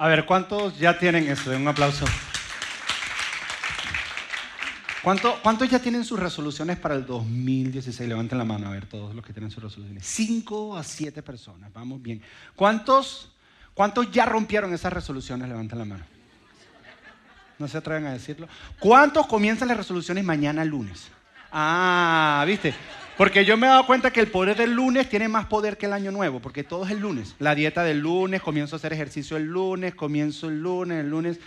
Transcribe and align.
A 0.00 0.06
ver, 0.06 0.24
¿cuántos 0.26 0.78
ya 0.78 0.96
tienen 0.96 1.28
eso? 1.28 1.50
Un 1.50 1.66
aplauso. 1.66 2.04
¿Cuántos 5.02 5.68
ya 5.68 5.80
tienen 5.80 6.04
sus 6.04 6.20
resoluciones 6.20 6.78
para 6.78 6.94
el 6.94 7.04
2016? 7.04 8.08
Levanten 8.08 8.38
la 8.38 8.44
mano, 8.44 8.68
a 8.68 8.70
ver, 8.70 8.86
todos 8.86 9.12
los 9.12 9.24
que 9.24 9.32
tienen 9.32 9.50
sus 9.50 9.60
resoluciones. 9.60 10.06
Cinco 10.06 10.76
a 10.76 10.84
siete 10.84 11.20
personas, 11.20 11.72
vamos 11.72 12.00
bien. 12.00 12.22
¿Cuántos, 12.54 13.32
¿Cuántos 13.74 14.12
ya 14.12 14.24
rompieron 14.24 14.72
esas 14.72 14.92
resoluciones? 14.92 15.48
Levanten 15.48 15.78
la 15.78 15.84
mano. 15.84 16.04
No 17.58 17.66
se 17.66 17.78
atreven 17.78 18.06
a 18.06 18.12
decirlo. 18.12 18.48
¿Cuántos 18.78 19.26
comienzan 19.26 19.66
las 19.66 19.78
resoluciones 19.78 20.22
mañana 20.22 20.64
lunes? 20.64 21.08
Ah, 21.50 22.44
¿viste? 22.46 22.72
Porque 23.18 23.44
yo 23.44 23.56
me 23.56 23.66
he 23.66 23.70
dado 23.70 23.84
cuenta 23.84 24.12
que 24.12 24.20
el 24.20 24.28
poder 24.28 24.56
del 24.56 24.74
lunes 24.74 25.08
tiene 25.08 25.26
más 25.26 25.46
poder 25.46 25.76
que 25.76 25.86
el 25.86 25.92
año 25.92 26.12
nuevo, 26.12 26.38
porque 26.38 26.62
todo 26.62 26.84
es 26.84 26.92
el 26.92 27.00
lunes. 27.00 27.34
La 27.40 27.56
dieta 27.56 27.82
del 27.82 27.98
lunes, 27.98 28.40
comienzo 28.40 28.76
a 28.76 28.78
hacer 28.78 28.92
ejercicio 28.92 29.36
el 29.36 29.46
lunes, 29.46 29.96
comienzo 29.96 30.48
el 30.48 30.62
lunes, 30.62 31.00
el 31.00 31.10
lunes. 31.10 31.40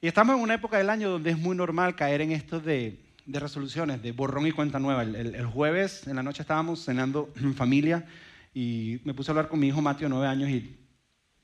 Y 0.00 0.06
estamos 0.06 0.34
en 0.34 0.40
una 0.40 0.54
época 0.54 0.78
del 0.78 0.88
año 0.88 1.10
donde 1.10 1.28
es 1.28 1.38
muy 1.38 1.54
normal 1.54 1.94
caer 1.94 2.22
en 2.22 2.32
esto 2.32 2.58
de, 2.58 2.98
resoluciones, 3.26 4.02
de 4.02 4.12
borrón 4.12 4.46
y 4.46 4.52
cuenta 4.52 4.78
nueva. 4.78 5.02
El, 5.02 5.44
jueves 5.44 6.06
en 6.06 6.16
la 6.16 6.22
noche 6.22 6.40
estábamos 6.40 6.82
cenando 6.82 7.30
en 7.36 7.54
familia 7.54 8.06
y 8.54 8.98
me 9.04 9.12
puse 9.12 9.30
a 9.30 9.32
hablar 9.32 9.48
con 9.48 9.60
mi 9.60 9.68
hijo 9.68 9.82
Mateo, 9.82 10.08
nueve 10.08 10.26
años, 10.26 10.48
y 10.48 10.74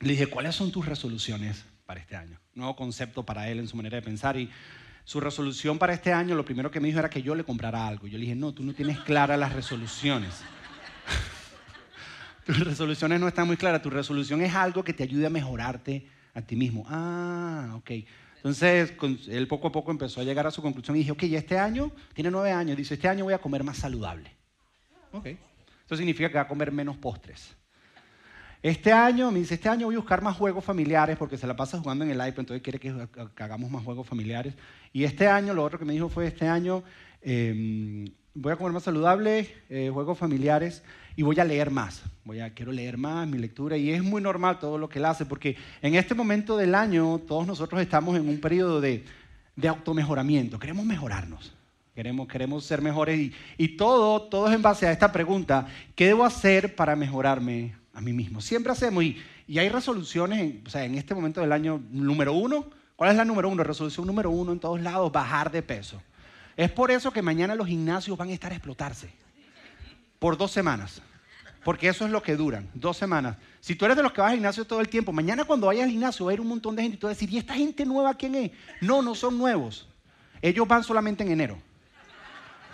le 0.01 0.10
dije, 0.10 0.29
¿cuáles 0.29 0.54
son 0.54 0.73
tus 0.73 0.87
resoluciones 0.87 1.66
para 1.84 2.01
este 2.01 2.16
año? 2.16 2.40
Nuevo 2.54 2.74
concepto 2.76 3.26
para 3.26 3.51
él 3.51 3.59
en 3.59 3.68
su 3.68 3.76
manera 3.76 3.96
de 3.96 4.02
pensar. 4.02 4.38
Y 4.38 4.48
su 5.08 5.20
resolución 5.20 5.78
para 5.78 5.94
este 5.94 6.12
año, 6.12 6.34
lo 6.34 6.44
primero 6.44 6.70
que 6.70 6.80
me 6.80 6.88
dijo 6.88 6.98
era 6.98 7.08
que 7.08 7.22
yo 7.22 7.34
le 7.34 7.42
comprara 7.42 7.88
algo. 7.88 8.06
Yo 8.06 8.18
le 8.18 8.24
dije, 8.24 8.34
no, 8.34 8.52
tú 8.52 8.62
no 8.62 8.74
tienes 8.74 8.98
claras 9.00 9.38
las 9.38 9.54
resoluciones. 9.54 10.42
Tus 12.44 12.60
resoluciones 12.60 13.18
no 13.18 13.26
están 13.26 13.46
muy 13.46 13.56
claras. 13.56 13.80
Tu 13.80 13.88
resolución 13.88 14.42
es 14.42 14.54
algo 14.54 14.84
que 14.84 14.92
te 14.92 15.04
ayude 15.04 15.24
a 15.24 15.30
mejorarte 15.30 16.06
a 16.34 16.42
ti 16.42 16.56
mismo. 16.56 16.84
Ah, 16.90 17.73
ok. 17.76 17.90
Entonces, 18.37 18.92
él 19.28 19.48
poco 19.48 19.68
a 19.68 19.73
poco 19.73 19.90
empezó 19.90 20.20
a 20.20 20.24
llegar 20.24 20.46
a 20.46 20.50
su 20.50 20.60
conclusión 20.60 20.95
y 20.95 20.98
dije, 20.98 21.12
ok, 21.12 21.22
este 21.22 21.56
año, 21.56 21.90
tiene 22.12 22.30
nueve 22.30 22.52
años, 22.52 22.76
dice, 22.76 22.93
este 22.93 23.09
año 23.09 23.24
voy 23.24 23.32
a 23.32 23.38
comer 23.38 23.65
más 23.65 23.78
saludable. 23.78 24.30
Ok. 25.12 25.24
Eso 25.87 25.96
significa 25.96 26.28
que 26.28 26.34
va 26.34 26.43
a 26.43 26.48
comer 26.48 26.70
menos 26.70 26.98
postres. 26.98 27.56
Este 28.62 28.92
año, 28.92 29.30
me 29.30 29.38
dice, 29.38 29.54
este 29.54 29.68
año 29.68 29.87
voy 29.87 29.95
a 29.95 29.98
buscar 29.98 30.20
más 30.20 30.37
juegos 30.37 30.64
familiares 30.64 31.16
porque 31.16 31.38
se 31.38 31.46
la 31.46 31.54
pasa 31.54 31.78
jugando 31.78 32.04
en 32.04 32.10
el 32.10 32.16
iPad, 32.16 32.40
entonces 32.40 32.62
quiere 32.62 32.80
que, 32.80 32.92
hagamos 33.37 33.70
más 33.70 33.84
juegos 33.84 34.06
familiares. 34.06 34.54
Y 34.92 35.04
este 35.04 35.28
año, 35.28 35.54
lo 35.54 35.62
otro 35.62 35.78
que 35.78 35.84
me 35.84 35.92
dijo 35.92 36.09
fue, 36.09 36.26
este 36.26 36.48
año 36.48 36.82
em, 37.23 38.06
voy 38.34 38.52
a 38.52 38.56
comer 38.56 38.73
más 38.73 38.82
saludable, 38.82 39.48
eh, 39.68 39.90
juegos 39.92 40.18
familiares 40.18 40.82
y 41.15 41.23
voy 41.23 41.38
a 41.38 41.45
leer 41.45 41.70
más. 41.70 42.02
Voy 42.24 42.40
a, 42.40 42.52
quiero 42.52 42.73
leer 42.73 42.98
más 42.98 43.28
mi 43.28 43.38
lectura 43.38 43.76
y 43.76 43.90
es 43.90 44.02
muy 44.02 44.20
normal 44.20 44.59
todo 44.59 44.76
lo 44.76 44.88
que 44.88 44.98
él 44.98 45.04
hace 45.04 45.24
porque 45.24 45.56
en 45.80 45.95
este 45.95 46.15
momento 46.15 46.56
del 46.56 46.74
año 46.74 47.18
todos 47.18 47.46
nosotros 47.46 47.80
estamos 47.80 48.16
en 48.16 48.28
un 48.28 48.40
periodo 48.40 48.80
de, 48.80 49.04
de 49.54 49.68
automejoramiento, 49.68 50.59
queremos 50.59 50.84
mejorarnos. 50.84 51.54
Queremos, 51.95 52.28
queremos 52.28 52.65
ser 52.65 52.80
mejores 52.80 53.18
y, 53.18 53.32
y 53.56 53.76
todo, 53.76 54.22
todo 54.22 54.46
es 54.46 54.54
en 54.54 54.62
base 54.62 54.87
a 54.87 54.93
esta 54.93 55.10
pregunta, 55.10 55.66
¿qué 55.96 56.06
debo 56.06 56.24
hacer 56.24 56.76
para 56.76 56.95
mejorarme 56.95 57.74
a 57.99 58.01
mí 58.01 58.13
mismo? 58.13 58.41
Siempre 58.41 58.71
hacemos 58.71 59.02
y, 59.02 59.21
y 59.49 59.59
hay 59.59 59.68
resoluciones, 59.68 60.54
o 60.65 60.71
sea, 60.71 60.85
en 60.85 60.95
este 60.95 61.16
momento 61.16 61.41
del 61.41 61.51
año 61.51 61.82
número 61.91 62.32
uno, 62.32 62.71
¿cuál 62.95 63.10
es 63.10 63.16
la 63.16 63.24
número 63.24 63.49
uno? 63.49 63.65
Resolución 63.65 64.06
número 64.06 64.31
uno 64.31 64.53
en 64.53 64.60
todos 64.60 64.81
lados, 64.81 65.10
bajar 65.10 65.50
de 65.50 65.62
peso. 65.62 66.00
Es 66.56 66.71
por 66.71 66.93
eso 66.93 67.10
que 67.10 67.22
mañana 67.22 67.56
los 67.56 67.66
gimnasios 67.66 68.16
van 68.16 68.28
a 68.28 68.32
estar 68.32 68.53
a 68.53 68.55
explotarse 68.55 69.10
por 70.21 70.37
dos 70.37 70.53
semanas. 70.53 71.03
Porque 71.65 71.88
eso 71.88 72.06
es 72.06 72.12
lo 72.12 72.22
que 72.22 72.37
duran, 72.37 72.71
dos 72.72 72.97
semanas. 72.97 73.37
Si 73.60 73.75
tú 73.75 73.84
eres 73.84 73.97
de 73.97 74.05
los 74.05 74.12
que 74.12 74.21
vas 74.21 74.31
al 74.31 74.37
gimnasio 74.37 74.65
todo 74.65 74.81
el 74.81 74.88
tiempo, 74.88 75.12
mañana 75.12 75.44
cuando 75.44 75.66
vayas 75.66 75.84
al 75.84 75.91
gimnasio 75.91 76.25
va 76.27 76.31
a 76.31 76.34
ir 76.34 76.41
un 76.41 76.49
montón 76.49 76.77
de 76.77 76.83
gente 76.83 76.97
y 76.97 77.00
tú 77.00 77.09
vas 77.09 77.16
a 77.16 77.19
decir, 77.19 77.31
¿y 77.31 77.38
esta 77.38 77.55
gente 77.55 77.84
nueva 77.84 78.15
quién 78.15 78.37
es? 78.37 78.53
No, 78.81 79.03
no 79.03 79.16
son 79.16 79.37
nuevos. 79.37 79.88
Ellos 80.41 80.69
van 80.69 80.84
solamente 80.84 81.25
en 81.25 81.33
enero. 81.33 81.59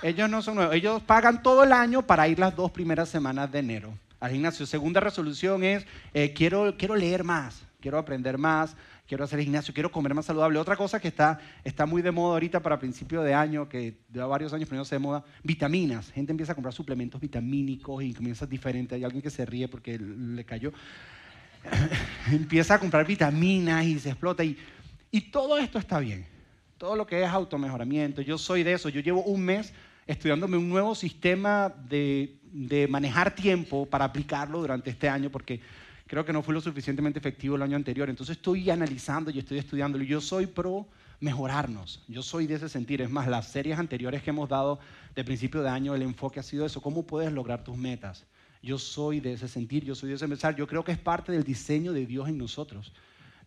Ellos 0.02 0.28
no 0.28 0.42
son 0.42 0.56
nuevos. 0.56 0.74
Ellos 0.74 1.02
pagan 1.02 1.42
todo 1.42 1.64
el 1.64 1.72
año 1.72 2.02
para 2.02 2.28
ir 2.28 2.38
las 2.38 2.54
dos 2.54 2.70
primeras 2.70 3.08
semanas 3.08 3.50
de 3.50 3.60
enero 3.60 3.94
al 4.24 4.32
gimnasio. 4.32 4.64
Segunda 4.64 5.00
resolución 5.00 5.62
es, 5.64 5.86
eh, 6.14 6.32
quiero, 6.32 6.76
quiero 6.78 6.96
leer 6.96 7.24
más, 7.24 7.62
quiero 7.78 7.98
aprender 7.98 8.38
más, 8.38 8.74
quiero 9.06 9.22
hacer 9.22 9.38
gimnasio, 9.40 9.74
quiero 9.74 9.92
comer 9.92 10.14
más 10.14 10.24
saludable. 10.24 10.58
Otra 10.58 10.76
cosa 10.76 10.98
que 10.98 11.08
está, 11.08 11.38
está 11.62 11.84
muy 11.84 12.00
de 12.00 12.10
moda 12.10 12.32
ahorita 12.32 12.60
para 12.60 12.78
principio 12.78 13.22
de 13.22 13.34
año, 13.34 13.68
que 13.68 13.98
lleva 14.10 14.26
varios 14.26 14.54
años 14.54 14.66
se 14.88 14.94
de 14.94 14.98
moda, 14.98 15.22
vitaminas. 15.42 16.10
Gente 16.10 16.32
empieza 16.32 16.52
a 16.52 16.54
comprar 16.54 16.72
suplementos 16.72 17.20
vitamínicos 17.20 18.02
y 18.02 18.14
comienza 18.14 18.46
diferente. 18.46 18.94
Hay 18.94 19.04
alguien 19.04 19.20
que 19.20 19.28
se 19.28 19.44
ríe 19.44 19.68
porque 19.68 19.98
le 19.98 20.44
cayó. 20.44 20.72
empieza 22.32 22.76
a 22.76 22.78
comprar 22.78 23.06
vitaminas 23.06 23.84
y 23.84 23.98
se 23.98 24.08
explota. 24.08 24.42
Y, 24.42 24.56
y 25.10 25.20
todo 25.20 25.58
esto 25.58 25.78
está 25.78 25.98
bien. 25.98 26.26
Todo 26.78 26.96
lo 26.96 27.06
que 27.06 27.22
es 27.22 27.28
automejoramiento. 27.28 28.22
Yo 28.22 28.38
soy 28.38 28.62
de 28.62 28.72
eso. 28.72 28.88
Yo 28.88 29.02
llevo 29.02 29.22
un 29.22 29.42
mes 29.42 29.74
estudiándome 30.06 30.56
un 30.56 30.70
nuevo 30.70 30.94
sistema 30.94 31.74
de, 31.88 32.38
de 32.54 32.86
manejar 32.86 33.34
tiempo 33.34 33.84
para 33.84 34.04
aplicarlo 34.04 34.60
durante 34.60 34.88
este 34.88 35.08
año 35.08 35.28
porque 35.28 35.60
creo 36.06 36.24
que 36.24 36.32
no 36.32 36.40
fue 36.40 36.54
lo 36.54 36.60
suficientemente 36.60 37.18
efectivo 37.18 37.56
el 37.56 37.62
año 37.62 37.76
anterior. 37.76 38.08
Entonces 38.08 38.36
estoy 38.36 38.70
analizando 38.70 39.32
y 39.32 39.40
estoy 39.40 39.58
estudiándolo. 39.58 40.04
Yo 40.04 40.20
soy 40.20 40.46
pro 40.46 40.86
mejorarnos. 41.18 42.00
Yo 42.06 42.22
soy 42.22 42.46
de 42.46 42.54
ese 42.54 42.68
sentir. 42.68 43.02
Es 43.02 43.10
más, 43.10 43.26
las 43.26 43.48
series 43.48 43.76
anteriores 43.76 44.22
que 44.22 44.30
hemos 44.30 44.48
dado 44.48 44.78
de 45.16 45.24
principio 45.24 45.62
de 45.62 45.68
año, 45.68 45.96
el 45.96 46.02
enfoque 46.02 46.38
ha 46.38 46.44
sido 46.44 46.64
eso. 46.64 46.80
¿Cómo 46.80 47.04
puedes 47.04 47.32
lograr 47.32 47.64
tus 47.64 47.76
metas? 47.76 48.24
Yo 48.62 48.78
soy 48.78 49.18
de 49.18 49.32
ese 49.32 49.48
sentir, 49.48 49.84
yo 49.84 49.96
soy 49.96 50.10
de 50.10 50.14
ese 50.14 50.28
pensar. 50.28 50.54
Yo 50.54 50.68
creo 50.68 50.84
que 50.84 50.92
es 50.92 50.98
parte 50.98 51.32
del 51.32 51.42
diseño 51.42 51.92
de 51.92 52.06
Dios 52.06 52.28
en 52.28 52.38
nosotros. 52.38 52.92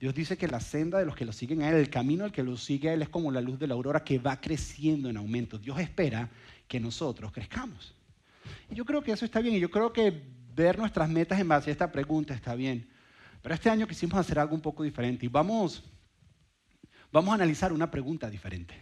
Dios 0.02 0.14
dice 0.14 0.38
que 0.38 0.50
la 0.50 0.60
senda 0.60 1.00
de 1.00 1.06
los 1.06 1.16
que 1.16 1.26
lo 1.26 1.32
siguen 1.32 1.62
a 1.62 1.70
Él, 1.70 1.76
el 1.76 1.90
camino 1.90 2.24
del 2.24 2.34
que 2.34 2.44
lo 2.44 2.58
sigue 2.58 2.90
a 2.90 2.94
Él 2.94 3.02
es 3.02 3.10
como 3.10 3.32
la 3.32 3.40
luz 3.40 3.58
de 3.58 3.68
la 3.68 3.74
aurora 3.74 4.04
que 4.04 4.20
va 4.20 4.42
creciendo 4.42 5.10
en 5.10 5.16
aumento. 5.16 5.58
Dios 5.58 5.80
espera 5.80 6.30
que 6.68 6.82
nosotros 6.82 7.32
crezcamos. 7.32 7.97
Y 8.70 8.76
yo 8.76 8.86
creo 8.86 9.02
que 9.02 9.12
eso 9.12 9.26
está 9.26 9.40
bien 9.42 9.56
y 9.56 9.60
yo 9.60 9.72
creo 9.72 9.92
que 9.94 10.24
ver 10.56 10.78
nuestras 10.78 11.10
metas 11.10 11.40
en 11.40 11.48
base 11.48 11.70
a 11.70 11.74
esta 11.74 11.92
pregunta 11.92 12.34
está 12.34 12.56
bien. 12.56 12.90
Pero 13.42 13.56
este 13.56 13.70
año 13.70 13.88
quisimos 13.88 14.18
hacer 14.18 14.40
algo 14.40 14.56
un 14.56 14.62
poco 14.62 14.84
diferente 14.84 15.26
y 15.26 15.30
vamos, 15.30 15.84
vamos 17.12 17.32
a 17.32 17.36
analizar 17.36 17.72
una 17.72 17.90
pregunta 17.90 18.30
diferente. 18.30 18.76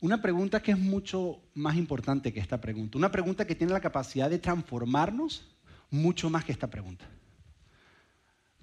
Una 0.00 0.20
pregunta 0.20 0.60
que 0.60 0.72
es 0.72 0.78
mucho 0.78 1.40
más 1.54 1.76
importante 1.76 2.32
que 2.32 2.40
esta 2.40 2.60
pregunta. 2.60 2.98
Una 2.98 3.10
pregunta 3.10 3.46
que 3.46 3.54
tiene 3.54 3.72
la 3.72 3.80
capacidad 3.80 4.28
de 4.28 4.38
transformarnos 4.38 5.48
mucho 5.90 6.28
más 6.28 6.44
que 6.44 6.52
esta 6.52 6.68
pregunta. 6.68 7.04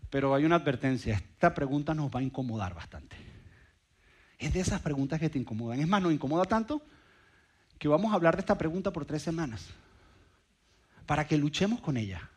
Pero 0.10 0.36
hay 0.36 0.44
una 0.44 0.56
advertencia, 0.56 1.16
esta 1.16 1.54
pregunta 1.54 1.94
nos 1.94 2.14
va 2.14 2.20
a 2.20 2.24
incomodar 2.24 2.74
bastante. 2.74 3.16
Es 4.38 4.54
de 4.54 4.60
esas 4.60 4.82
preguntas 4.82 5.20
que 5.20 5.30
te 5.30 5.40
incomodan. 5.40 5.80
Es 5.80 5.88
más, 5.88 6.02
nos 6.02 6.12
incomoda 6.12 6.46
tanto 6.46 6.82
que 7.80 7.88
vamos 7.88 8.12
a 8.12 8.16
hablar 8.16 8.36
de 8.36 8.42
esta 8.42 8.58
pregunta 8.58 8.92
por 8.92 9.06
tres 9.06 9.24
semanas, 9.24 9.66
para 11.06 11.26
que 11.26 11.38
luchemos 11.38 11.80
con 11.80 11.98
ella 11.98 12.30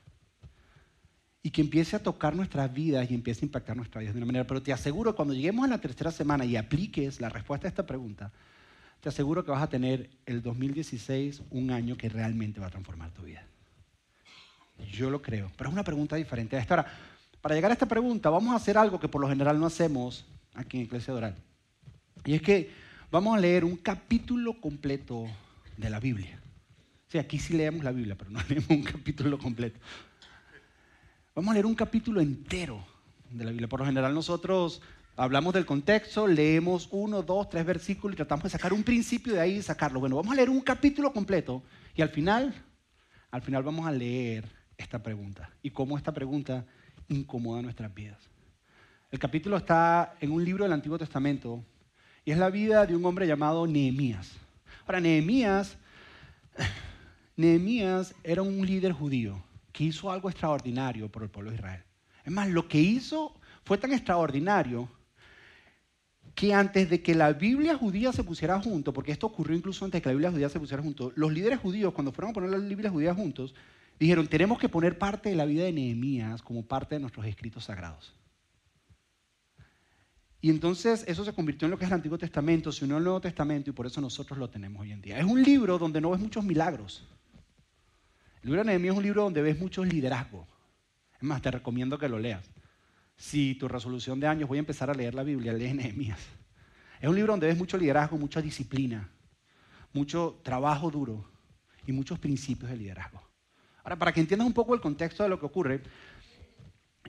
y 1.43 1.51
que 1.51 1.61
empiece 1.61 1.97
a 1.97 2.03
tocar 2.03 2.35
nuestras 2.35 2.73
vidas 2.73 3.11
y 3.11 3.15
empiece 3.15 3.45
a 3.45 3.47
impactar 3.47 3.77
nuestras 3.77 4.01
vidas 4.01 4.15
de 4.15 4.19
una 4.19 4.27
manera. 4.27 4.47
Pero 4.47 4.63
te 4.63 4.73
aseguro, 4.73 5.17
cuando 5.17 5.35
lleguemos 5.35 5.65
a 5.65 5.69
la 5.69 5.79
tercera 5.79 6.13
semana 6.13 6.45
y 6.45 6.57
apliques 6.57 7.21
la 7.21 7.29
respuesta 7.29 7.67
a 7.67 7.71
esta 7.71 7.85
pregunta, 7.85 8.31
te 9.01 9.09
aseguro 9.09 9.45
que 9.45 9.51
vas 9.51 9.63
a 9.63 9.69
tener 9.69 10.09
el 10.25 10.41
2016 10.41 11.43
un 11.51 11.73
año 11.73 11.97
que 11.97 12.09
realmente 12.09 12.61
va 12.61 12.69
a 12.69 12.71
transformar 12.71 13.11
tu 13.11 13.23
vida. 13.23 13.45
Yo 14.93 15.11
lo 15.11 15.21
creo, 15.21 15.51
pero 15.57 15.71
es 15.71 15.75
una 15.75 15.83
pregunta 15.83 16.15
diferente 16.15 16.57
a 16.57 16.61
esta. 16.61 16.77
Ahora, 16.77 16.93
para 17.41 17.57
llegar 17.57 17.73
a 17.73 17.75
esta 17.75 17.87
pregunta, 17.87 18.31
vamos 18.31 18.53
a 18.53 18.57
hacer 18.57 18.79
algo 18.79 19.01
que 19.01 19.09
por 19.09 19.21
lo 19.21 19.29
general 19.29 19.59
no 19.59 19.67
hacemos 19.67 20.25
aquí 20.55 20.77
en 20.77 20.85
Iglesia 20.85 21.13
Doral. 21.13 21.35
Y 22.25 22.35
es 22.35 22.43
que 22.43 22.71
vamos 23.13 23.37
a 23.37 23.41
leer 23.41 23.63
un 23.63 23.77
capítulo 23.77 24.59
completo 24.59 25.27
de 25.77 25.91
la 25.91 26.01
Biblia. 26.01 26.41
Sí, 27.09 27.19
aquí 27.19 27.39
sí 27.39 27.53
leemos 27.53 27.85
la 27.85 27.93
Biblia, 27.93 28.17
pero 28.17 28.31
no 28.31 28.41
leemos 28.49 28.71
un 28.71 28.83
capítulo 28.83 29.39
completo. 29.39 29.79
Vamos 31.35 31.51
a 31.51 31.55
leer 31.55 31.67
un 31.67 31.75
capítulo 31.75 32.23
entero 32.23 32.83
de 33.31 33.45
la 33.45 33.51
Biblia. 33.51 33.69
Por 33.69 33.81
lo 33.81 33.87
general 33.87 34.15
nosotros 34.15 34.81
hablamos 35.15 35.53
del 35.53 35.67
contexto, 35.67 36.27
leemos 36.27 36.89
uno, 36.91 37.23
dos, 37.23 37.51
tres 37.51 37.67
versículos 37.67 38.15
y 38.15 38.17
tratamos 38.17 38.45
de 38.45 38.49
sacar 38.49 38.73
un 38.73 38.83
principio 38.83 39.35
de 39.35 39.41
ahí 39.43 39.57
y 39.57 39.63
sacarlo. 39.63 40.01
Bueno, 40.01 40.17
vamos 40.17 40.33
a 40.33 40.37
leer 40.37 40.49
un 40.49 40.63
capítulo 40.63 41.13
completo 41.13 41.63
y 41.95 42.01
al 42.01 42.09
final, 42.09 42.55
al 43.31 43.43
final 43.43 43.63
vamos 43.63 43.87
a 43.87 43.93
leer 43.93 44.49
esta 44.79 45.03
pregunta 45.03 45.51
y 45.63 45.71
cómo 45.71 45.99
esta 45.99 46.13
pregunta 46.13 46.65
incomoda 47.09 47.61
nuestras 47.61 47.93
vidas. 47.93 48.31
El 49.11 49.19
capítulo 49.19 49.59
está 49.59 50.15
en 50.19 50.31
un 50.31 50.43
libro 50.43 50.65
del 50.65 50.73
Antiguo 50.73 50.97
Testamento 50.97 51.63
y 52.25 52.31
es 52.31 52.39
la 52.39 52.51
vida 52.51 52.87
de 52.87 52.95
un 52.95 53.05
hombre 53.05 53.27
llamado 53.27 53.67
Nehemías. 53.67 54.33
Ahora, 54.87 55.01
Nehemías, 55.01 55.77
Nehemías 57.37 58.15
era 58.23 58.43
un 58.43 58.65
líder 58.65 58.93
judío 58.93 59.43
que 59.73 59.85
hizo 59.85 60.11
algo 60.11 60.29
extraordinario 60.29 61.09
por 61.09 61.23
el 61.23 61.31
pueblo 61.31 61.51
de 61.51 61.57
Israel. 61.57 61.83
Es 62.25 62.33
más, 62.33 62.49
lo 62.49 62.69
que 62.69 62.79
hizo 62.79 63.35
fue 63.65 63.79
tan 63.79 63.93
extraordinario 63.93 64.89
que 66.35 66.55
antes 66.55 66.89
de 66.89 67.03
que 67.03 67.15
la 67.15 67.33
Biblia 67.33 67.77
judía 67.77 68.13
se 68.13 68.25
pusiera 68.25 68.61
junto, 68.61 68.93
porque 68.93 69.13
esto 69.13 69.27
ocurrió 69.27 69.57
incluso 69.57 69.85
antes 69.85 69.99
de 69.99 70.03
que 70.03 70.09
la 70.09 70.15
Biblia 70.15 70.31
judía 70.31 70.49
se 70.49 70.61
pusiera 70.61 70.83
junto, 70.83 71.13
los 71.15 71.33
líderes 71.33 71.59
judíos, 71.61 71.93
cuando 71.93 72.13
fueron 72.13 72.31
a 72.31 72.35
poner 72.35 72.51
la 72.51 72.59
Biblia 72.59 72.91
judía 72.91 73.15
juntos, 73.15 73.55
dijeron, 73.99 74.27
tenemos 74.29 74.59
que 74.59 74.69
poner 74.69 74.99
parte 74.99 75.29
de 75.29 75.37
la 75.37 75.45
vida 75.45 75.65
de 75.65 75.73
Nehemías 75.73 76.43
como 76.43 76.65
parte 76.65 76.95
de 76.95 77.01
nuestros 77.01 77.27
escritos 77.27 77.65
sagrados. 77.65 78.15
Y 80.45 80.51
entonces 80.51 81.05
eso 81.07 81.25
se 81.25 81.33
convirtió 81.33 81.67
en 81.67 81.71
lo 81.71 81.79
que 81.79 81.85
es 81.85 81.91
el 81.91 81.95
Antiguo 81.95 82.19
Testamento, 82.19 82.73
se 82.73 82.85
unió 82.85 82.97
al 82.97 83.05
Nuevo 83.05 83.21
Testamento 83.21 83.71
y 83.71 83.73
por 83.73 83.87
eso 83.87 84.01
nosotros 84.01 84.37
lo 84.37 84.51
tenemos 84.51 84.83
hoy 84.83 84.91
en 84.91 85.01
día. 85.01 85.17
Es 85.17 85.25
un 85.25 85.41
libro 85.41 85.79
donde 85.79 86.01
no 86.01 86.11
ves 86.11 86.21
muchos 86.21 86.45
milagros. 86.45 87.09
El 88.43 88.49
libro 88.49 88.63
de 88.63 88.65
Nehemías 88.67 88.93
es 88.93 88.99
un 88.99 89.05
libro 89.05 89.23
donde 89.23 89.41
ves 89.41 89.57
muchos 89.61 89.87
liderazgos. 89.87 90.49
Es 91.15 91.23
más, 91.23 91.41
te 91.41 91.53
recomiendo 91.53 91.97
que 91.97 92.09
lo 92.09 92.19
leas. 92.19 92.45
Si 93.17 93.55
tu 93.55 93.69
resolución 93.69 94.19
de 94.19 94.27
años 94.27 94.49
voy 94.49 94.59
a 94.59 94.67
empezar 94.67 94.91
a 94.91 94.95
leer 94.95 95.15
la 95.15 95.23
Biblia, 95.23 95.53
lee 95.53 95.75
Nehemías. 95.75 96.19
Es 97.01 97.09
un 97.09 97.15
libro 97.15 97.35
donde 97.35 97.47
ves 97.47 97.57
mucho 97.57 97.79
liderazgo, 97.79 98.19
mucha 98.19 98.43
disciplina, 98.43 99.09
mucho 99.93 100.41
trabajo 100.43 100.91
duro 100.91 101.25
y 101.87 101.93
muchos 101.93 102.19
principios 102.19 102.69
de 102.69 102.79
liderazgo. 102.79 103.23
Ahora, 103.85 103.97
para 103.97 104.13
que 104.13 104.19
entiendas 104.19 104.49
un 104.49 104.55
poco 104.55 104.75
el 104.75 104.81
contexto 104.81 105.23
de 105.23 105.29
lo 105.29 105.39
que 105.39 105.47
ocurre, 105.47 105.83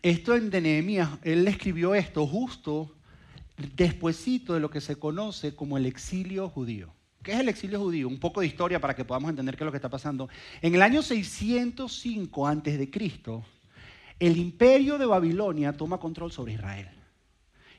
esto 0.04 0.36
en 0.36 0.52
Nehemías, 0.52 1.10
él 1.24 1.48
escribió 1.48 1.96
esto 1.96 2.28
justo 2.28 2.96
despuesito 3.58 4.54
de 4.54 4.60
lo 4.60 4.70
que 4.70 4.82
se 4.82 4.96
conoce 4.96 5.56
como 5.56 5.78
el 5.78 5.86
exilio 5.86 6.50
judío. 6.50 6.94
¿Qué 7.22 7.32
es 7.32 7.40
el 7.40 7.50
exilio 7.50 7.80
judío? 7.80 8.08
Un 8.08 8.20
poco 8.20 8.42
de 8.42 8.48
historia 8.48 8.82
para 8.82 8.96
que 8.96 9.06
podamos 9.06 9.30
entender 9.30 9.56
qué 9.56 9.64
es 9.64 9.66
lo 9.66 9.72
que 9.72 9.78
está 9.78 9.90
pasando. 9.90 10.28
En 10.62 10.76
el 10.76 10.82
año 10.82 11.02
605 11.02 12.48
a.C., 12.48 12.90
el 14.20 14.38
imperio 14.38 14.98
de 14.98 15.06
Babilonia 15.06 15.74
toma 15.74 16.00
control 16.00 16.32
sobre 16.32 16.54
Israel. 16.54 16.90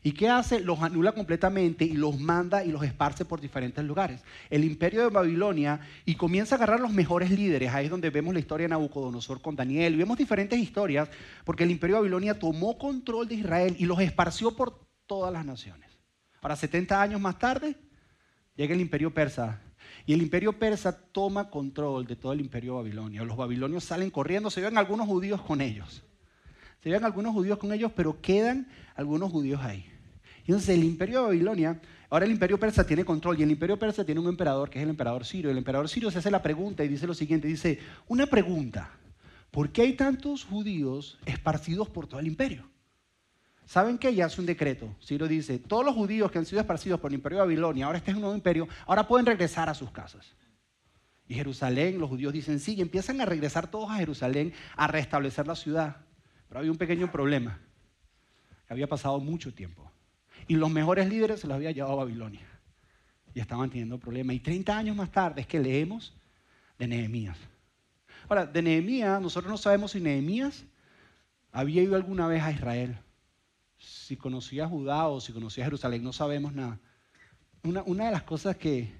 ¿Y 0.02 0.12
qué 0.12 0.28
hace? 0.28 0.60
Los 0.60 0.82
anula 0.82 1.12
completamente 1.12 1.84
y 1.84 1.94
los 1.94 2.20
manda 2.20 2.62
y 2.62 2.70
los 2.70 2.82
esparce 2.82 3.24
por 3.24 3.40
diferentes 3.40 3.82
lugares. 3.82 4.22
El 4.50 4.62
imperio 4.62 5.00
de 5.00 5.08
Babilonia 5.08 5.80
y 6.04 6.14
comienza 6.14 6.54
a 6.54 6.58
agarrar 6.58 6.80
los 6.80 6.92
mejores 6.92 7.30
líderes. 7.30 7.72
Ahí 7.72 7.86
es 7.86 7.90
donde 7.90 8.10
vemos 8.10 8.34
la 8.34 8.40
historia 8.40 8.64
de 8.64 8.70
Nabucodonosor 8.70 9.40
con 9.40 9.56
Daniel. 9.56 9.94
Y 9.94 9.96
vemos 9.96 10.18
diferentes 10.18 10.58
historias 10.58 11.08
porque 11.44 11.64
el 11.64 11.70
imperio 11.70 11.96
de 11.96 12.00
Babilonia 12.00 12.38
tomó 12.38 12.76
control 12.76 13.28
de 13.28 13.36
Israel 13.36 13.76
y 13.78 13.86
los 13.86 13.98
esparció 13.98 14.54
por 14.54 14.84
todas 15.06 15.32
las 15.32 15.44
naciones. 15.44 15.90
Ahora, 16.40 16.56
70 16.56 17.00
años 17.00 17.20
más 17.20 17.38
tarde, 17.38 17.76
llega 18.54 18.74
el 18.74 18.80
imperio 18.80 19.12
persa. 19.12 19.60
Y 20.06 20.12
el 20.12 20.22
imperio 20.22 20.58
persa 20.58 20.96
toma 21.12 21.50
control 21.50 22.06
de 22.06 22.16
todo 22.16 22.32
el 22.32 22.40
imperio 22.40 22.72
de 22.72 22.82
Babilonia. 22.82 23.24
Los 23.24 23.36
babilonios 23.36 23.84
salen 23.84 24.10
corriendo, 24.10 24.50
se 24.50 24.60
ven 24.60 24.76
algunos 24.76 25.06
judíos 25.06 25.40
con 25.40 25.60
ellos. 25.60 26.02
Se 26.82 26.90
ven 26.90 27.04
algunos 27.04 27.32
judíos 27.32 27.58
con 27.58 27.72
ellos, 27.72 27.92
pero 27.96 28.20
quedan 28.20 28.68
algunos 28.94 29.32
judíos 29.32 29.60
ahí. 29.62 29.90
Y 30.46 30.50
entonces 30.50 30.76
el 30.76 30.84
imperio 30.84 31.20
de 31.20 31.26
Babilonia, 31.28 31.80
ahora 32.10 32.26
el 32.26 32.32
imperio 32.32 32.60
persa 32.60 32.86
tiene 32.86 33.04
control 33.04 33.40
y 33.40 33.42
el 33.42 33.50
imperio 33.50 33.78
persa 33.78 34.04
tiene 34.04 34.20
un 34.20 34.28
emperador 34.28 34.68
que 34.68 34.78
es 34.78 34.82
el 34.82 34.90
emperador 34.90 35.24
sirio. 35.24 35.50
El 35.50 35.56
emperador 35.56 35.88
sirio 35.88 36.10
se 36.10 36.18
hace 36.18 36.30
la 36.30 36.42
pregunta 36.42 36.84
y 36.84 36.88
dice 36.88 37.06
lo 37.06 37.14
siguiente, 37.14 37.48
dice, 37.48 37.78
una 38.06 38.26
pregunta, 38.26 38.90
¿por 39.50 39.70
qué 39.72 39.82
hay 39.82 39.94
tantos 39.94 40.44
judíos 40.44 41.18
esparcidos 41.24 41.88
por 41.88 42.06
todo 42.06 42.20
el 42.20 42.26
imperio? 42.26 42.68
¿Saben 43.66 43.96
qué? 43.98 44.14
Ya 44.14 44.26
hace 44.26 44.40
un 44.40 44.46
decreto. 44.46 44.94
Ciro 45.02 45.26
dice, 45.26 45.58
todos 45.58 45.84
los 45.84 45.94
judíos 45.94 46.30
que 46.30 46.38
han 46.38 46.44
sido 46.44 46.60
esparcidos 46.60 47.00
por 47.00 47.10
el 47.10 47.16
imperio 47.16 47.38
de 47.38 47.44
Babilonia, 47.44 47.86
ahora 47.86 47.98
este 47.98 48.10
es 48.10 48.14
un 48.16 48.20
nuevo 48.20 48.36
imperio, 48.36 48.68
ahora 48.86 49.06
pueden 49.08 49.26
regresar 49.26 49.68
a 49.68 49.74
sus 49.74 49.90
casas. 49.90 50.34
Y 51.26 51.34
Jerusalén, 51.34 51.98
los 51.98 52.10
judíos 52.10 52.32
dicen 52.32 52.60
sí, 52.60 52.74
y 52.74 52.82
empiezan 52.82 53.20
a 53.20 53.24
regresar 53.24 53.70
todos 53.70 53.90
a 53.90 53.96
Jerusalén 53.96 54.52
a 54.76 54.86
restablecer 54.86 55.46
la 55.46 55.56
ciudad. 55.56 55.96
Pero 56.48 56.58
había 56.58 56.70
un 56.70 56.76
pequeño 56.76 57.10
problema. 57.10 57.58
Había 58.68 58.86
pasado 58.86 59.18
mucho 59.20 59.54
tiempo. 59.54 59.90
Y 60.46 60.56
los 60.56 60.70
mejores 60.70 61.08
líderes 61.08 61.40
se 61.40 61.46
los 61.46 61.54
había 61.54 61.70
llevado 61.70 61.94
a 61.94 62.04
Babilonia. 62.04 62.46
Y 63.32 63.40
estaban 63.40 63.70
teniendo 63.70 63.98
problemas. 63.98 64.36
Y 64.36 64.40
30 64.40 64.76
años 64.76 64.96
más 64.96 65.10
tarde 65.10 65.40
es 65.40 65.46
que 65.46 65.58
leemos 65.58 66.14
de 66.78 66.86
Nehemías. 66.86 67.38
Ahora, 68.28 68.44
de 68.44 68.60
Nehemías, 68.60 69.20
nosotros 69.22 69.50
no 69.50 69.56
sabemos 69.56 69.92
si 69.92 70.00
Nehemías 70.00 70.66
había 71.50 71.82
ido 71.82 71.96
alguna 71.96 72.26
vez 72.26 72.42
a 72.42 72.52
Israel 72.52 72.98
si 74.04 74.16
conocía 74.16 74.64
a 74.64 74.68
Judá 74.68 75.08
o 75.08 75.18
si 75.18 75.32
conocía 75.32 75.64
Jerusalén, 75.64 76.04
no 76.04 76.12
sabemos 76.12 76.52
nada. 76.52 76.78
Una, 77.62 78.04
de 78.04 78.12
las 78.12 78.22
cosas 78.22 78.56
que, 78.56 78.92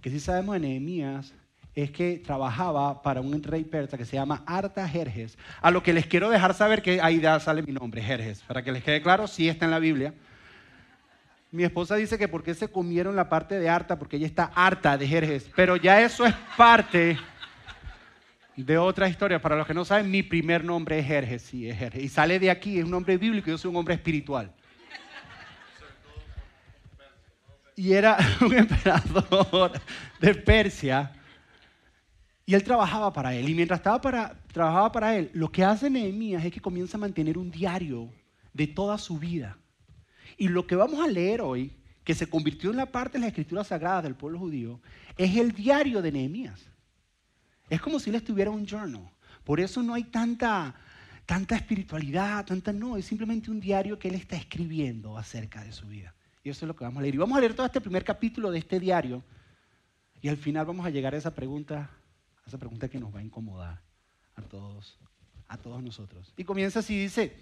que 0.00 0.08
sí 0.08 0.20
sabemos 0.20 0.54
de 0.54 0.60
Nehemías 0.60 1.34
es 1.74 1.90
que 1.90 2.18
trabajaba 2.24 3.02
para 3.02 3.20
un 3.20 3.42
rey 3.42 3.64
persa 3.64 3.98
que 3.98 4.04
se 4.04 4.14
llama 4.14 4.44
Artajerjes, 4.46 5.36
a 5.60 5.72
lo 5.72 5.82
que 5.82 5.92
les 5.92 6.06
quiero 6.06 6.30
dejar 6.30 6.54
saber 6.54 6.82
que 6.82 7.00
ahí 7.00 7.20
sale 7.40 7.62
mi 7.62 7.72
nombre, 7.72 8.00
Jerjes, 8.00 8.42
para 8.42 8.62
que 8.62 8.70
les 8.70 8.84
quede 8.84 9.02
claro, 9.02 9.26
sí 9.26 9.48
está 9.48 9.64
en 9.64 9.72
la 9.72 9.80
Biblia. 9.80 10.14
Mi 11.50 11.64
esposa 11.64 11.96
dice 11.96 12.16
que 12.16 12.28
por 12.28 12.44
qué 12.44 12.54
se 12.54 12.68
comieron 12.68 13.16
la 13.16 13.28
parte 13.28 13.58
de 13.58 13.68
Arta, 13.68 13.98
porque 13.98 14.16
ella 14.16 14.26
está 14.26 14.44
harta 14.54 14.96
de 14.96 15.08
Jerjes, 15.08 15.50
pero 15.56 15.74
ya 15.74 16.00
eso 16.00 16.24
es 16.24 16.34
parte 16.56 17.18
de 18.56 18.78
otra 18.78 19.08
historia. 19.08 19.40
Para 19.40 19.56
los 19.56 19.66
que 19.66 19.74
no 19.74 19.84
saben, 19.84 20.10
mi 20.10 20.22
primer 20.22 20.64
nombre 20.64 20.98
es 20.98 21.06
Jerjes, 21.06 21.42
sí, 21.42 21.68
es 21.68 21.76
Jerjes. 21.76 22.02
Y 22.02 22.08
sale 22.08 22.38
de 22.38 22.50
aquí, 22.50 22.78
es 22.78 22.84
un 22.84 22.90
nombre 22.90 23.16
bíblico, 23.16 23.50
yo 23.50 23.58
soy 23.58 23.70
un 23.70 23.76
hombre 23.76 23.94
espiritual. 23.94 24.52
Y 27.76 27.92
era 27.92 28.16
un 28.40 28.54
emperador 28.54 29.72
de 30.20 30.34
Persia. 30.34 31.12
Y 32.46 32.54
él 32.54 32.62
trabajaba 32.62 33.12
para 33.12 33.34
él. 33.34 33.48
Y 33.48 33.54
mientras 33.54 33.80
estaba 33.80 34.00
para, 34.00 34.38
trabajaba 34.52 34.92
para 34.92 35.16
él, 35.16 35.30
lo 35.32 35.50
que 35.50 35.64
hace 35.64 35.88
Nehemías 35.88 36.44
es 36.44 36.52
que 36.52 36.60
comienza 36.60 36.96
a 36.96 37.00
mantener 37.00 37.38
un 37.38 37.50
diario 37.50 38.10
de 38.52 38.66
toda 38.66 38.98
su 38.98 39.18
vida. 39.18 39.56
Y 40.36 40.48
lo 40.48 40.66
que 40.66 40.76
vamos 40.76 41.00
a 41.00 41.10
leer 41.10 41.40
hoy, 41.40 41.72
que 42.04 42.14
se 42.14 42.28
convirtió 42.28 42.70
en 42.70 42.76
la 42.76 42.86
parte 42.86 43.14
de 43.14 43.20
las 43.20 43.28
escrituras 43.28 43.68
sagradas 43.68 44.04
del 44.04 44.14
pueblo 44.14 44.38
judío, 44.38 44.80
es 45.16 45.36
el 45.36 45.52
diario 45.52 46.02
de 46.02 46.12
Nehemías. 46.12 46.73
Es 47.68 47.80
como 47.80 47.98
si 47.98 48.10
él 48.10 48.16
estuviera 48.16 48.50
un 48.50 48.66
journal. 48.66 49.10
Por 49.44 49.60
eso 49.60 49.82
no 49.82 49.94
hay 49.94 50.04
tanta, 50.04 50.74
tanta 51.26 51.56
espiritualidad, 51.56 52.44
tanta 52.44 52.72
no, 52.72 52.96
es 52.96 53.04
simplemente 53.04 53.50
un 53.50 53.60
diario 53.60 53.98
que 53.98 54.08
él 54.08 54.14
está 54.14 54.36
escribiendo 54.36 55.16
acerca 55.16 55.62
de 55.62 55.72
su 55.72 55.86
vida. 55.86 56.14
Y 56.42 56.50
eso 56.50 56.64
es 56.64 56.68
lo 56.68 56.76
que 56.76 56.84
vamos 56.84 56.98
a 56.98 57.02
leer. 57.02 57.14
Y 57.14 57.18
vamos 57.18 57.36
a 57.36 57.40
leer 57.40 57.54
todo 57.54 57.66
este 57.66 57.80
primer 57.80 58.04
capítulo 58.04 58.50
de 58.50 58.58
este 58.58 58.78
diario. 58.78 59.22
Y 60.20 60.28
al 60.28 60.36
final 60.36 60.66
vamos 60.66 60.86
a 60.86 60.90
llegar 60.90 61.14
a 61.14 61.18
esa 61.18 61.34
pregunta, 61.34 61.90
a 62.44 62.48
esa 62.48 62.58
pregunta 62.58 62.88
que 62.88 62.98
nos 62.98 63.14
va 63.14 63.20
a 63.20 63.22
incomodar 63.22 63.80
a 64.36 64.42
todos, 64.42 64.98
a 65.48 65.56
todos 65.56 65.82
nosotros. 65.82 66.32
Y 66.36 66.44
comienza 66.44 66.80
así, 66.80 66.98
dice, 66.98 67.36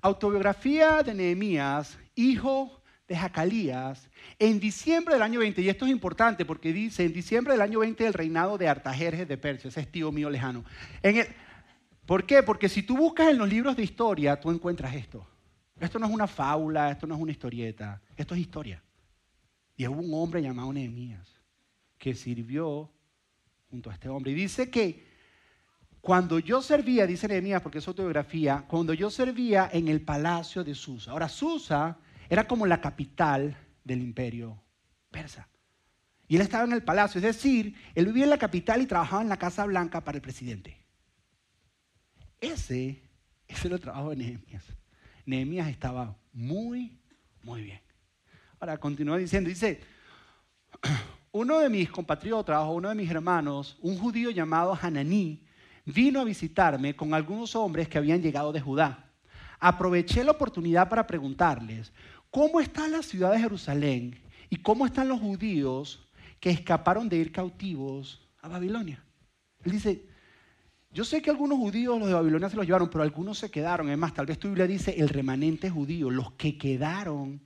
autobiografía 0.00 1.02
de 1.02 1.14
Nehemías, 1.14 1.98
hijo 2.14 2.82
de 3.08 3.16
Jacalías 3.16 4.10
en 4.38 4.60
diciembre 4.60 5.14
del 5.14 5.22
año 5.22 5.40
20, 5.40 5.62
y 5.62 5.68
esto 5.70 5.86
es 5.86 5.90
importante 5.90 6.44
porque 6.44 6.72
dice, 6.72 7.04
en 7.04 7.12
diciembre 7.12 7.54
del 7.54 7.62
año 7.62 7.80
20 7.80 8.04
del 8.04 8.12
reinado 8.12 8.58
de 8.58 8.68
Artajerjes 8.68 9.26
de 9.26 9.38
Persia, 9.38 9.68
ese 9.68 9.80
es 9.80 9.90
tío 9.90 10.12
mío 10.12 10.28
lejano. 10.28 10.64
En 11.02 11.26
¿Por 12.04 12.24
qué? 12.24 12.42
Porque 12.42 12.70
si 12.70 12.82
tú 12.82 12.96
buscas 12.96 13.28
en 13.28 13.36
los 13.36 13.48
libros 13.48 13.76
de 13.76 13.82
historia, 13.82 14.40
tú 14.40 14.50
encuentras 14.50 14.94
esto. 14.94 15.26
Esto 15.78 15.98
no 15.98 16.06
es 16.06 16.12
una 16.12 16.26
fábula, 16.26 16.90
esto 16.90 17.06
no 17.06 17.14
es 17.14 17.20
una 17.20 17.32
historieta, 17.32 18.00
esto 18.16 18.34
es 18.34 18.40
historia. 18.40 18.82
Y 19.76 19.86
hubo 19.86 20.00
un 20.00 20.14
hombre 20.14 20.40
llamado 20.40 20.72
Nehemías 20.72 21.28
que 21.98 22.14
sirvió 22.14 22.90
junto 23.70 23.90
a 23.90 23.92
este 23.92 24.08
hombre. 24.08 24.32
Y 24.32 24.34
dice 24.34 24.70
que 24.70 25.06
cuando 26.00 26.38
yo 26.38 26.62
servía, 26.62 27.06
dice 27.06 27.28
Nehemías, 27.28 27.60
porque 27.60 27.78
es 27.78 27.88
autobiografía, 27.88 28.64
cuando 28.68 28.94
yo 28.94 29.10
servía 29.10 29.68
en 29.70 29.88
el 29.88 30.00
palacio 30.00 30.64
de 30.64 30.74
Susa. 30.74 31.10
Ahora, 31.10 31.28
Susa 31.28 31.98
era 32.28 32.46
como 32.46 32.66
la 32.66 32.80
capital 32.80 33.56
del 33.84 34.02
imperio 34.02 34.62
persa. 35.10 35.48
Y 36.28 36.36
él 36.36 36.42
estaba 36.42 36.64
en 36.64 36.72
el 36.72 36.82
palacio, 36.82 37.18
es 37.18 37.24
decir, 37.24 37.74
él 37.94 38.06
vivía 38.06 38.24
en 38.24 38.30
la 38.30 38.38
capital 38.38 38.82
y 38.82 38.86
trabajaba 38.86 39.22
en 39.22 39.30
la 39.30 39.38
Casa 39.38 39.64
Blanca 39.64 40.04
para 40.04 40.16
el 40.16 40.22
presidente. 40.22 40.76
Ese, 42.40 43.02
ese 43.48 43.66
era 43.66 43.76
el 43.76 43.82
trabajo 43.82 44.10
de 44.10 44.16
Nehemías. 44.16 44.64
Nehemías 45.24 45.68
estaba 45.68 46.16
muy, 46.32 46.98
muy 47.42 47.62
bien. 47.62 47.80
Ahora 48.60 48.78
continúa 48.78 49.16
diciendo, 49.16 49.48
dice, 49.48 49.80
uno 51.32 51.60
de 51.60 51.70
mis 51.70 51.90
compatriotas 51.90 52.58
o 52.58 52.72
uno 52.72 52.90
de 52.90 52.94
mis 52.94 53.10
hermanos, 53.10 53.78
un 53.80 53.98
judío 53.98 54.30
llamado 54.30 54.78
Hananí, 54.80 55.46
vino 55.86 56.20
a 56.20 56.24
visitarme 56.24 56.94
con 56.94 57.14
algunos 57.14 57.56
hombres 57.56 57.88
que 57.88 57.96
habían 57.96 58.20
llegado 58.20 58.52
de 58.52 58.60
Judá. 58.60 59.06
Aproveché 59.58 60.22
la 60.22 60.32
oportunidad 60.32 60.88
para 60.88 61.06
preguntarles, 61.06 61.92
¿Cómo 62.30 62.60
está 62.60 62.88
la 62.88 63.02
ciudad 63.02 63.32
de 63.32 63.40
Jerusalén 63.40 64.18
y 64.50 64.56
cómo 64.56 64.86
están 64.86 65.08
los 65.08 65.20
judíos 65.20 66.06
que 66.40 66.50
escaparon 66.50 67.08
de 67.08 67.16
ir 67.16 67.32
cautivos 67.32 68.20
a 68.40 68.48
Babilonia? 68.48 69.02
Él 69.64 69.72
dice, 69.72 70.04
yo 70.90 71.04
sé 71.04 71.20
que 71.22 71.30
algunos 71.30 71.58
judíos, 71.58 71.98
los 71.98 72.08
de 72.08 72.14
Babilonia, 72.14 72.48
se 72.48 72.56
los 72.56 72.66
llevaron, 72.66 72.88
pero 72.90 73.02
algunos 73.02 73.38
se 73.38 73.50
quedaron. 73.50 73.88
Es 73.90 73.98
más, 73.98 74.14
tal 74.14 74.26
vez 74.26 74.38
tu 74.38 74.48
Biblia 74.48 74.66
dice 74.66 74.94
el 74.98 75.08
remanente 75.08 75.70
judío, 75.70 76.10
los 76.10 76.32
que 76.32 76.56
quedaron 76.56 77.40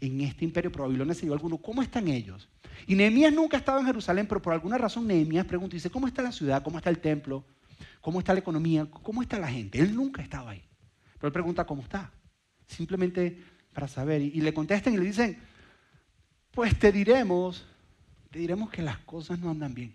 en 0.00 0.20
este 0.20 0.44
imperio, 0.44 0.70
pero 0.70 0.84
Babilonia 0.84 1.14
se 1.14 1.22
llevó 1.22 1.34
algunos. 1.34 1.60
¿Cómo 1.60 1.82
están 1.82 2.08
ellos? 2.08 2.48
Y 2.86 2.94
Nehemías 2.94 3.32
nunca 3.32 3.56
ha 3.56 3.60
estado 3.60 3.78
en 3.80 3.86
Jerusalén, 3.86 4.26
pero 4.26 4.42
por 4.42 4.52
alguna 4.52 4.76
razón 4.76 5.06
Nehemías 5.06 5.46
pregunta, 5.46 5.74
dice, 5.74 5.90
¿cómo 5.90 6.06
está 6.06 6.22
la 6.22 6.32
ciudad? 6.32 6.62
¿Cómo 6.62 6.78
está 6.78 6.90
el 6.90 6.98
templo? 6.98 7.44
¿Cómo 8.00 8.18
está 8.18 8.32
la 8.32 8.40
economía? 8.40 8.86
¿Cómo 8.86 9.22
está 9.22 9.38
la 9.38 9.48
gente? 9.48 9.78
Él 9.78 9.94
nunca 9.94 10.22
estaba 10.22 10.50
ahí. 10.50 10.62
Pero 11.14 11.28
él 11.28 11.32
pregunta, 11.32 11.64
¿cómo 11.64 11.82
está? 11.82 12.12
Simplemente 12.66 13.42
para 13.74 13.88
saber. 13.88 14.22
Y, 14.22 14.40
le 14.40 14.54
contestan 14.54 14.94
y 14.94 14.98
le 14.98 15.04
dicen, 15.04 15.36
pues 16.50 16.78
te 16.78 16.92
diremos, 16.92 17.66
te 18.30 18.38
diremos 18.38 18.70
que 18.70 18.82
las 18.82 18.98
cosas 18.98 19.38
no 19.38 19.50
andan 19.50 19.74
bien. 19.74 19.94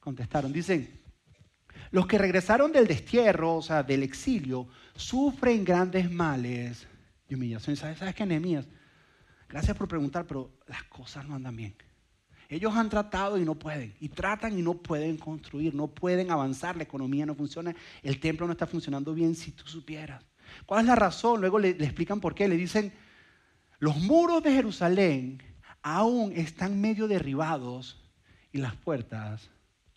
Contestaron, 0.00 0.52
dicen, 0.52 1.00
los 1.90 2.06
que 2.06 2.18
regresaron 2.18 2.72
del 2.72 2.86
destierro, 2.86 3.56
o 3.56 3.62
sea, 3.62 3.82
del 3.82 4.02
exilio, 4.02 4.68
sufren 4.94 5.64
grandes 5.64 6.10
males 6.10 6.86
y 7.28 7.34
humillación. 7.34 7.76
¿Sabes, 7.76 7.98
¿Sabes 7.98 8.14
qué, 8.14 8.26
Nehemías? 8.26 8.66
Gracias 9.48 9.76
por 9.76 9.88
preguntar, 9.88 10.26
pero 10.26 10.50
las 10.66 10.82
cosas 10.84 11.26
no 11.26 11.34
andan 11.34 11.56
bien. 11.56 11.74
Ellos 12.50 12.74
han 12.74 12.88
tratado 12.88 13.38
y 13.38 13.44
no 13.44 13.54
pueden, 13.54 13.94
y 14.00 14.08
tratan 14.08 14.58
y 14.58 14.62
no 14.62 14.74
pueden 14.74 15.18
construir, 15.18 15.74
no 15.74 15.86
pueden 15.86 16.30
avanzar, 16.30 16.76
la 16.78 16.82
economía 16.82 17.26
no 17.26 17.34
funciona, 17.34 17.76
el 18.02 18.20
templo 18.20 18.46
no 18.46 18.52
está 18.52 18.66
funcionando 18.66 19.12
bien 19.12 19.34
si 19.34 19.52
tú 19.52 19.66
supieras. 19.66 20.24
¿Cuál 20.66 20.80
es 20.80 20.86
la 20.86 20.94
razón? 20.94 21.40
Luego 21.40 21.58
le, 21.58 21.70
explican 21.70 22.20
por 22.20 22.34
qué, 22.34 22.48
le 22.48 22.56
dicen, 22.56 22.92
los 23.78 23.96
muros 23.96 24.42
de 24.42 24.52
Jerusalén 24.52 25.42
aún 25.82 26.32
están 26.32 26.80
medio 26.80 27.08
derribados 27.08 28.04
y 28.52 28.58
las 28.58 28.74
puertas, 28.76 29.50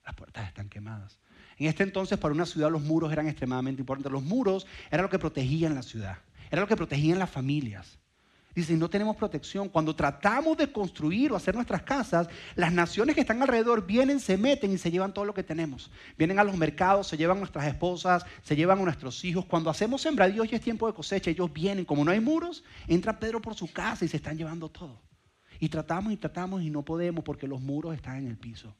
las 0.06 0.16
puertas 0.16 0.48
están 0.48 0.70
quemadas. 0.70 1.20
En 1.58 1.68
este 1.68 1.84
entonces 1.84 2.18
para 2.18 2.34
una 2.34 2.46
ciudad 2.46 2.72
los 2.72 2.82
muros 2.82 3.12
eran 3.12 3.28
extremadamente 3.28 3.82
importantes. 3.82 4.12
Los 4.12 4.24
muros 4.24 4.66
eran 4.90 5.04
lo 5.04 5.10
que 5.10 5.20
protegían 5.20 5.76
la 5.76 5.84
ciudad, 5.84 6.18
era 6.50 6.62
lo 6.62 6.68
que 6.68 6.76
protegían 6.76 7.20
las 7.20 7.30
familias. 7.30 8.00
Dicen, 8.54 8.80
no 8.80 8.90
tenemos 8.90 9.16
protección. 9.16 9.70
Cuando 9.70 9.96
tratamos 9.96 10.58
de 10.58 10.72
construir 10.72 11.32
o 11.32 11.36
hacer 11.38 11.56
nuestras 11.56 11.84
casas, 11.84 12.28
las 12.56 12.74
naciones 12.74 13.16
que 13.16 13.22
están 13.22 13.42
alrededor 13.42 13.86
vienen, 13.86 14.20
se 14.20 14.38
meten 14.38 14.72
y 14.74 14.78
se 14.78 14.92
llevan 14.92 15.14
todo 15.14 15.24
lo 15.24 15.34
que 15.34 15.44
tenemos. 15.44 15.90
Vienen 16.18 16.38
a 16.38 16.44
los 16.44 16.58
mercados, 16.58 17.08
se 17.08 17.18
llevan 17.18 17.40
nuestras 17.40 17.66
esposas, 17.66 18.26
se 18.44 18.56
llevan 18.56 18.80
a 18.80 18.84
nuestros 18.84 19.24
hijos. 19.24 19.46
Cuando 19.46 19.70
hacemos 19.70 20.02
sembradíos 20.02 20.52
y 20.52 20.56
es 20.56 20.62
tiempo 20.62 20.88
de 20.88 20.94
cosecha, 20.94 21.32
ellos 21.32 21.52
vienen. 21.54 21.86
Como 21.86 22.04
no 22.04 22.12
hay 22.12 22.20
muros, 22.20 22.64
entra 22.88 23.20
Pedro 23.20 23.42
por 23.42 23.56
su 23.56 23.72
casa 23.72 24.04
y 24.04 24.10
se 24.10 24.18
están 24.18 24.38
llevando 24.38 24.70
todo. 24.70 25.02
Y 25.60 25.70
tratamos 25.70 26.12
y 26.12 26.18
tratamos 26.18 26.62
y 26.62 26.70
no 26.70 26.84
podemos 26.84 27.24
porque 27.24 27.48
los 27.48 27.62
muros 27.62 27.96
están 27.96 28.18
en 28.18 28.28
el 28.28 28.38
piso. 28.38 28.76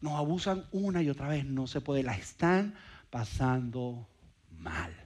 Nos 0.00 0.12
abusan 0.12 0.66
una 0.70 1.02
y 1.02 1.08
otra 1.08 1.28
vez, 1.28 1.44
no 1.44 1.66
se 1.66 1.80
puede. 1.80 2.02
La 2.02 2.14
están 2.14 2.74
pasando 3.10 4.06
mal. 4.50 5.03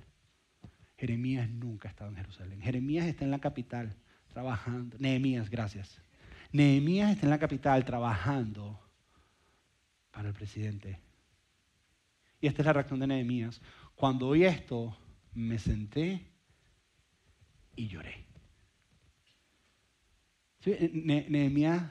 Jeremías 0.98 1.48
nunca 1.48 1.88
ha 1.88 1.90
estado 1.90 2.10
en 2.10 2.16
Jerusalén. 2.16 2.60
Jeremías 2.60 3.06
está 3.06 3.24
en 3.24 3.30
la 3.30 3.38
capital 3.38 3.96
trabajando. 4.28 4.96
Nehemías, 4.98 5.48
gracias. 5.48 6.02
Nehemías 6.52 7.12
está 7.12 7.26
en 7.26 7.30
la 7.30 7.38
capital 7.38 7.84
trabajando 7.84 8.80
para 10.10 10.28
el 10.28 10.34
presidente. 10.34 11.00
Y 12.40 12.48
esta 12.48 12.62
es 12.62 12.66
la 12.66 12.72
reacción 12.72 12.98
de 12.98 13.06
Nehemías. 13.06 13.60
Cuando 13.94 14.28
oí 14.28 14.44
esto, 14.44 14.96
me 15.34 15.58
senté 15.58 16.26
y 17.76 17.86
lloré. 17.86 18.26
Nehemías, 20.66 21.90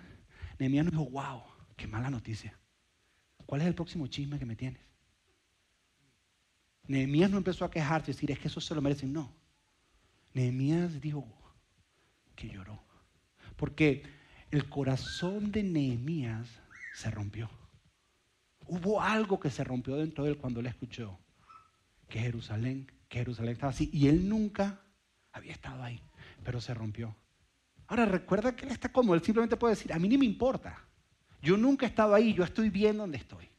Nehemías 0.59 0.85
nos 0.85 0.91
dijo, 0.91 1.09
wow, 1.09 1.43
qué 1.77 1.87
mala 1.87 2.09
noticia. 2.09 2.59
¿Cuál 3.45 3.61
es 3.61 3.67
el 3.67 3.75
próximo 3.75 4.07
chisme 4.07 4.37
que 4.37 4.45
me 4.45 4.57
tienes? 4.57 4.86
Nehemías 6.87 7.29
no 7.29 7.37
empezó 7.37 7.65
a 7.65 7.71
quejarse 7.71 8.11
y 8.11 8.13
decir, 8.13 8.31
es 8.31 8.39
que 8.39 8.47
eso 8.47 8.61
se 8.61 8.73
lo 8.73 8.81
merecen. 8.81 9.11
No. 9.13 9.33
Nehemías 10.33 11.01
dijo 11.01 11.27
que 12.35 12.49
lloró. 12.49 12.81
Porque 13.55 14.03
el 14.51 14.69
corazón 14.69 15.51
de 15.51 15.63
Nehemías 15.63 16.47
se 16.93 17.11
rompió. 17.11 17.49
Hubo 18.67 19.01
algo 19.01 19.39
que 19.39 19.49
se 19.49 19.63
rompió 19.63 19.95
dentro 19.95 20.23
de 20.23 20.31
él 20.31 20.37
cuando 20.37 20.59
él 20.59 20.67
escuchó 20.67 21.19
que 22.07 22.19
Jerusalén, 22.19 22.91
que 23.09 23.19
Jerusalén 23.19 23.53
estaba 23.53 23.71
así. 23.71 23.89
Y 23.91 24.07
él 24.07 24.27
nunca 24.27 24.81
había 25.31 25.51
estado 25.51 25.83
ahí, 25.83 26.01
pero 26.43 26.61
se 26.61 26.73
rompió. 26.73 27.15
Ahora 27.87 28.05
recuerda 28.05 28.55
que 28.55 28.65
él 28.65 28.71
está 28.71 28.89
cómodo. 28.89 29.15
Él 29.15 29.23
simplemente 29.23 29.57
puede 29.57 29.75
decir, 29.75 29.93
a 29.93 29.99
mí 29.99 30.07
ni 30.07 30.17
me 30.17 30.25
importa. 30.25 30.83
Yo 31.41 31.57
nunca 31.57 31.85
he 31.85 31.89
estado 31.89 32.13
ahí, 32.13 32.33
yo 32.33 32.43
estoy 32.43 32.69
bien 32.69 32.97
donde 32.97 33.17
estoy. 33.17 33.49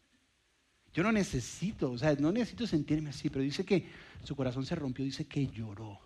Yo 0.98 1.04
no 1.04 1.12
necesito, 1.12 1.92
o 1.92 1.96
sea, 1.96 2.16
no 2.18 2.32
necesito 2.32 2.66
sentirme 2.66 3.10
así, 3.10 3.30
pero 3.30 3.44
dice 3.44 3.64
que 3.64 3.86
su 4.24 4.34
corazón 4.34 4.66
se 4.66 4.74
rompió, 4.74 5.04
dice 5.04 5.28
que 5.28 5.46
lloró, 5.46 6.00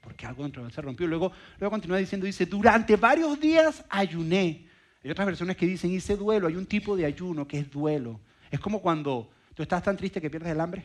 porque 0.00 0.26
algo 0.26 0.44
dentro 0.44 0.62
de 0.62 0.68
él 0.68 0.72
se 0.72 0.80
rompió. 0.80 1.08
Luego, 1.08 1.32
luego 1.58 1.72
continúa 1.72 1.98
diciendo, 1.98 2.24
dice, 2.24 2.46
durante 2.46 2.94
varios 2.94 3.40
días 3.40 3.84
ayuné. 3.90 4.68
Hay 5.02 5.10
otras 5.10 5.26
versiones 5.26 5.56
que 5.56 5.66
dicen, 5.66 5.90
hice 5.90 6.16
duelo, 6.16 6.46
hay 6.46 6.54
un 6.54 6.66
tipo 6.66 6.96
de 6.96 7.04
ayuno 7.04 7.48
que 7.48 7.58
es 7.58 7.68
duelo. 7.68 8.20
Es 8.48 8.60
como 8.60 8.80
cuando 8.80 9.28
tú 9.54 9.64
estás 9.64 9.82
tan 9.82 9.96
triste 9.96 10.20
que 10.20 10.30
pierdes 10.30 10.52
el 10.52 10.60
hambre. 10.60 10.84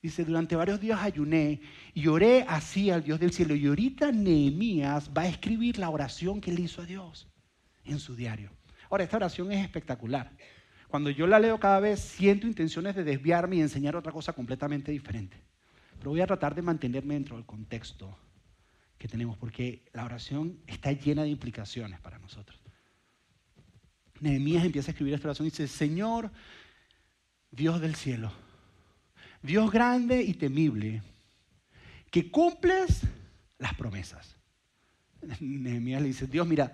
Dice, 0.00 0.24
durante 0.24 0.56
varios 0.56 0.80
días 0.80 0.98
ayuné 1.02 1.60
y 1.92 2.06
oré 2.06 2.46
así 2.48 2.88
al 2.88 3.04
Dios 3.04 3.20
del 3.20 3.34
cielo. 3.34 3.54
Y 3.54 3.66
ahorita 3.66 4.12
Nehemías 4.12 5.10
va 5.14 5.24
a 5.24 5.28
escribir 5.28 5.76
la 5.78 5.90
oración 5.90 6.40
que 6.40 6.52
él 6.52 6.60
hizo 6.60 6.80
a 6.80 6.86
Dios 6.86 7.28
en 7.84 7.98
su 7.98 8.16
diario. 8.16 8.50
Ahora, 8.88 9.04
esta 9.04 9.18
oración 9.18 9.52
es 9.52 9.62
espectacular. 9.62 10.32
Cuando 10.94 11.10
yo 11.10 11.26
la 11.26 11.40
leo 11.40 11.58
cada 11.58 11.80
vez, 11.80 11.98
siento 11.98 12.46
intenciones 12.46 12.94
de 12.94 13.02
desviarme 13.02 13.56
y 13.56 13.60
enseñar 13.60 13.96
otra 13.96 14.12
cosa 14.12 14.32
completamente 14.32 14.92
diferente. 14.92 15.36
Pero 15.98 16.10
voy 16.10 16.20
a 16.20 16.26
tratar 16.28 16.54
de 16.54 16.62
mantenerme 16.62 17.14
dentro 17.14 17.34
del 17.34 17.44
contexto 17.44 18.16
que 18.96 19.08
tenemos, 19.08 19.36
porque 19.36 19.82
la 19.92 20.04
oración 20.04 20.60
está 20.68 20.92
llena 20.92 21.24
de 21.24 21.30
implicaciones 21.30 21.98
para 21.98 22.20
nosotros. 22.20 22.60
Nehemías 24.20 24.64
empieza 24.64 24.88
a 24.88 24.92
escribir 24.92 25.14
esta 25.14 25.26
oración 25.26 25.48
y 25.48 25.50
dice, 25.50 25.66
Señor, 25.66 26.30
Dios 27.50 27.80
del 27.80 27.96
cielo, 27.96 28.32
Dios 29.42 29.72
grande 29.72 30.22
y 30.22 30.34
temible, 30.34 31.02
que 32.08 32.30
cumples 32.30 33.00
las 33.58 33.74
promesas. 33.74 34.36
Nehemías 35.40 36.02
le 36.02 36.06
dice, 36.06 36.28
Dios, 36.28 36.46
mira, 36.46 36.72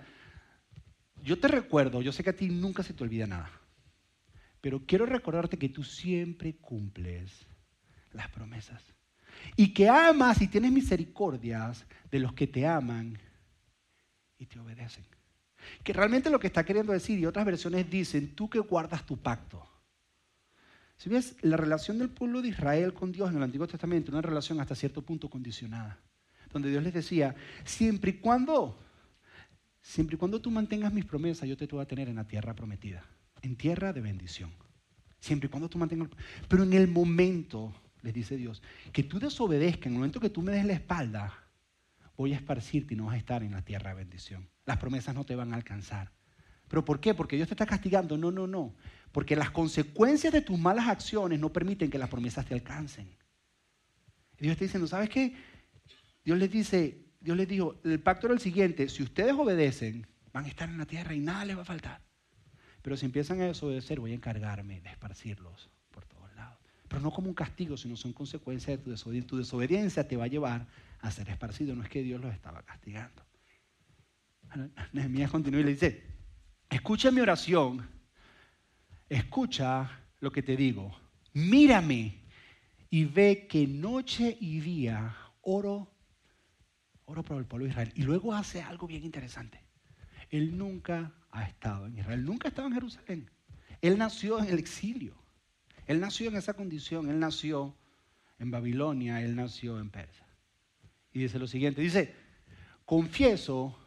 yo 1.24 1.38
te 1.38 1.48
recuerdo, 1.48 2.02
yo 2.02 2.12
sé 2.12 2.22
que 2.22 2.28
a 2.28 2.36
ti 2.36 2.50
nunca 2.50 2.82
se 2.82 2.92
te 2.92 3.02
olvida 3.02 3.26
nada. 3.26 3.59
Pero 4.60 4.84
quiero 4.86 5.06
recordarte 5.06 5.58
que 5.58 5.68
tú 5.68 5.82
siempre 5.82 6.56
cumples 6.56 7.46
las 8.12 8.28
promesas. 8.28 8.82
Y 9.56 9.72
que 9.72 9.88
amas 9.88 10.42
y 10.42 10.48
tienes 10.48 10.70
misericordias 10.70 11.86
de 12.10 12.18
los 12.18 12.34
que 12.34 12.46
te 12.46 12.66
aman 12.66 13.18
y 14.38 14.46
te 14.46 14.58
obedecen. 14.58 15.04
Que 15.82 15.92
realmente 15.92 16.30
lo 16.30 16.38
que 16.38 16.48
está 16.48 16.64
queriendo 16.64 16.92
decir, 16.92 17.18
y 17.18 17.26
otras 17.26 17.46
versiones 17.46 17.88
dicen, 17.88 18.34
tú 18.34 18.50
que 18.50 18.58
guardas 18.58 19.06
tu 19.06 19.16
pacto. 19.16 19.66
Si 20.96 21.08
ves, 21.08 21.36
la 21.40 21.56
relación 21.56 21.98
del 21.98 22.10
pueblo 22.10 22.42
de 22.42 22.48
Israel 22.48 22.92
con 22.92 23.12
Dios 23.12 23.30
en 23.30 23.36
el 23.36 23.42
Antiguo 23.42 23.66
Testamento, 23.66 24.12
una 24.12 24.20
relación 24.20 24.60
hasta 24.60 24.74
cierto 24.74 25.00
punto 25.00 25.30
condicionada, 25.30 25.98
donde 26.52 26.68
Dios 26.68 26.82
les 26.82 26.92
decía, 26.92 27.34
siempre 27.64 28.10
y 28.10 28.14
cuando, 28.14 28.78
siempre 29.80 30.16
y 30.16 30.18
cuando 30.18 30.40
tú 30.42 30.50
mantengas 30.50 30.92
mis 30.92 31.06
promesas, 31.06 31.48
yo 31.48 31.56
te 31.56 31.66
voy 31.66 31.80
a 31.80 31.88
tener 31.88 32.08
en 32.08 32.16
la 32.16 32.26
tierra 32.26 32.54
prometida 32.54 33.02
en 33.42 33.56
tierra 33.56 33.92
de 33.92 34.00
bendición. 34.00 34.50
Siempre 35.20 35.48
y 35.48 35.50
cuando 35.50 35.68
tú 35.68 35.78
mantengas... 35.78 36.08
Pero 36.48 36.62
en 36.62 36.72
el 36.72 36.88
momento, 36.88 37.72
les 38.02 38.14
dice 38.14 38.36
Dios, 38.36 38.62
que 38.92 39.02
tú 39.02 39.18
desobedezcas, 39.18 39.86
en 39.86 39.92
el 39.92 39.98
momento 39.98 40.20
que 40.20 40.30
tú 40.30 40.42
me 40.42 40.52
des 40.52 40.64
la 40.64 40.72
espalda, 40.72 41.34
voy 42.16 42.32
a 42.32 42.36
esparcirte 42.36 42.94
y 42.94 42.96
no 42.96 43.06
vas 43.06 43.14
a 43.14 43.18
estar 43.18 43.42
en 43.42 43.52
la 43.52 43.62
tierra 43.62 43.90
de 43.90 43.96
bendición. 43.96 44.48
Las 44.66 44.78
promesas 44.78 45.14
no 45.14 45.24
te 45.24 45.34
van 45.34 45.52
a 45.52 45.56
alcanzar. 45.56 46.12
¿Pero 46.68 46.84
por 46.84 47.00
qué? 47.00 47.14
Porque 47.14 47.36
Dios 47.36 47.48
te 47.48 47.54
está 47.54 47.66
castigando. 47.66 48.16
No, 48.16 48.30
no, 48.30 48.46
no. 48.46 48.74
Porque 49.10 49.34
las 49.34 49.50
consecuencias 49.50 50.32
de 50.32 50.40
tus 50.40 50.58
malas 50.58 50.88
acciones 50.88 51.40
no 51.40 51.52
permiten 51.52 51.90
que 51.90 51.98
las 51.98 52.08
promesas 52.08 52.46
te 52.46 52.54
alcancen. 52.54 53.08
Dios 54.38 54.52
está 54.52 54.64
diciendo, 54.64 54.86
¿sabes 54.86 55.10
qué? 55.10 55.34
Dios 56.24 56.38
les 56.38 56.50
dice, 56.50 57.06
Dios 57.20 57.36
les 57.36 57.48
dijo, 57.48 57.80
el 57.84 58.00
pacto 58.00 58.26
era 58.26 58.34
el 58.34 58.40
siguiente, 58.40 58.88
si 58.88 59.02
ustedes 59.02 59.32
obedecen, 59.32 60.06
van 60.32 60.44
a 60.44 60.48
estar 60.48 60.68
en 60.68 60.78
la 60.78 60.86
tierra 60.86 61.14
y 61.14 61.20
nada 61.20 61.44
les 61.44 61.56
va 61.56 61.62
a 61.62 61.66
faltar. 61.66 62.02
Pero 62.82 62.96
si 62.96 63.06
empiezan 63.06 63.40
a 63.40 63.46
desobedecer, 63.46 64.00
voy 64.00 64.12
a 64.12 64.14
encargarme 64.14 64.80
de 64.80 64.90
esparcirlos 64.90 65.70
por 65.90 66.04
todos 66.06 66.34
lados. 66.34 66.58
Pero 66.88 67.00
no 67.02 67.10
como 67.10 67.28
un 67.28 67.34
castigo, 67.34 67.76
sino 67.76 67.96
son 67.96 68.12
consecuencias 68.12 68.78
de 68.78 68.84
tu 68.84 68.90
desobediencia. 68.90 69.28
Tu 69.28 69.36
desobediencia 69.36 70.08
te 70.08 70.16
va 70.16 70.24
a 70.24 70.28
llevar 70.28 70.66
a 71.00 71.10
ser 71.10 71.28
esparcido. 71.28 71.74
No 71.74 71.82
es 71.82 71.88
que 71.88 72.02
Dios 72.02 72.20
los 72.20 72.32
estaba 72.32 72.62
castigando. 72.62 73.24
Nehemías 74.92 75.30
continúa 75.30 75.60
y 75.60 75.64
le 75.64 75.70
dice, 75.70 76.04
escucha 76.68 77.10
mi 77.10 77.20
oración, 77.20 77.88
escucha 79.08 80.00
lo 80.18 80.32
que 80.32 80.42
te 80.42 80.56
digo, 80.56 80.96
mírame 81.32 82.20
y 82.90 83.04
ve 83.04 83.46
que 83.48 83.66
noche 83.66 84.36
y 84.40 84.60
día 84.60 85.16
oro, 85.42 85.92
oro 87.04 87.22
por 87.22 87.38
el 87.38 87.46
pueblo 87.46 87.66
de 87.66 87.70
Israel. 87.70 87.92
Y 87.94 88.02
luego 88.02 88.34
hace 88.34 88.62
algo 88.62 88.88
bien 88.88 89.04
interesante. 89.04 89.62
Él 90.30 90.58
nunca 90.58 91.12
ha 91.30 91.44
estado 91.44 91.86
en 91.86 91.98
Israel, 91.98 92.24
nunca 92.24 92.48
ha 92.48 92.50
estado 92.50 92.68
en 92.68 92.74
Jerusalén. 92.74 93.30
Él 93.80 93.98
nació 93.98 94.38
en 94.38 94.46
el 94.46 94.58
exilio. 94.58 95.14
Él 95.86 96.00
nació 96.00 96.28
en 96.28 96.36
esa 96.36 96.54
condición. 96.54 97.08
Él 97.08 97.18
nació 97.18 97.76
en 98.38 98.50
Babilonia, 98.50 99.20
él 99.22 99.36
nació 99.36 99.78
en 99.78 99.90
Persia. 99.90 100.26
Y 101.12 101.20
dice 101.20 101.38
lo 101.38 101.46
siguiente, 101.46 101.80
dice, 101.80 102.14
confieso 102.84 103.78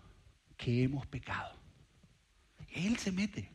que 0.58 0.84
hemos 0.84 1.06
pecado. 1.08 1.56
Él 2.70 2.98
se 2.98 3.12
mete. 3.12 3.52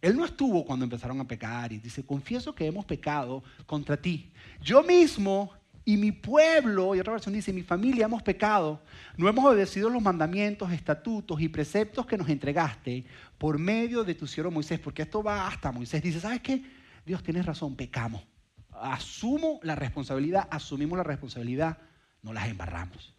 Él 0.00 0.16
no 0.16 0.24
estuvo 0.24 0.64
cuando 0.64 0.84
empezaron 0.84 1.20
a 1.20 1.26
pecar 1.26 1.72
y 1.72 1.78
dice, 1.78 2.06
confieso 2.06 2.54
que 2.54 2.66
hemos 2.66 2.84
pecado 2.84 3.42
contra 3.66 3.96
ti. 3.96 4.32
Yo 4.60 4.82
mismo 4.82 5.52
y 5.88 5.96
mi 5.96 6.12
pueblo, 6.12 6.94
y 6.94 7.00
otra 7.00 7.14
versión 7.14 7.34
dice, 7.34 7.50
mi 7.50 7.62
familia 7.62 8.04
hemos 8.04 8.22
pecado, 8.22 8.82
no 9.16 9.26
hemos 9.26 9.42
obedecido 9.42 9.88
los 9.88 10.02
mandamientos, 10.02 10.70
estatutos 10.70 11.40
y 11.40 11.48
preceptos 11.48 12.04
que 12.04 12.18
nos 12.18 12.28
entregaste 12.28 13.06
por 13.38 13.58
medio 13.58 14.04
de 14.04 14.14
tu 14.14 14.26
siervo 14.26 14.50
Moisés, 14.50 14.78
porque 14.80 15.00
esto 15.00 15.22
va 15.22 15.48
hasta 15.48 15.72
Moisés. 15.72 16.02
Dice, 16.02 16.20
¿sabes 16.20 16.42
qué? 16.42 16.62
Dios, 17.06 17.22
tienes 17.22 17.46
razón, 17.46 17.74
pecamos. 17.74 18.22
Asumo 18.70 19.60
la 19.62 19.76
responsabilidad, 19.76 20.46
asumimos 20.50 20.98
la 20.98 21.04
responsabilidad 21.04 21.78
no 22.20 22.34
las 22.34 22.48
embarramos. 22.48 23.16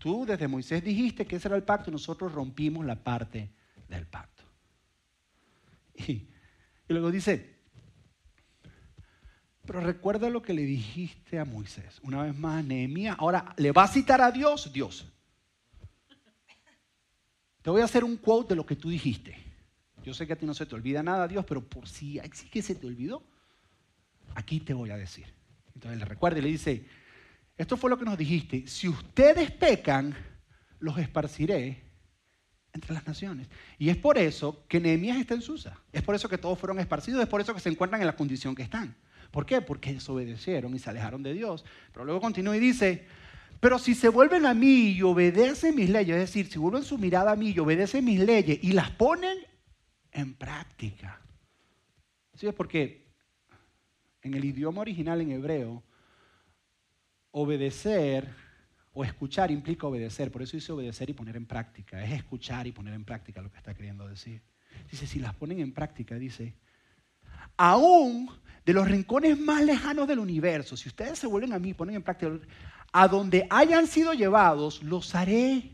Tú 0.00 0.26
desde 0.26 0.48
Moisés 0.48 0.82
dijiste 0.82 1.24
que 1.24 1.36
ese 1.36 1.46
era 1.46 1.56
el 1.56 1.62
pacto, 1.62 1.92
nosotros 1.92 2.32
rompimos 2.32 2.84
la 2.84 3.04
parte 3.04 3.52
del 3.88 4.08
pacto. 4.08 4.42
Y, 5.94 6.14
y 6.14 6.28
luego 6.88 7.12
dice, 7.12 7.53
pero 9.66 9.80
recuerda 9.80 10.28
lo 10.28 10.42
que 10.42 10.52
le 10.52 10.62
dijiste 10.62 11.38
a 11.38 11.44
Moisés. 11.44 12.00
Una 12.02 12.22
vez 12.22 12.36
más, 12.36 12.64
Nehemías, 12.64 13.16
ahora 13.18 13.54
le 13.56 13.72
va 13.72 13.84
a 13.84 13.88
citar 13.88 14.20
a 14.20 14.30
Dios, 14.30 14.72
Dios. 14.72 15.06
Te 17.62 17.70
voy 17.70 17.80
a 17.80 17.86
hacer 17.86 18.04
un 18.04 18.16
quote 18.16 18.50
de 18.50 18.56
lo 18.56 18.66
que 18.66 18.76
tú 18.76 18.90
dijiste. 18.90 19.36
Yo 20.02 20.12
sé 20.12 20.26
que 20.26 20.34
a 20.34 20.36
ti 20.36 20.44
no 20.44 20.52
se 20.52 20.66
te 20.66 20.74
olvida 20.74 21.02
nada, 21.02 21.26
Dios, 21.26 21.46
pero 21.46 21.62
por 21.62 21.88
si 21.88 22.20
sí 22.34 22.50
que 22.50 22.60
se 22.60 22.74
te 22.74 22.86
olvidó, 22.86 23.22
aquí 24.34 24.60
te 24.60 24.74
voy 24.74 24.90
a 24.90 24.98
decir. 24.98 25.24
Entonces 25.74 25.98
le 25.98 26.04
recuerda 26.04 26.38
y 26.38 26.42
le 26.42 26.48
dice, 26.48 26.86
esto 27.56 27.78
fue 27.78 27.88
lo 27.88 27.98
que 27.98 28.04
nos 28.04 28.18
dijiste, 28.18 28.66
si 28.66 28.86
ustedes 28.86 29.50
pecan, 29.50 30.14
los 30.78 30.98
esparciré 30.98 31.82
entre 32.74 32.92
las 32.92 33.06
naciones. 33.06 33.48
Y 33.78 33.88
es 33.88 33.96
por 33.96 34.18
eso 34.18 34.66
que 34.68 34.78
Nehemías 34.78 35.16
está 35.16 35.32
en 35.32 35.40
Susa. 35.40 35.80
Es 35.90 36.02
por 36.02 36.14
eso 36.14 36.28
que 36.28 36.36
todos 36.36 36.58
fueron 36.58 36.80
esparcidos, 36.80 37.22
es 37.22 37.28
por 37.28 37.40
eso 37.40 37.54
que 37.54 37.60
se 37.60 37.70
encuentran 37.70 38.02
en 38.02 38.06
la 38.06 38.16
condición 38.16 38.54
que 38.54 38.62
están. 38.62 38.94
¿Por 39.34 39.46
qué? 39.46 39.60
Porque 39.60 39.92
desobedecieron 39.92 40.76
y 40.76 40.78
se 40.78 40.88
alejaron 40.88 41.24
de 41.24 41.32
Dios. 41.32 41.64
Pero 41.92 42.04
luego 42.04 42.20
continúa 42.20 42.56
y 42.56 42.60
dice, 42.60 43.04
pero 43.58 43.80
si 43.80 43.96
se 43.96 44.08
vuelven 44.08 44.46
a 44.46 44.54
mí 44.54 44.92
y 44.92 45.02
obedecen 45.02 45.74
mis 45.74 45.90
leyes, 45.90 46.14
es 46.14 46.20
decir, 46.20 46.46
si 46.46 46.56
vuelven 46.60 46.84
su 46.84 46.98
mirada 46.98 47.32
a 47.32 47.34
mí 47.34 47.50
y 47.50 47.58
obedecen 47.58 48.04
mis 48.04 48.20
leyes 48.20 48.60
y 48.62 48.70
las 48.74 48.92
ponen 48.92 49.36
en 50.12 50.34
práctica. 50.34 51.20
¿Sí? 52.34 52.46
Es 52.46 52.54
porque 52.54 53.08
en 54.22 54.34
el 54.34 54.44
idioma 54.44 54.82
original 54.82 55.20
en 55.20 55.32
hebreo, 55.32 55.82
obedecer 57.32 58.32
o 58.92 59.04
escuchar 59.04 59.50
implica 59.50 59.88
obedecer. 59.88 60.30
Por 60.30 60.42
eso 60.42 60.56
dice 60.56 60.70
obedecer 60.70 61.10
y 61.10 61.12
poner 61.12 61.34
en 61.34 61.46
práctica. 61.46 62.04
Es 62.04 62.12
escuchar 62.12 62.68
y 62.68 62.72
poner 62.72 62.94
en 62.94 63.04
práctica 63.04 63.42
lo 63.42 63.50
que 63.50 63.58
está 63.58 63.74
queriendo 63.74 64.06
decir. 64.06 64.42
Dice, 64.88 65.08
si 65.08 65.18
las 65.18 65.34
ponen 65.34 65.58
en 65.58 65.72
práctica, 65.72 66.14
dice, 66.14 66.54
aún 67.56 68.30
de 68.64 68.72
los 68.72 68.88
rincones 68.88 69.38
más 69.38 69.62
lejanos 69.62 70.08
del 70.08 70.18
universo, 70.18 70.76
si 70.76 70.88
ustedes 70.88 71.18
se 71.18 71.26
vuelven 71.26 71.52
a 71.52 71.58
mí 71.58 71.74
ponen 71.74 71.96
en 71.96 72.02
práctica, 72.02 72.32
a 72.92 73.08
donde 73.08 73.46
hayan 73.50 73.86
sido 73.86 74.12
llevados, 74.12 74.82
los 74.82 75.14
haré 75.14 75.72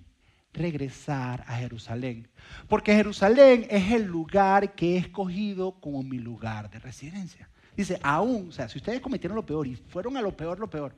regresar 0.53 1.45
a 1.47 1.57
Jerusalén. 1.57 2.29
Porque 2.69 2.95
Jerusalén 2.95 3.67
es 3.71 3.93
el 3.93 4.05
lugar 4.05 4.75
que 4.75 4.95
he 4.95 4.99
escogido 4.99 5.81
como 5.81 6.03
mi 6.03 6.19
lugar 6.19 6.71
de 6.71 6.79
residencia. 6.79 7.49
Dice, 7.77 8.01
aún, 8.03 8.49
o 8.49 8.53
sea, 8.53 8.69
si 8.69 8.79
ustedes 8.79 9.01
cometieron 9.01 9.37
lo 9.37 9.47
peor 9.47 9.67
y 9.67 9.77
fueron 9.77 10.17
a 10.17 10.23
lo 10.23 10.37
peor, 10.37 10.59
lo 10.59 10.69
peor, 10.69 10.95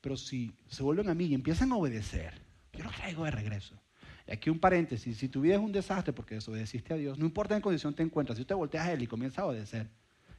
pero 0.00 0.16
si 0.16 0.52
se 0.68 0.82
vuelven 0.82 1.08
a 1.08 1.14
mí 1.14 1.26
y 1.26 1.34
empiezan 1.34 1.72
a 1.72 1.76
obedecer, 1.76 2.42
yo 2.72 2.84
los 2.84 2.94
traigo 2.94 3.24
de 3.24 3.30
regreso. 3.30 3.80
Y 4.26 4.32
aquí 4.32 4.50
un 4.50 4.58
paréntesis, 4.58 5.18
si 5.18 5.28
tu 5.28 5.42
vida 5.42 5.54
es 5.54 5.60
un 5.60 5.72
desastre 5.72 6.12
porque 6.12 6.36
desobedeciste 6.36 6.94
a 6.94 6.96
Dios, 6.96 7.18
no 7.18 7.26
importa 7.26 7.54
en 7.54 7.60
qué 7.60 7.64
condición 7.64 7.94
te 7.94 8.02
encuentras, 8.02 8.36
si 8.36 8.42
usted 8.42 8.54
volteas 8.54 8.86
a 8.86 8.92
Él 8.92 9.02
y 9.02 9.06
comienza 9.06 9.42
a 9.42 9.46
obedecer, 9.46 9.90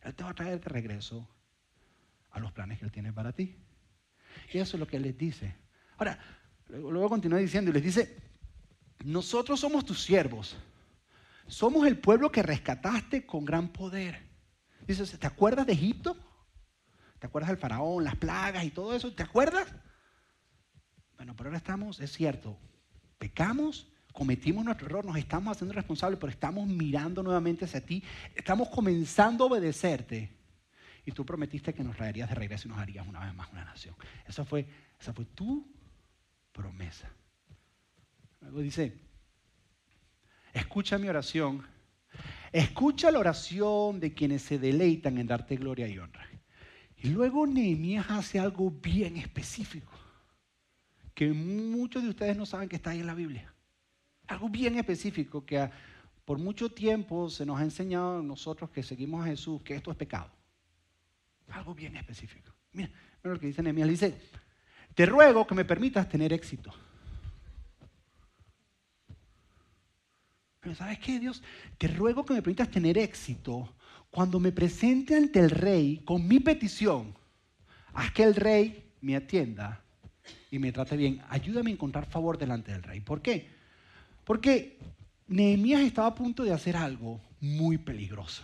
Él 0.02 0.16
te 0.16 0.24
va 0.24 0.32
a 0.32 0.34
traer 0.34 0.60
de 0.60 0.70
regreso 0.70 1.28
a 2.32 2.40
los 2.40 2.52
planes 2.52 2.80
que 2.80 2.86
Él 2.86 2.92
tiene 2.92 3.14
para 3.14 3.32
ti. 3.32 3.56
Y 4.52 4.58
eso 4.58 4.78
es 4.78 4.80
lo 4.80 4.88
que 4.88 5.00
les 5.00 5.18
dice. 5.18 5.56
Ahora, 5.98 6.20
luego, 6.70 7.10
continúa 7.10 7.40
diciendo 7.40 7.70
y 7.70 7.74
les 7.76 7.84
dice, 7.84 8.18
nosotros 9.04 9.60
somos 9.60 9.86
tus 9.86 10.02
siervos, 10.04 10.58
somos 11.48 11.86
el 11.86 12.00
pueblo 12.00 12.32
que 12.32 12.42
rescataste 12.42 13.26
con 13.26 13.46
gran 13.46 13.70
poder. 13.70 14.20
Dice, 14.88 15.06
¿te 15.18 15.28
acuerdas 15.28 15.68
de 15.68 15.74
Egipto? 15.74 16.18
¿Te 17.20 17.28
acuerdas 17.28 17.50
del 17.50 17.58
faraón, 17.58 18.04
las 18.04 18.16
plagas 18.16 18.64
y 18.66 18.72
todo 18.72 18.96
eso? 18.96 19.14
¿Te 19.14 19.24
acuerdas? 19.24 19.68
Bueno, 21.18 21.36
pero 21.36 21.50
ahora 21.50 21.58
estamos, 21.58 22.00
es 22.00 22.12
cierto, 22.12 22.58
pecamos, 23.18 23.88
cometimos 24.14 24.64
nuestro 24.64 24.88
error, 24.88 25.06
nos 25.06 25.18
estamos 25.18 25.56
haciendo 25.56 25.74
responsables, 25.74 26.20
pero 26.20 26.32
estamos 26.32 26.68
mirando 26.68 27.22
nuevamente 27.22 27.66
hacia 27.66 27.86
ti, 27.86 28.04
estamos 28.36 28.70
comenzando 28.70 29.44
a 29.44 29.48
obedecerte 29.48 30.32
y 31.06 31.12
tú 31.12 31.26
prometiste 31.26 31.74
que 31.74 31.84
nos 31.84 31.96
traerías 31.96 32.30
de 32.30 32.36
regreso 32.36 32.68
y 32.68 32.72
nos 32.72 32.80
harías 32.80 33.08
una 33.08 33.20
vez 33.20 33.34
más 33.34 33.52
una 33.52 33.66
nación. 33.66 33.96
Esa 34.28 34.44
fue, 34.44 34.66
esa 35.00 35.14
fue 35.14 35.26
tu 35.26 35.68
promesa. 36.52 37.12
Luego 38.42 38.62
dice, 38.62 38.94
escucha 40.54 40.98
mi 40.98 41.08
oración, 41.08 41.66
escucha 42.52 43.12
la 43.12 43.20
oración 43.20 44.00
de 44.00 44.14
quienes 44.14 44.42
se 44.42 44.58
deleitan 44.58 45.18
en 45.18 45.28
darte 45.28 45.58
gloria 45.58 45.88
y 45.88 46.00
honra. 46.00 46.28
Y 46.98 47.10
luego 47.10 47.46
Nehemías 47.46 48.10
hace 48.10 48.40
algo 48.40 48.72
bien 48.72 49.18
específico, 49.18 49.92
que 51.16 51.32
muchos 51.32 52.04
de 52.04 52.10
ustedes 52.10 52.38
no 52.38 52.46
saben 52.46 52.68
que 52.68 52.76
está 52.76 52.92
ahí 52.92 53.00
en 53.00 53.08
la 53.08 53.16
Biblia. 53.16 53.52
Algo 54.28 54.50
bien 54.50 54.78
específico 54.78 55.46
que 55.46 55.68
por 56.26 56.38
mucho 56.38 56.70
tiempo 56.70 57.30
se 57.30 57.46
nos 57.46 57.60
ha 57.60 57.64
enseñado 57.64 58.20
a 58.20 58.22
nosotros 58.22 58.70
que 58.70 58.84
seguimos 58.84 59.24
a 59.24 59.30
Jesús 59.30 59.62
que 59.62 59.76
esto 59.76 59.92
es 59.92 59.98
pecado. 59.98 60.30
Algo 61.50 61.74
bien 61.74 61.96
específico. 61.96 62.52
Mira, 62.74 62.90
mira 63.24 63.34
lo 63.34 63.40
que 63.40 63.48
dice 63.48 63.64
Nehemías. 63.64 63.88
Dice, 63.88 64.18
te 64.94 65.06
ruego 65.06 65.48
que 65.48 65.56
me 65.56 65.64
permitas 65.64 66.10
tener 66.10 66.34
éxito. 66.34 66.74
Pero 70.60 70.76
¿sabes 70.76 71.00
qué, 71.00 71.20
Dios? 71.20 71.42
Te 71.78 71.88
ruego 71.88 72.26
que 72.26 72.34
me 72.34 72.42
permitas 72.42 72.70
tener 72.70 72.98
éxito 72.98 73.74
cuando 74.10 74.40
me 74.40 74.52
presente 74.52 75.16
ante 75.16 75.40
el 75.40 75.50
rey 75.50 76.02
con 76.04 76.28
mi 76.28 76.42
petición. 76.42 77.16
Haz 77.94 78.12
que 78.12 78.24
el 78.24 78.36
rey 78.36 78.92
me 79.00 79.16
atienda 79.16 79.85
y 80.52 80.60
me 80.60 80.72
trate 80.72 80.98
bien. 80.98 81.22
Ayúdame 81.30 81.70
a 81.70 81.74
encontrar 81.74 82.06
favor 82.06 82.38
delante 82.38 82.72
del 82.72 82.84
rey. 82.84 83.00
¿Por 83.02 83.22
qué? 83.22 83.48
Porque 84.24 84.78
Nehemías 85.28 85.82
estaba 85.82 86.08
a 86.08 86.16
punto 86.16 86.44
de 86.44 86.54
hacer 86.54 86.78
algo 86.78 87.22
muy 87.40 87.78
peligroso. 87.78 88.44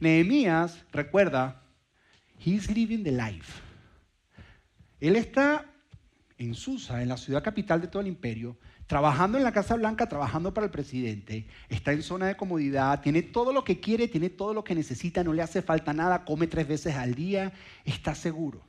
Nehemías, 0.00 0.84
recuerda, 0.92 1.62
he's 2.44 2.70
living 2.70 3.02
the 3.02 3.12
life. 3.12 3.60
Él 5.00 5.16
está 5.16 5.66
en 6.38 6.54
Susa, 6.54 7.02
en 7.02 7.08
la 7.08 7.16
ciudad 7.16 7.42
capital 7.42 7.80
de 7.80 7.88
todo 7.88 8.02
el 8.02 8.08
imperio, 8.08 8.56
trabajando 8.86 9.38
en 9.38 9.44
la 9.44 9.52
Casa 9.52 9.76
Blanca, 9.76 10.08
trabajando 10.08 10.52
para 10.52 10.66
el 10.66 10.70
presidente, 10.70 11.46
está 11.68 11.92
en 11.92 12.02
zona 12.02 12.26
de 12.26 12.36
comodidad, 12.36 13.00
tiene 13.00 13.22
todo 13.22 13.52
lo 13.52 13.64
que 13.64 13.80
quiere, 13.80 14.08
tiene 14.08 14.30
todo 14.30 14.52
lo 14.52 14.64
que 14.64 14.74
necesita, 14.74 15.24
no 15.24 15.32
le 15.32 15.42
hace 15.42 15.62
falta 15.62 15.92
nada, 15.92 16.24
come 16.24 16.46
tres 16.46 16.66
veces 16.66 16.94
al 16.94 17.14
día, 17.14 17.52
está 17.84 18.14
seguro. 18.14 18.62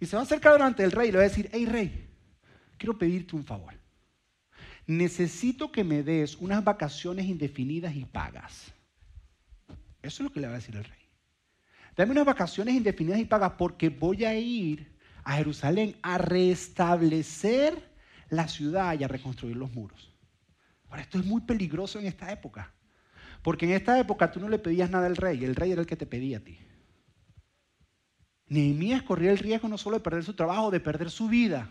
Y 0.00 0.06
se 0.06 0.16
va 0.16 0.22
a 0.22 0.24
acercar 0.24 0.54
delante 0.54 0.82
del 0.82 0.92
rey 0.92 1.10
y 1.10 1.12
le 1.12 1.18
va 1.18 1.24
a 1.24 1.28
decir, 1.28 1.48
hey 1.52 1.66
rey, 1.66 2.08
quiero 2.78 2.98
pedirte 2.98 3.36
un 3.36 3.44
favor. 3.44 3.74
Necesito 4.86 5.70
que 5.70 5.84
me 5.84 6.02
des 6.02 6.36
unas 6.36 6.64
vacaciones 6.64 7.26
indefinidas 7.26 7.94
y 7.94 8.06
pagas. 8.06 8.72
Eso 10.02 10.22
es 10.22 10.28
lo 10.28 10.32
que 10.32 10.40
le 10.40 10.46
va 10.46 10.54
a 10.54 10.56
decir 10.56 10.74
el 10.74 10.84
rey. 10.84 10.98
Dame 11.94 12.12
unas 12.12 12.24
vacaciones 12.24 12.74
indefinidas 12.74 13.20
y 13.20 13.26
pagas 13.26 13.52
porque 13.58 13.90
voy 13.90 14.24
a 14.24 14.34
ir 14.34 14.96
a 15.22 15.34
Jerusalén 15.36 15.96
a 16.02 16.16
restablecer 16.16 17.90
la 18.30 18.48
ciudad 18.48 18.98
y 18.98 19.04
a 19.04 19.08
reconstruir 19.08 19.56
los 19.56 19.70
muros. 19.72 20.10
Ahora, 20.88 21.02
esto 21.02 21.18
es 21.18 21.26
muy 21.26 21.42
peligroso 21.42 21.98
en 21.98 22.06
esta 22.06 22.32
época. 22.32 22.72
Porque 23.42 23.66
en 23.66 23.72
esta 23.72 23.98
época 23.98 24.30
tú 24.30 24.40
no 24.40 24.48
le 24.48 24.58
pedías 24.58 24.90
nada 24.90 25.06
al 25.06 25.16
rey, 25.16 25.44
el 25.44 25.56
rey 25.56 25.72
era 25.72 25.80
el 25.82 25.86
que 25.86 25.96
te 25.96 26.06
pedía 26.06 26.38
a 26.38 26.40
ti. 26.40 26.58
Nehemías 28.50 29.02
corría 29.02 29.30
el 29.30 29.38
riesgo 29.38 29.68
no 29.68 29.78
solo 29.78 29.96
de 29.96 30.02
perder 30.02 30.24
su 30.24 30.34
trabajo, 30.34 30.70
de 30.70 30.80
perder 30.80 31.10
su 31.10 31.28
vida. 31.28 31.70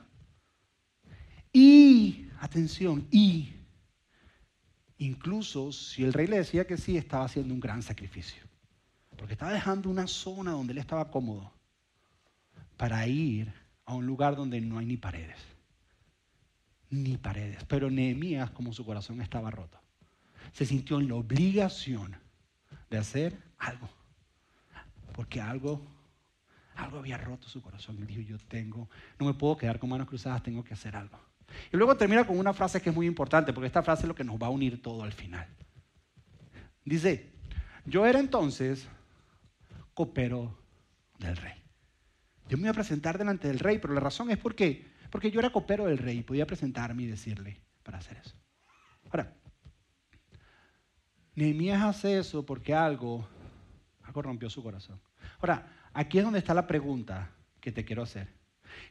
Y, 1.54 2.28
atención, 2.40 3.08
y 3.12 3.54
Incluso 5.00 5.72
si 5.72 6.04
el 6.04 6.12
rey 6.12 6.28
le 6.28 6.38
decía 6.38 6.68
que 6.68 6.76
sí, 6.76 6.98
estaba 6.98 7.24
haciendo 7.24 7.54
un 7.54 7.62
gran 7.62 7.82
sacrificio. 7.82 8.44
Porque 9.16 9.34
estaba 9.34 9.54
dejando 9.54 9.90
una 9.90 10.08
zona 10.08 10.52
donde 10.52 10.74
él 10.74 10.78
estaba 10.78 11.10
cómodo 11.10 11.52
para 12.76 13.08
ir 13.08 13.52
a 13.86 13.96
un 13.96 14.06
lugar 14.06 14.36
donde 14.36 14.60
no 14.60 14.78
hay 14.78 14.86
ni 14.86 14.98
paredes. 14.98 15.38
Ni 16.90 17.16
paredes. 17.16 17.64
Pero 17.66 17.90
Nehemías, 17.90 18.52
como 18.52 18.74
su 18.74 18.86
corazón 18.86 19.22
estaba 19.22 19.50
roto, 19.50 19.80
se 20.52 20.66
sintió 20.66 21.00
en 21.00 21.08
la 21.08 21.16
obligación 21.16 22.18
de 22.90 22.98
hacer 22.98 23.42
algo. 23.58 23.90
Porque 25.14 25.40
algo, 25.40 25.82
algo 26.80 27.00
había 27.00 27.18
roto 27.18 27.48
su 27.48 27.62
corazón. 27.62 27.98
Y 28.00 28.06
dijo, 28.06 28.22
yo 28.22 28.38
tengo, 28.38 28.90
no 29.20 29.26
me 29.26 29.34
puedo 29.34 29.58
quedar 29.58 29.80
con 29.80 29.90
manos 29.90 30.08
cruzadas, 30.08 30.44
tengo 30.44 30.64
que 30.64 30.74
hacer 30.74 30.96
algo. 30.96 31.20
Y 31.72 31.78
luego 31.78 31.96
termina 31.98 32.26
con 32.26 32.38
una 32.38 32.54
frase 32.54 32.82
que 32.82 32.90
es 32.90 32.96
muy 32.96 33.08
importante, 33.08 33.54
porque 33.54 33.68
esta 33.68 33.84
frase 33.84 34.04
es 34.04 34.08
lo 34.08 34.16
que 34.16 34.24
nos 34.24 34.42
va 34.42 34.48
a 34.48 34.52
unir 34.52 34.82
todo 34.82 35.04
al 35.04 35.14
final. 35.14 35.48
Dice, 36.86 37.32
yo 37.86 38.06
era 38.06 38.20
entonces 38.20 38.88
copero 39.94 40.58
del 41.18 41.36
rey. 41.36 41.62
Yo 42.48 42.58
me 42.58 42.64
iba 42.64 42.72
a 42.72 42.74
presentar 42.74 43.18
delante 43.18 43.48
del 43.48 43.60
rey, 43.60 43.78
pero 43.80 43.94
la 43.94 44.00
razón 44.00 44.32
es 44.32 44.38
porque, 44.38 44.88
porque 45.12 45.30
yo 45.30 45.40
era 45.40 45.52
copero 45.52 45.86
del 45.86 45.98
rey 45.98 46.20
y 46.20 46.24
podía 46.24 46.48
presentarme 46.48 47.04
y 47.04 47.08
decirle 47.08 47.62
para 47.84 48.00
hacer 48.00 48.18
eso. 48.18 48.36
Ahora, 49.12 49.36
Nehemías 51.36 51.82
hace 51.84 52.18
eso 52.18 52.46
porque 52.46 52.74
algo, 52.74 53.28
algo 54.04 54.22
rompió 54.22 54.50
su 54.50 54.64
corazón. 54.64 55.00
Ahora, 55.40 55.68
aquí 55.94 56.18
es 56.18 56.24
donde 56.24 56.40
está 56.40 56.54
la 56.54 56.68
pregunta 56.68 57.32
que 57.62 57.72
te 57.72 57.86
quiero 57.86 58.04
hacer, 58.04 58.28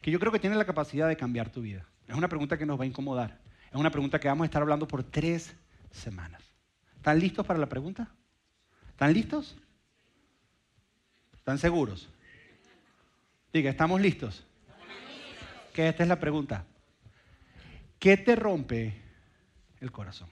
que 0.01 0.11
yo 0.11 0.19
creo 0.19 0.33
que 0.33 0.39
tiene 0.39 0.57
la 0.57 0.65
capacidad 0.65 1.09
de 1.09 1.17
cambiar 1.17 1.51
tu 1.51 1.63
vida. 1.63 1.87
Es 2.07 2.15
una 2.15 2.29
pregunta 2.29 2.57
que 2.57 2.67
nos 2.67 2.79
va 2.79 2.85
a 2.85 2.87
incomodar. 2.87 3.41
Es 3.71 3.77
una 3.77 3.91
pregunta 3.91 4.19
que 4.19 4.29
vamos 4.29 4.45
a 4.45 4.47
estar 4.47 4.63
hablando 4.63 4.89
por 4.89 5.03
tres 5.03 5.55
semanas. 5.91 6.43
¿Están 6.97 7.19
listos 7.19 7.47
para 7.47 7.59
la 7.59 7.69
pregunta? 7.69 8.09
¿Están 8.91 9.13
listos? 9.13 9.57
¿Están 11.35 11.59
seguros? 11.59 12.09
Diga, 13.53 13.71
¿estamos 13.71 14.01
listos? 14.01 14.47
Que 15.73 15.89
esta 15.89 16.03
es 16.03 16.09
la 16.09 16.19
pregunta. 16.19 16.65
¿Qué 17.99 18.17
te 18.17 18.37
rompe 18.37 18.95
el 19.81 19.93
corazón? 19.93 20.31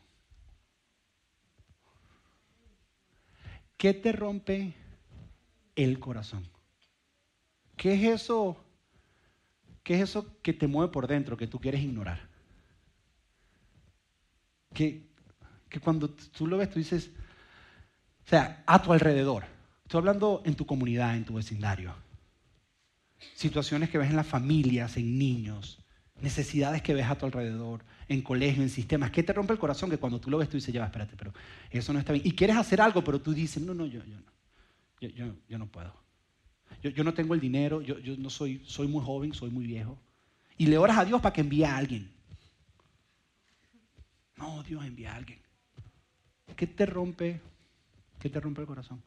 ¿Qué 3.76 3.92
te 3.94 4.12
rompe 4.12 4.74
el 5.74 5.98
corazón? 5.98 6.48
¿Qué 7.76 7.94
es 7.94 8.02
eso? 8.22 8.56
¿Qué 9.82 9.94
es 9.94 10.00
eso 10.00 10.26
que 10.42 10.52
te 10.52 10.66
mueve 10.66 10.92
por 10.92 11.06
dentro, 11.06 11.36
que 11.36 11.46
tú 11.46 11.60
quieres 11.60 11.82
ignorar? 11.82 12.28
Que, 14.74 15.06
cuando 15.82 16.10
tú 16.10 16.46
lo 16.46 16.56
ves, 16.58 16.70
tú 16.70 16.78
dices, 16.78 17.10
o 18.24 18.28
sea, 18.28 18.64
a 18.66 18.82
tu 18.82 18.92
alrededor. 18.92 19.44
Estoy 19.84 19.98
hablando 19.98 20.42
en 20.44 20.56
tu 20.56 20.66
comunidad, 20.66 21.16
en 21.16 21.24
tu 21.24 21.34
vecindario. 21.34 21.94
Situaciones 23.34 23.90
que 23.90 23.98
ves 23.98 24.10
en 24.10 24.16
las 24.16 24.26
familias, 24.26 24.96
en 24.96 25.18
niños, 25.18 25.78
necesidades 26.20 26.82
que 26.82 26.94
ves 26.94 27.06
a 27.06 27.16
tu 27.16 27.26
alrededor, 27.26 27.84
en 28.08 28.22
colegio, 28.22 28.62
en 28.62 28.70
sistemas. 28.70 29.10
¿Qué 29.10 29.22
te 29.22 29.32
rompe 29.32 29.52
el 29.52 29.58
corazón? 29.58 29.90
Que 29.90 29.98
cuando 29.98 30.18
tú 30.18 30.30
lo 30.30 30.38
ves, 30.38 30.48
tú 30.48 30.56
dices, 30.56 30.74
ya, 30.74 30.84
espérate, 30.84 31.14
pero 31.16 31.32
eso 31.70 31.92
no 31.92 31.98
está 31.98 32.12
bien. 32.12 32.26
Y 32.26 32.32
quieres 32.32 32.56
hacer 32.56 32.80
algo, 32.80 33.04
pero 33.04 33.20
tú 33.20 33.32
dices, 33.32 33.62
no, 33.62 33.74
no, 33.74 33.86
yo, 33.86 34.00
yo 34.04 34.18
no. 34.18 34.32
Yo, 35.00 35.08
yo, 35.10 35.34
yo 35.48 35.58
no 35.58 35.66
puedo. 35.66 36.05
Yo, 36.82 37.04
no 37.04 37.14
tengo 37.14 37.34
el 37.34 37.40
dinero, 37.40 37.80
yo, 37.80 37.98
yo 37.98 38.16
no 38.16 38.30
soy, 38.30 38.62
soy 38.64 38.86
muy 38.86 39.04
joven, 39.04 39.32
soy 39.32 39.50
muy 39.50 39.66
viejo. 39.66 39.98
Y 40.56 40.66
le 40.66 40.78
oras 40.78 40.98
a 40.98 41.04
Dios 41.04 41.20
para 41.20 41.32
que 41.32 41.40
envíe 41.40 41.64
a 41.64 41.76
alguien. 41.76 42.10
No, 44.36 44.62
Dios 44.62 44.84
envía 44.84 45.12
a 45.12 45.16
alguien. 45.16 45.38
¿Qué 46.54 46.66
te 46.66 46.86
rompe? 46.86 47.40
¿Qué 48.18 48.30
te 48.30 48.40
rompe 48.40 48.60
el 48.60 48.66
corazón? 48.66 49.02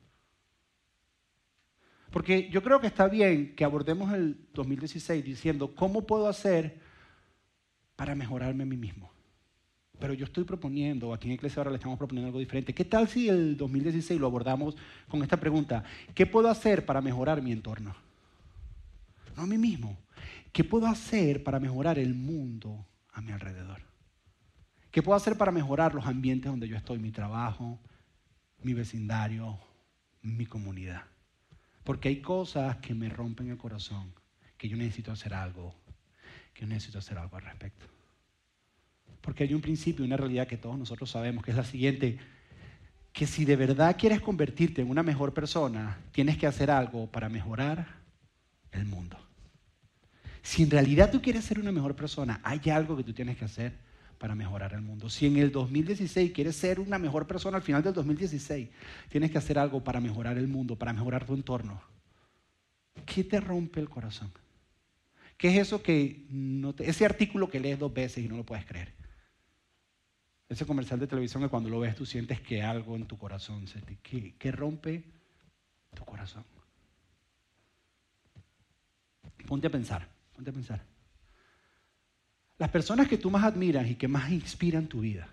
Porque 2.11 2.49
yo 2.49 2.63
creo 2.63 2.79
que 2.79 2.87
está 2.87 3.07
bien 3.07 3.55
que 3.55 3.63
abordemos 3.63 4.11
el 4.13 4.47
2016 4.53 5.23
diciendo, 5.23 5.75
¿cómo 5.75 6.05
puedo 6.05 6.27
hacer 6.27 6.79
para 7.95 8.15
mejorarme 8.15 8.63
a 8.63 8.65
mí 8.65 8.77
mismo? 8.77 9.11
Pero 9.99 10.13
yo 10.13 10.25
estoy 10.25 10.45
proponiendo, 10.45 11.13
aquí 11.13 11.27
en 11.27 11.33
Iglesia 11.33 11.59
ahora 11.59 11.71
le 11.71 11.75
estamos 11.75 11.97
proponiendo 11.97 12.27
algo 12.27 12.39
diferente. 12.39 12.73
¿Qué 12.73 12.85
tal 12.85 13.09
si 13.09 13.27
el 13.27 13.57
2016 13.57 14.19
lo 14.19 14.27
abordamos 14.27 14.77
con 15.09 15.21
esta 15.23 15.37
pregunta? 15.37 15.83
¿Qué 16.15 16.25
puedo 16.25 16.49
hacer 16.49 16.85
para 16.85 17.01
mejorar 17.01 17.41
mi 17.41 17.51
entorno? 17.51 17.93
No 19.35 19.43
a 19.43 19.45
mí 19.45 19.57
mismo. 19.57 19.97
¿Qué 20.53 20.63
puedo 20.63 20.87
hacer 20.87 21.43
para 21.43 21.59
mejorar 21.59 21.99
el 21.99 22.13
mundo 22.15 22.85
a 23.11 23.21
mi 23.21 23.33
alrededor? 23.33 23.81
¿Qué 24.89 25.03
puedo 25.03 25.17
hacer 25.17 25.37
para 25.37 25.51
mejorar 25.51 25.93
los 25.93 26.05
ambientes 26.05 26.49
donde 26.49 26.67
yo 26.67 26.77
estoy, 26.77 26.97
mi 26.97 27.11
trabajo, 27.11 27.77
mi 28.63 28.73
vecindario, 28.73 29.59
mi 30.21 30.45
comunidad? 30.45 31.03
Porque 31.83 32.07
hay 32.07 32.21
cosas 32.21 32.77
que 32.77 32.95
me 32.95 33.09
rompen 33.09 33.49
el 33.49 33.57
corazón, 33.57 34.13
que 34.57 34.69
yo 34.69 34.77
necesito 34.77 35.11
hacer 35.11 35.33
algo, 35.33 35.75
que 36.53 36.61
yo 36.61 36.67
necesito 36.67 36.99
hacer 36.99 37.17
algo 37.17 37.35
al 37.35 37.43
respecto. 37.43 37.98
Porque 39.29 39.43
hay 39.43 39.53
un 39.53 39.61
principio, 39.61 40.03
una 40.03 40.17
realidad 40.17 40.47
que 40.47 40.57
todos 40.57 40.75
nosotros 40.75 41.11
sabemos, 41.11 41.43
que 41.43 41.51
es 41.51 41.57
la 41.57 41.63
siguiente, 41.63 42.17
que 43.13 43.27
si 43.27 43.45
de 43.45 43.55
verdad 43.55 43.95
quieres 43.95 44.21
convertirte 44.21 44.81
en 44.81 44.89
una 44.89 45.03
mejor 45.03 45.35
persona, 45.35 45.99
tienes 46.11 46.35
que 46.35 46.47
hacer 46.47 46.71
algo 46.71 47.05
para 47.05 47.29
mejorar 47.29 47.85
el 48.71 48.85
mundo. 48.85 49.19
Si 50.41 50.63
en 50.63 50.71
realidad 50.71 51.11
tú 51.11 51.21
quieres 51.21 51.45
ser 51.45 51.59
una 51.59 51.71
mejor 51.71 51.95
persona, 51.95 52.41
hay 52.43 52.71
algo 52.71 52.97
que 52.97 53.03
tú 53.03 53.13
tienes 53.13 53.37
que 53.37 53.45
hacer 53.45 53.73
para 54.17 54.33
mejorar 54.33 54.73
el 54.73 54.81
mundo. 54.81 55.11
Si 55.11 55.27
en 55.27 55.37
el 55.37 55.51
2016 55.51 56.31
quieres 56.31 56.55
ser 56.55 56.79
una 56.79 56.97
mejor 56.97 57.27
persona 57.27 57.57
al 57.57 57.63
final 57.63 57.83
del 57.83 57.93
2016, 57.93 58.67
tienes 59.09 59.29
que 59.29 59.37
hacer 59.37 59.59
algo 59.59 59.83
para 59.83 59.99
mejorar 59.99 60.39
el 60.39 60.47
mundo, 60.47 60.75
para 60.75 60.91
mejorar 60.91 61.23
tu 61.27 61.35
entorno. 61.35 61.79
¿Qué 63.05 63.23
te 63.23 63.39
rompe 63.39 63.79
el 63.79 63.89
corazón? 63.89 64.31
¿Qué 65.37 65.49
es 65.49 65.67
eso 65.67 65.83
que 65.83 66.25
ese 66.79 67.05
artículo 67.05 67.47
que 67.47 67.59
lees 67.59 67.77
dos 67.77 67.93
veces 67.93 68.25
y 68.25 68.27
no 68.27 68.35
lo 68.35 68.43
puedes 68.43 68.65
creer? 68.65 68.97
Ese 70.49 70.65
comercial 70.65 70.99
de 70.99 71.07
televisión 71.07 71.43
que 71.43 71.49
cuando 71.49 71.69
lo 71.69 71.79
ves 71.79 71.95
tú 71.95 72.05
sientes 72.05 72.41
que 72.41 72.63
algo 72.63 72.95
en 72.95 73.05
tu 73.05 73.17
corazón 73.17 73.65
que, 74.01 74.33
que 74.35 74.51
rompe 74.51 75.03
tu 75.95 76.03
corazón. 76.03 76.43
Ponte 79.47 79.67
a 79.67 79.69
pensar, 79.69 80.07
ponte 80.35 80.49
a 80.49 80.53
pensar. 80.53 80.83
Las 82.57 82.69
personas 82.69 83.07
que 83.07 83.17
tú 83.17 83.31
más 83.31 83.43
admiras 83.43 83.87
y 83.87 83.95
que 83.95 84.07
más 84.07 84.31
inspiran 84.31 84.87
tu 84.87 85.01
vida, 85.01 85.29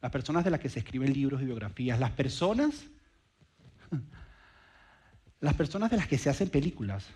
las 0.00 0.10
personas 0.10 0.44
de 0.44 0.50
las 0.50 0.60
que 0.60 0.70
se 0.70 0.78
escriben 0.78 1.12
libros 1.12 1.42
y 1.42 1.44
biografías, 1.44 2.00
las 2.00 2.12
personas, 2.12 2.86
las 5.40 5.54
personas 5.54 5.90
de 5.90 5.98
las 5.98 6.08
que 6.08 6.18
se 6.18 6.30
hacen 6.30 6.48
películas 6.48 7.06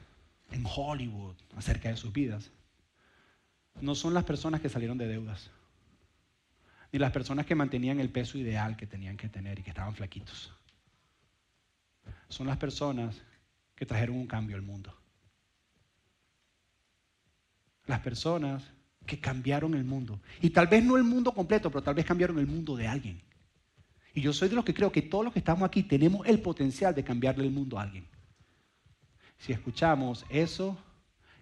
en 0.50 0.64
Hollywood 0.66 1.37
acerca 1.57 1.88
de 1.88 1.96
sus 1.96 2.12
vidas, 2.12 2.50
no 3.81 3.94
son 3.94 4.14
las 4.14 4.24
personas 4.24 4.61
que 4.61 4.68
salieron 4.68 4.98
de 4.98 5.09
deudas, 5.09 5.50
ni 6.94 7.00
las 7.00 7.11
personas 7.11 7.44
que 7.44 7.57
mantenían 7.57 7.98
el 7.98 8.09
peso 8.09 8.38
ideal 8.38 8.76
que 8.76 8.87
tenían 8.87 9.16
que 9.16 9.28
tener 9.28 9.59
y 9.59 9.64
que 9.64 9.70
estaban 9.70 9.96
flaquitos. 9.96 10.54
Son 12.28 12.46
las 12.46 12.57
personas 12.57 13.20
que 13.74 13.85
trajeron 13.85 14.14
un 14.14 14.28
cambio 14.28 14.54
al 14.54 14.62
mundo. 14.62 14.96
Las 17.87 17.98
personas 17.98 18.62
que 19.04 19.18
cambiaron 19.18 19.74
el 19.74 19.83
mundo. 19.83 20.20
Y 20.40 20.50
tal 20.50 20.68
vez 20.68 20.85
no 20.85 20.96
el 20.96 21.02
mundo 21.02 21.33
completo, 21.33 21.68
pero 21.68 21.83
tal 21.83 21.96
vez 21.96 22.07
cambiaron 22.07 22.38
el 22.38 22.46
mundo 22.46 22.76
de 22.76 22.87
alguien. 22.87 23.20
Y 24.14 24.20
yo 24.20 24.33
soy 24.33 24.48
de 24.48 24.54
los 24.54 24.64
que 24.64 24.72
creo 24.72 24.92
que 24.92 25.02
todos 25.02 25.24
los 25.24 25.33
que 25.33 25.40
estamos 25.40 25.66
aquí 25.66 25.83
tenemos 25.83 26.24
el 26.28 26.40
potencial 26.40 26.94
de 26.94 27.02
cambiarle 27.02 27.42
el 27.42 27.50
mundo 27.50 27.76
a 27.76 27.83
alguien. 27.83 28.07
Si 29.37 29.52
escuchamos 29.52 30.24
eso 30.28 30.78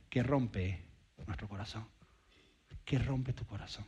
que 0.08 0.22
rompe 0.22 0.82
nuestro 1.26 1.46
corazón, 1.46 1.86
que 2.86 2.98
rompe 2.98 3.34
tu 3.34 3.44
corazón. 3.44 3.84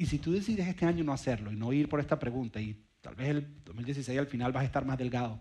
Y 0.00 0.06
si 0.06 0.18
tú 0.18 0.32
decides 0.32 0.66
este 0.66 0.86
año 0.86 1.04
no 1.04 1.12
hacerlo 1.12 1.52
y 1.52 1.56
no 1.56 1.74
ir 1.74 1.86
por 1.86 2.00
esta 2.00 2.18
pregunta 2.18 2.58
y 2.58 2.74
tal 3.02 3.14
vez 3.14 3.28
el 3.28 3.62
2016 3.66 4.18
al 4.18 4.26
final 4.28 4.50
vas 4.50 4.62
a 4.62 4.64
estar 4.64 4.82
más 4.82 4.96
delgado 4.96 5.38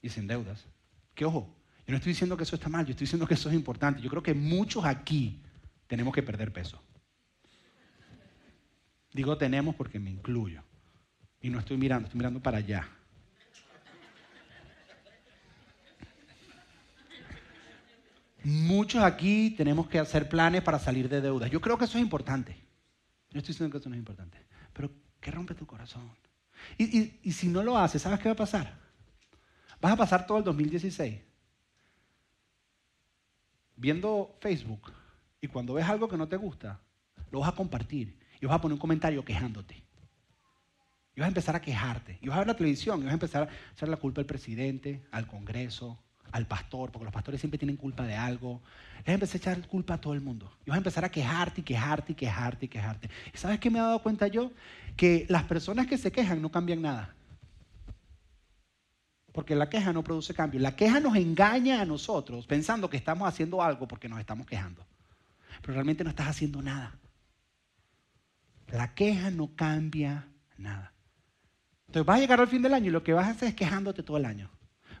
y 0.00 0.08
sin 0.08 0.26
deudas, 0.26 0.64
que 1.14 1.26
ojo, 1.26 1.54
yo 1.86 1.92
no 1.92 1.98
estoy 1.98 2.12
diciendo 2.12 2.34
que 2.34 2.44
eso 2.44 2.56
está 2.56 2.70
mal, 2.70 2.86
yo 2.86 2.92
estoy 2.92 3.04
diciendo 3.04 3.26
que 3.26 3.34
eso 3.34 3.50
es 3.50 3.54
importante. 3.54 4.00
Yo 4.00 4.08
creo 4.08 4.22
que 4.22 4.32
muchos 4.32 4.86
aquí 4.86 5.42
tenemos 5.86 6.14
que 6.14 6.22
perder 6.22 6.50
peso. 6.50 6.82
Digo 9.12 9.36
tenemos 9.36 9.74
porque 9.74 10.00
me 10.00 10.12
incluyo. 10.12 10.62
Y 11.42 11.50
no 11.50 11.58
estoy 11.58 11.76
mirando, 11.76 12.06
estoy 12.06 12.20
mirando 12.20 12.40
para 12.40 12.56
allá. 12.56 12.88
Muchos 18.44 19.04
aquí 19.04 19.50
tenemos 19.58 19.88
que 19.88 19.98
hacer 19.98 20.26
planes 20.26 20.62
para 20.62 20.78
salir 20.78 21.10
de 21.10 21.20
deudas. 21.20 21.50
Yo 21.50 21.60
creo 21.60 21.76
que 21.76 21.84
eso 21.84 21.98
es 21.98 22.02
importante. 22.02 22.67
Yo 23.30 23.38
estoy 23.38 23.52
diciendo 23.52 23.72
que 23.72 23.78
eso 23.78 23.88
no 23.88 23.94
es 23.94 24.00
importante. 24.00 24.38
Pero, 24.72 24.90
¿qué 25.20 25.30
rompe 25.30 25.54
tu 25.54 25.66
corazón? 25.66 26.10
Y, 26.76 26.84
y, 26.98 27.20
y 27.22 27.32
si 27.32 27.48
no 27.48 27.62
lo 27.62 27.78
haces, 27.78 28.02
¿sabes 28.02 28.18
qué 28.18 28.28
va 28.28 28.32
a 28.32 28.36
pasar? 28.36 28.78
Vas 29.80 29.92
a 29.92 29.96
pasar 29.96 30.26
todo 30.26 30.38
el 30.38 30.44
2016 30.44 31.28
viendo 33.78 34.36
Facebook 34.40 34.92
y 35.40 35.46
cuando 35.46 35.74
ves 35.74 35.86
algo 35.86 36.08
que 36.08 36.16
no 36.16 36.28
te 36.28 36.36
gusta, 36.36 36.80
lo 37.30 37.40
vas 37.40 37.50
a 37.50 37.54
compartir 37.54 38.18
y 38.40 38.46
vas 38.46 38.56
a 38.56 38.60
poner 38.60 38.74
un 38.74 38.80
comentario 38.80 39.24
quejándote. 39.24 39.82
Y 41.14 41.20
vas 41.20 41.26
a 41.26 41.28
empezar 41.28 41.56
a 41.56 41.60
quejarte. 41.60 42.18
Y 42.20 42.28
vas 42.28 42.36
a 42.36 42.40
ver 42.40 42.48
la 42.48 42.56
televisión 42.56 43.00
y 43.00 43.04
vas 43.04 43.12
a 43.12 43.14
empezar 43.14 43.48
a 43.48 43.72
echar 43.72 43.88
la 43.88 43.96
culpa 43.96 44.20
al 44.20 44.26
presidente, 44.26 45.04
al 45.10 45.26
Congreso, 45.26 45.98
al 46.32 46.46
pastor, 46.46 46.90
porque 46.90 47.04
los 47.04 47.12
pastores 47.12 47.40
siempre 47.40 47.58
tienen 47.58 47.76
culpa 47.76 48.04
de 48.04 48.14
algo. 48.14 48.60
A 49.06 49.12
empezar 49.12 49.36
a 49.36 49.38
echar 49.38 49.68
culpa 49.68 49.94
a 49.94 50.00
todo 50.00 50.14
el 50.14 50.20
mundo. 50.20 50.52
Y 50.66 50.70
vas 50.70 50.76
a 50.76 50.78
empezar 50.78 51.04
a 51.04 51.10
quejarte 51.10 51.60
y 51.60 51.64
quejarte 51.64 52.12
y 52.12 52.14
quejarte 52.14 52.66
y 52.66 52.68
quejarte. 52.68 53.10
¿Y 53.32 53.38
sabes 53.38 53.58
qué 53.58 53.70
me 53.70 53.78
he 53.78 53.82
dado 53.82 54.02
cuenta 54.02 54.26
yo? 54.26 54.52
Que 54.96 55.26
las 55.28 55.44
personas 55.44 55.86
que 55.86 55.96
se 55.96 56.12
quejan 56.12 56.42
no 56.42 56.50
cambian 56.50 56.82
nada. 56.82 57.14
Porque 59.32 59.54
la 59.54 59.68
queja 59.68 59.92
no 59.92 60.02
produce 60.02 60.34
cambio. 60.34 60.60
La 60.60 60.76
queja 60.76 61.00
nos 61.00 61.16
engaña 61.16 61.80
a 61.80 61.84
nosotros 61.84 62.46
pensando 62.46 62.90
que 62.90 62.96
estamos 62.96 63.28
haciendo 63.28 63.62
algo 63.62 63.86
porque 63.86 64.08
nos 64.08 64.20
estamos 64.20 64.46
quejando 64.46 64.84
pero 65.60 65.74
realmente 65.74 66.04
no 66.04 66.10
estás 66.10 66.28
haciendo 66.28 66.62
nada. 66.62 66.96
La 68.68 68.94
queja 68.94 69.30
no 69.30 69.54
cambia 69.54 70.28
nada. 70.56 70.92
Entonces 71.86 72.06
vas 72.06 72.18
a 72.18 72.20
llegar 72.20 72.40
al 72.40 72.48
fin 72.48 72.62
del 72.62 72.74
año 72.74 72.88
y 72.88 72.90
lo 72.90 73.02
que 73.02 73.14
vas 73.14 73.26
a 73.26 73.30
hacer 73.30 73.48
es 73.48 73.54
quejándote 73.54 74.02
todo 74.02 74.18
el 74.18 74.26
año. 74.26 74.50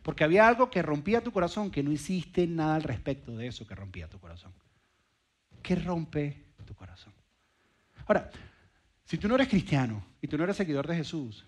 Porque 0.02 0.24
había 0.24 0.46
algo 0.46 0.70
que 0.70 0.82
rompía 0.82 1.22
tu 1.22 1.32
corazón, 1.32 1.70
que 1.70 1.82
no 1.82 1.92
hiciste 1.92 2.46
nada 2.46 2.76
al 2.76 2.82
respecto 2.82 3.36
de 3.36 3.46
eso 3.46 3.66
que 3.66 3.74
rompía 3.74 4.08
tu 4.08 4.18
corazón. 4.18 4.52
¿Qué 5.62 5.74
rompe 5.74 6.44
tu 6.64 6.74
corazón? 6.74 7.12
Ahora, 8.06 8.30
si 9.04 9.18
tú 9.18 9.28
no 9.28 9.34
eres 9.34 9.48
cristiano 9.48 10.04
y 10.20 10.28
tú 10.28 10.36
no 10.36 10.44
eres 10.44 10.56
seguidor 10.56 10.86
de 10.86 10.96
Jesús, 10.96 11.46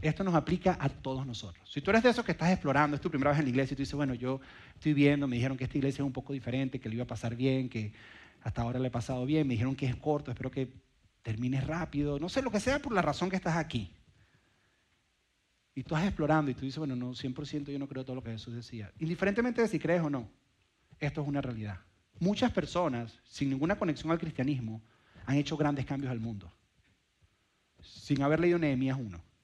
esto 0.00 0.24
nos 0.24 0.34
aplica 0.34 0.76
a 0.80 0.88
todos 0.88 1.26
nosotros. 1.26 1.70
Si 1.70 1.80
tú 1.80 1.90
eres 1.90 2.02
de 2.02 2.10
esos 2.10 2.24
que 2.24 2.32
estás 2.32 2.50
explorando, 2.50 2.96
es 2.96 3.00
tu 3.00 3.10
primera 3.10 3.30
vez 3.30 3.38
en 3.38 3.46
la 3.46 3.50
iglesia 3.50 3.74
y 3.74 3.76
tú 3.76 3.82
dices, 3.82 3.94
bueno, 3.94 4.14
yo 4.14 4.40
estoy 4.74 4.92
viendo, 4.92 5.26
me 5.26 5.36
dijeron 5.36 5.56
que 5.56 5.64
esta 5.64 5.78
iglesia 5.78 6.02
es 6.02 6.06
un 6.06 6.12
poco 6.12 6.32
diferente, 6.32 6.78
que 6.78 6.88
le 6.88 6.96
iba 6.96 7.04
a 7.04 7.06
pasar 7.08 7.34
bien, 7.34 7.68
que 7.68 7.92
hasta 8.42 8.62
ahora 8.62 8.78
le 8.78 8.88
he 8.88 8.90
pasado 8.90 9.24
bien, 9.24 9.46
me 9.46 9.54
dijeron 9.54 9.74
que 9.74 9.86
es 9.86 9.96
corto, 9.96 10.30
espero 10.30 10.50
que 10.50 10.72
termines 11.22 11.66
rápido, 11.66 12.20
no 12.20 12.28
sé, 12.28 12.42
lo 12.42 12.50
que 12.50 12.60
sea 12.60 12.78
por 12.78 12.92
la 12.92 13.02
razón 13.02 13.30
que 13.30 13.36
estás 13.36 13.56
aquí. 13.56 13.95
Y 15.76 15.84
tú 15.84 15.94
estás 15.94 16.08
explorando 16.08 16.50
y 16.50 16.54
tú 16.54 16.62
dices, 16.62 16.78
bueno, 16.78 16.96
no, 16.96 17.10
100% 17.10 17.70
yo 17.70 17.78
no 17.78 17.86
creo 17.86 18.04
todo 18.04 18.16
lo 18.16 18.22
que 18.24 18.32
Jesús 18.32 18.54
decía. 18.54 18.92
Indiferentemente 18.98 19.62
de 19.62 19.68
si 19.68 19.78
crees 19.78 20.02
o 20.02 20.10
no, 20.10 20.28
esto 20.98 21.22
es 21.22 21.28
una 21.28 21.40
realidad. 21.40 21.78
Muchas 22.18 22.50
personas, 22.50 23.20
sin 23.22 23.50
ninguna 23.50 23.76
conexión 23.76 24.10
al 24.10 24.18
cristianismo, 24.18 24.82
han 25.26 25.36
hecho 25.36 25.56
grandes 25.56 25.86
cambios 25.86 26.10
al 26.10 26.18
mundo, 26.18 26.52
sin 27.80 28.22
haber 28.22 28.40
leído 28.40 28.58
Nehemías 28.58 28.98
1 28.98 29.36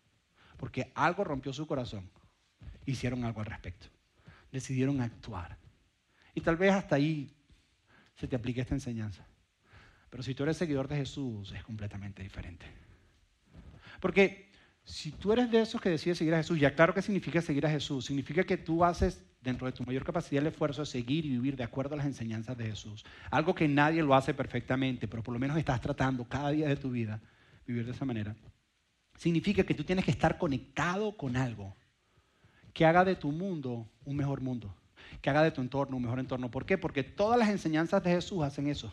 porque 0.63 0.93
algo 0.95 1.25
rompió 1.25 1.53
su 1.53 1.67
corazón. 1.67 2.09
Hicieron 2.87 3.25
algo 3.25 3.41
al 3.41 3.47
respecto. 3.47 3.89
Decidieron 4.53 5.01
actuar. 5.01 5.59
Y 6.37 6.41
tal 6.41 6.57
vez 6.57 6.71
hasta 6.71 6.95
ahí 6.95 7.35
se 8.15 8.29
te 8.29 8.37
aplique 8.37 8.61
esta 8.61 8.77
enseñanza. 8.77 9.27
Pero 10.09 10.23
si 10.23 10.37
tú 10.37 10.45
eres 10.45 10.57
seguidor 10.57 10.87
de 10.87 10.99
Jesús, 10.99 11.51
es 11.51 11.65
completamente 11.65 12.23
diferente. 12.23 12.65
Porque 13.99 14.52
si 14.85 15.13
tú 15.13 15.33
eres 15.33 15.51
de 15.51 15.61
esos 15.61 15.81
que 15.81 15.91
decides 15.91 16.19
seguir 16.19 16.35
a 16.35 16.39
Jesús, 16.39 16.59
ya 16.59 16.75
claro 16.75 16.93
que 16.93 17.03
significa 17.03 17.41
seguir 17.41 17.67
a 17.67 17.71
Jesús, 17.71 18.07
significa 18.07 18.45
que 18.45 18.57
tú 18.57 18.85
haces 18.85 19.23
dentro 19.41 19.67
de 19.67 19.73
tu 19.73 19.85
mayor 19.85 20.05
capacidad 20.05 20.43
el 20.43 20.49
esfuerzo 20.49 20.83
de 20.83 20.87
seguir 20.87 21.25
y 21.27 21.31
vivir 21.31 21.57
de 21.57 21.65
acuerdo 21.65 21.95
a 21.95 21.99
las 21.99 22.07
enseñanzas 22.07 22.57
de 22.57 22.67
Jesús. 22.67 23.05
Algo 23.31 23.55
que 23.55 23.69
nadie 23.69 24.03
lo 24.03 24.15
hace 24.15 24.35
perfectamente, 24.35 25.09
pero 25.09 25.23
por 25.23 25.35
lo 25.35 25.41
menos 25.41 25.57
estás 25.57 25.81
tratando 25.81 26.25
cada 26.25 26.51
día 26.51 26.69
de 26.69 26.77
tu 26.77 26.91
vida 26.91 27.21
vivir 27.67 27.85
de 27.85 27.93
esa 27.93 28.05
manera 28.05 28.37
significa 29.23 29.65
que 29.65 29.75
tú 29.75 29.85
tienes 29.85 30.05
que 30.05 30.11
estar 30.11 30.37
conectado 30.39 31.17
con 31.17 31.37
algo 31.37 31.77
que 32.73 32.85
haga 32.85 33.05
de 33.05 33.15
tu 33.15 33.31
mundo 33.31 33.89
un 34.05 34.17
mejor 34.17 34.41
mundo, 34.41 34.75
que 35.21 35.31
haga 35.31 35.43
de 35.43 35.51
tu 35.51 35.61
entorno 35.61 35.97
un 35.97 36.03
mejor 36.03 36.19
entorno. 36.19 36.51
¿Por 36.51 36.67
qué? 36.67 36.79
Porque 36.79 37.05
todas 37.05 37.39
las 37.39 37.49
enseñanzas 37.51 38.03
de 38.03 38.11
Jesús 38.11 38.43
hacen 38.43 38.67
eso. 38.67 38.93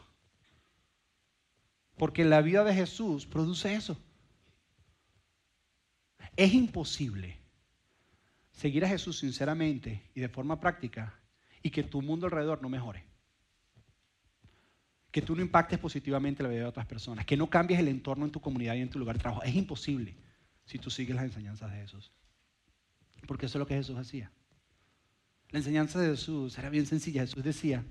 Porque 1.98 2.26
la 2.26 2.42
vida 2.42 2.64
de 2.64 2.74
Jesús 2.74 3.26
produce 3.26 3.74
eso. 3.74 3.98
Es 6.40 6.54
imposible 6.54 7.38
seguir 8.52 8.86
a 8.86 8.88
Jesús 8.88 9.20
sinceramente 9.20 10.10
y 10.16 10.22
de 10.22 10.30
forma 10.30 10.60
práctica 10.60 11.20
y 11.62 11.70
que 11.70 11.84
tu 11.84 12.02
mundo 12.02 12.28
alrededor 12.28 12.62
no 12.62 12.70
mejore 12.70 13.04
que 15.12 15.22
tú 15.22 15.36
no 15.36 15.42
impactes 15.42 15.80
positivamente 15.80 16.44
la 16.44 16.50
vida 16.50 16.62
de 16.62 16.68
otras 16.68 16.86
personas, 16.86 17.26
que 17.26 17.36
no 17.36 17.50
cambies 17.50 17.80
el 17.80 17.88
entorno 17.88 18.26
en 18.26 18.32
tu 18.32 18.40
comunidad 18.40 18.76
y 18.76 18.82
en 18.82 18.90
tu 18.90 19.00
lugar 19.00 19.18
de 19.18 19.22
trabajo. 19.22 19.44
Es 19.44 19.56
imposible 19.56 20.16
si 20.66 20.78
tú 20.78 20.90
sigues 20.90 21.16
las 21.16 21.26
enseñanzas 21.26 21.72
de 21.72 21.78
Jesús. 21.80 22.12
Porque 23.28 23.48
eso 23.48 23.58
es 23.58 23.60
lo 23.60 23.68
que 23.68 23.76
Jesús 23.76 23.98
hacía. 23.98 24.32
La 25.50 25.60
enseñanza 25.60 26.00
de 26.00 26.12
Jesús 26.12 26.58
era 26.58 26.70
bien 26.70 26.86
sencilla. 26.86 27.22
Jesús 27.22 27.44
decía 27.44 27.84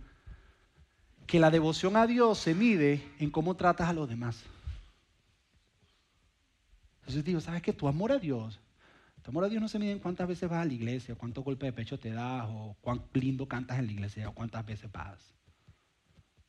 que 1.27 1.41
la 1.41 1.51
devoción 1.51 1.97
a 1.97 2.07
Dios 2.07 2.39
se 2.39 2.55
mide 2.55 3.03
en 3.19 3.31
cómo 3.31 3.57
tratas 3.57 3.89
a 3.89 3.93
los 3.93 4.09
demás. 4.09 4.45
Jesús 7.09 7.25
dijo, 7.25 7.41
¿sabes 7.41 7.63
qué? 7.63 7.73
Tu 7.73 7.89
amor 7.89 8.13
a 8.13 8.19
Dios, 8.19 8.61
tu 9.23 9.31
amor 9.31 9.45
a 9.45 9.49
Dios 9.49 9.63
no 9.63 9.69
se 9.69 9.79
mide 9.79 9.93
en 9.93 9.99
cuántas 9.99 10.29
veces 10.29 10.47
vas 10.47 10.61
a 10.61 10.67
la 10.67 10.75
iglesia, 10.75 11.15
o 11.15 11.17
cuántos 11.17 11.43
golpes 11.43 11.67
de 11.67 11.73
pecho 11.73 11.99
te 11.99 12.11
das, 12.11 12.45
o 12.51 12.77
cuán 12.83 13.03
lindo 13.15 13.49
cantas 13.49 13.79
en 13.79 13.87
la 13.87 13.93
iglesia, 13.93 14.29
o 14.29 14.35
cuántas 14.35 14.67
veces 14.67 14.93
vas. 14.93 15.35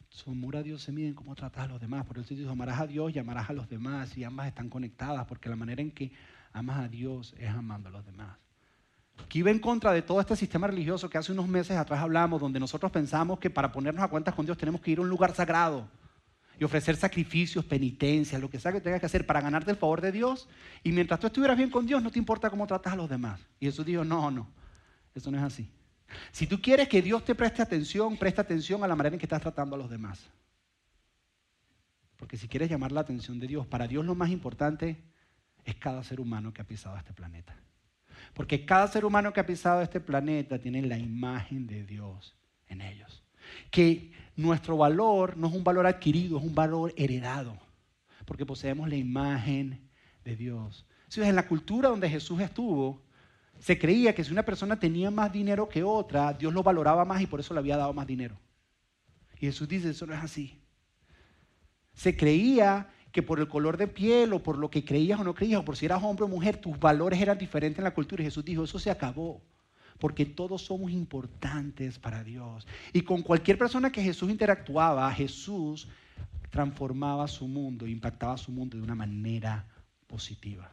Su 0.09 0.31
amor 0.31 0.57
a 0.57 0.63
Dios 0.63 0.83
se 0.83 0.91
mide 0.91 1.07
en 1.07 1.13
cómo 1.13 1.33
tratas 1.33 1.63
a 1.63 1.67
los 1.67 1.79
demás. 1.79 2.05
Por 2.05 2.17
eso 2.17 2.35
dice, 2.35 2.49
amarás 2.49 2.77
a 2.81 2.87
Dios 2.87 3.15
y 3.15 3.19
amarás 3.19 3.49
a 3.49 3.53
los 3.53 3.69
demás. 3.69 4.17
Y 4.17 4.25
ambas 4.25 4.47
están 4.47 4.67
conectadas 4.69 5.25
porque 5.27 5.47
la 5.47 5.55
manera 5.55 5.81
en 5.81 5.91
que 5.91 6.11
amas 6.51 6.79
a 6.79 6.89
Dios 6.89 7.33
es 7.39 7.49
amando 7.49 7.87
a 7.87 7.91
los 7.93 8.05
demás. 8.05 8.37
Que 9.29 9.39
iba 9.39 9.51
en 9.51 9.59
contra 9.59 9.93
de 9.93 10.01
todo 10.01 10.19
este 10.19 10.35
sistema 10.35 10.67
religioso 10.67 11.09
que 11.09 11.17
hace 11.17 11.31
unos 11.31 11.47
meses 11.47 11.77
atrás 11.77 12.01
hablamos, 12.01 12.41
donde 12.41 12.59
nosotros 12.59 12.91
pensamos 12.91 13.39
que 13.39 13.49
para 13.49 13.71
ponernos 13.71 14.03
a 14.03 14.09
cuentas 14.09 14.35
con 14.35 14.45
Dios 14.45 14.57
tenemos 14.57 14.81
que 14.81 14.91
ir 14.91 14.97
a 14.97 15.03
un 15.03 15.09
lugar 15.09 15.33
sagrado 15.33 15.87
y 16.59 16.63
ofrecer 16.65 16.97
sacrificios, 16.97 17.63
penitencias, 17.63 18.39
lo 18.41 18.49
que 18.49 18.59
sea 18.59 18.73
que 18.73 18.81
tengas 18.81 18.99
que 18.99 19.05
hacer 19.05 19.25
para 19.25 19.39
ganarte 19.39 19.71
el 19.71 19.77
favor 19.77 20.01
de 20.01 20.11
Dios. 20.11 20.49
Y 20.83 20.91
mientras 20.91 21.19
tú 21.19 21.27
estuvieras 21.27 21.57
bien 21.57 21.69
con 21.69 21.85
Dios, 21.85 22.03
no 22.03 22.11
te 22.11 22.19
importa 22.19 22.49
cómo 22.49 22.67
tratas 22.67 22.93
a 22.93 22.95
los 22.97 23.09
demás. 23.09 23.39
Y 23.61 23.67
Jesús 23.67 23.85
dijo, 23.85 24.03
no, 24.03 24.29
no, 24.29 24.49
eso 25.15 25.31
no 25.31 25.37
es 25.37 25.43
así. 25.43 25.71
Si 26.31 26.47
tú 26.47 26.61
quieres 26.61 26.89
que 26.89 27.01
Dios 27.01 27.23
te 27.23 27.33
preste 27.33 27.61
atención, 27.61 28.17
presta 28.17 28.41
atención 28.41 28.83
a 28.83 28.87
la 28.87 28.95
manera 28.95 29.15
en 29.15 29.19
que 29.19 29.25
estás 29.25 29.41
tratando 29.41 29.75
a 29.75 29.79
los 29.79 29.89
demás. 29.89 30.19
Porque 32.17 32.35
si 32.35 32.49
quieres 32.49 32.69
llamar 32.69 32.91
la 32.91 33.01
atención 33.01 33.39
de 33.39 33.47
Dios, 33.47 33.65
para 33.65 33.87
Dios 33.87 34.05
lo 34.05 34.13
más 34.13 34.29
importante 34.29 35.01
es 35.63 35.75
cada 35.75 36.03
ser 36.03 36.19
humano 36.19 36.53
que 36.53 36.61
ha 36.61 36.67
pisado 36.67 36.97
este 36.97 37.13
planeta. 37.13 37.55
Porque 38.33 38.65
cada 38.65 38.87
ser 38.87 39.05
humano 39.05 39.31
que 39.31 39.39
ha 39.39 39.45
pisado 39.45 39.81
este 39.81 40.01
planeta 40.01 40.59
tiene 40.59 40.81
la 40.81 40.97
imagen 40.97 41.67
de 41.67 41.85
Dios 41.85 42.35
en 42.67 42.81
ellos. 42.81 43.23
Que 43.71 44.11
nuestro 44.35 44.77
valor 44.77 45.37
no 45.37 45.47
es 45.47 45.53
un 45.53 45.63
valor 45.63 45.85
adquirido, 45.85 46.37
es 46.37 46.43
un 46.43 46.55
valor 46.55 46.93
heredado. 46.95 47.57
Porque 48.25 48.45
poseemos 48.45 48.87
la 48.89 48.95
imagen 48.95 49.89
de 50.23 50.35
Dios. 50.35 50.85
En 51.15 51.35
la 51.35 51.47
cultura 51.47 51.89
donde 51.89 52.09
Jesús 52.09 52.39
estuvo, 52.39 53.01
se 53.59 53.77
creía 53.77 54.13
que 54.13 54.23
si 54.23 54.31
una 54.31 54.43
persona 54.43 54.79
tenía 54.79 55.11
más 55.11 55.31
dinero 55.31 55.67
que 55.67 55.83
otra, 55.83 56.33
Dios 56.33 56.53
lo 56.53 56.63
valoraba 56.63 57.03
más 57.03 57.21
y 57.21 57.27
por 57.27 57.39
eso 57.39 57.53
le 57.53 57.59
había 57.59 57.77
dado 57.77 57.93
más 57.93 58.07
dinero. 58.07 58.37
Y 59.39 59.47
Jesús 59.47 59.67
dice, 59.67 59.89
eso 59.89 60.05
no 60.05 60.13
es 60.13 60.23
así. 60.23 60.61
Se 61.93 62.15
creía 62.15 62.89
que 63.11 63.23
por 63.23 63.39
el 63.39 63.47
color 63.47 63.77
de 63.77 63.87
piel 63.87 64.33
o 64.33 64.43
por 64.43 64.57
lo 64.57 64.69
que 64.69 64.85
creías 64.85 65.19
o 65.19 65.23
no 65.23 65.33
creías, 65.33 65.61
o 65.61 65.65
por 65.65 65.75
si 65.75 65.85
eras 65.85 66.03
hombre 66.03 66.25
o 66.25 66.27
mujer, 66.27 66.57
tus 66.57 66.79
valores 66.79 67.19
eran 67.19 67.37
diferentes 67.37 67.79
en 67.79 67.83
la 67.83 67.93
cultura. 67.93 68.21
Y 68.21 68.25
Jesús 68.25 68.45
dijo, 68.45 68.63
eso 68.63 68.79
se 68.79 68.91
acabó, 68.91 69.41
porque 69.99 70.25
todos 70.25 70.63
somos 70.63 70.91
importantes 70.91 71.99
para 71.99 72.23
Dios. 72.23 72.65
Y 72.93 73.01
con 73.01 73.21
cualquier 73.21 73.57
persona 73.57 73.91
que 73.91 74.01
Jesús 74.01 74.29
interactuaba, 74.29 75.11
Jesús 75.13 75.87
transformaba 76.49 77.27
su 77.27 77.47
mundo, 77.47 77.85
impactaba 77.85 78.37
su 78.37 78.51
mundo 78.51 78.77
de 78.77 78.83
una 78.83 78.95
manera 78.95 79.65
positiva 80.07 80.71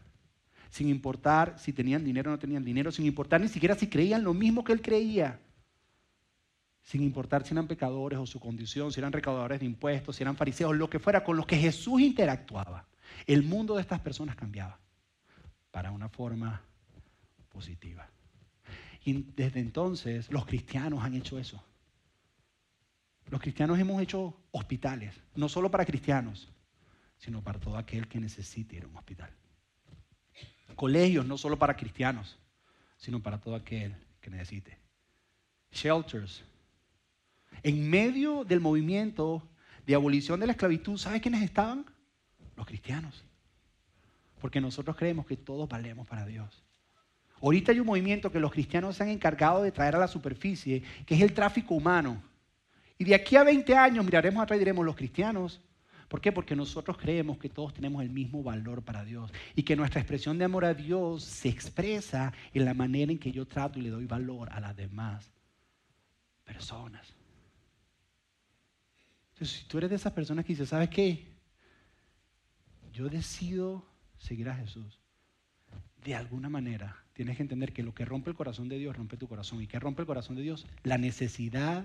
sin 0.77 0.91
importar 0.91 1.59
si 1.59 1.73
tenían 1.73 2.05
dinero 2.05 2.31
o 2.31 2.35
no 2.35 2.39
tenían 2.39 2.63
dinero, 2.63 2.93
sin 2.93 3.07
importar 3.07 3.41
ni 3.41 3.49
siquiera 3.49 3.75
si 3.75 3.89
creían 3.89 4.23
lo 4.23 4.35
mismo 4.35 4.63
que 4.63 4.73
él 4.73 4.83
creía, 4.83 5.41
sin 6.83 7.03
importar 7.03 7.47
si 7.47 7.55
eran 7.55 7.67
pecadores 7.67 8.19
o 8.19 8.27
su 8.27 8.39
condición, 8.39 8.93
si 8.93 9.01
eran 9.01 9.13
recaudadores 9.13 9.61
de 9.61 9.65
impuestos, 9.65 10.17
si 10.17 10.23
eran 10.23 10.37
fariseos, 10.37 10.77
lo 10.77 10.91
que 10.91 10.99
fuera, 10.99 11.25
con 11.25 11.37
los 11.37 11.47
que 11.47 11.57
Jesús 11.57 12.03
interactuaba. 12.03 12.85
El 13.27 13.43
mundo 13.43 13.75
de 13.75 13.81
estas 13.81 14.01
personas 14.01 14.37
cambiaba 14.37 14.79
para 15.71 15.93
una 15.93 16.11
forma 16.11 16.61
positiva. 17.49 18.07
Y 19.07 19.25
desde 19.35 19.61
entonces 19.61 20.31
los 20.31 20.45
cristianos 20.45 21.03
han 21.03 21.15
hecho 21.15 21.39
eso. 21.39 21.65
Los 23.31 23.41
cristianos 23.41 23.79
hemos 23.79 24.03
hecho 24.03 24.37
hospitales, 24.51 25.15
no 25.35 25.49
solo 25.49 25.71
para 25.71 25.87
cristianos, 25.87 26.53
sino 27.17 27.43
para 27.43 27.59
todo 27.59 27.79
aquel 27.79 28.07
que 28.07 28.21
necesite 28.21 28.85
un 28.85 28.95
hospital 28.97 29.31
colegios 30.77 31.27
no 31.27 31.37
solo 31.37 31.59
para 31.59 31.75
cristianos, 31.75 32.39
sino 32.99 33.21
para 33.21 33.41
todo 33.41 33.57
aquel 33.57 33.97
que 34.21 34.31
necesite. 34.31 34.79
Shelters. 35.73 36.45
En 37.63 37.89
medio 37.91 38.45
del 38.45 38.61
movimiento 38.61 39.43
de 39.87 39.95
abolición 39.95 40.39
de 40.39 40.47
la 40.47 40.53
esclavitud, 40.53 40.99
¿sabe 40.99 41.21
quiénes 41.21 41.43
estaban? 41.43 41.87
Los 42.55 42.67
cristianos. 42.67 43.25
Porque 44.41 44.61
nosotros 44.61 44.97
creemos 44.97 45.27
que 45.27 45.37
todos 45.37 45.69
valemos 45.69 46.07
para 46.07 46.27
Dios. 46.27 46.63
Ahorita 47.43 47.73
hay 47.73 47.81
un 47.81 47.87
movimiento 47.87 48.33
que 48.33 48.41
los 48.41 48.53
cristianos 48.53 48.97
se 48.97 49.03
han 49.03 49.11
encargado 49.11 49.63
de 49.63 49.73
traer 49.73 49.95
a 49.97 49.99
la 49.99 50.09
superficie, 50.09 50.83
que 51.05 51.15
es 51.15 51.21
el 51.21 51.33
tráfico 51.33 51.75
humano. 51.75 52.23
Y 52.99 53.05
de 53.05 53.15
aquí 53.15 53.37
a 53.37 53.45
20 53.45 53.77
años 53.77 54.05
miraremos 54.05 54.43
atrás 54.43 54.57
y 54.57 54.61
diremos, 54.61 54.85
los 54.85 54.97
cristianos 54.97 55.61
¿Por 56.09 56.21
qué? 56.21 56.31
Porque 56.31 56.55
nosotros 56.55 56.97
creemos 56.97 57.39
que 57.39 57.49
todos 57.49 57.75
tenemos 57.75 58.03
el 58.03 58.11
mismo 58.11 58.43
valor 58.43 58.83
para 58.83 59.05
Dios 59.05 59.33
y 59.57 59.65
que 59.65 59.75
nuestra 59.75 60.01
expresión 60.01 60.39
de 60.39 60.45
amor 60.45 60.65
a 60.65 60.75
Dios 60.75 61.25
se 61.25 61.49
expresa 61.49 62.33
en 62.55 62.65
la 62.65 62.75
manera 62.75 63.11
en 63.11 63.19
que 63.19 63.33
yo 63.33 63.47
trato 63.47 63.79
y 63.79 63.83
le 63.83 63.91
doy 63.91 64.07
valor 64.07 64.49
a 64.53 64.61
las 64.61 64.77
demás 64.77 65.33
personas. 66.45 67.13
Entonces, 69.33 69.59
si 69.59 69.65
tú 69.65 69.79
eres 69.79 69.91
de 69.91 69.97
esas 69.97 70.13
personas 70.13 70.45
que 70.45 70.53
dices, 70.53 70.69
¿sabes 70.69 70.89
qué? 70.91 71.27
Yo 72.93 73.09
decido 73.09 73.85
seguir 74.17 74.49
a 74.49 74.55
Jesús. 74.55 75.01
De 76.05 76.15
alguna 76.15 76.49
manera, 76.49 77.05
tienes 77.17 77.39
que 77.39 77.43
entender 77.43 77.73
que 77.73 77.83
lo 77.83 77.95
que 77.95 78.05
rompe 78.05 78.29
el 78.29 78.37
corazón 78.37 78.69
de 78.69 78.79
Dios 78.79 78.95
rompe 78.95 79.17
tu 79.17 79.27
corazón. 79.27 79.63
¿Y 79.63 79.67
qué 79.67 79.81
rompe 79.81 80.03
el 80.03 80.07
corazón 80.07 80.37
de 80.37 80.43
Dios? 80.43 80.67
La 80.83 80.99
necesidad 80.99 81.83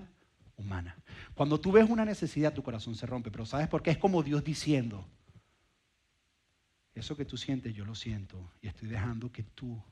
humana. 0.56 0.94
Cuando 1.34 1.58
tú 1.58 1.72
ves 1.72 1.88
una 1.88 2.04
necesidad, 2.04 2.52
tu 2.52 2.62
corazón 2.62 2.94
se 2.94 3.06
rompe, 3.06 3.30
pero 3.30 3.46
¿sabes 3.46 3.66
por 3.66 3.82
qué? 3.82 3.92
Es 3.92 3.98
como 3.98 4.22
Dios 4.22 4.44
diciendo, 4.44 5.08
eso 6.94 7.16
que 7.16 7.24
tú 7.24 7.38
sientes, 7.38 7.74
yo 7.74 7.86
lo 7.86 7.94
siento 7.94 8.52
y 8.60 8.68
estoy 8.68 8.90
dejando 8.90 9.32
que 9.32 9.42
tú 9.42 9.82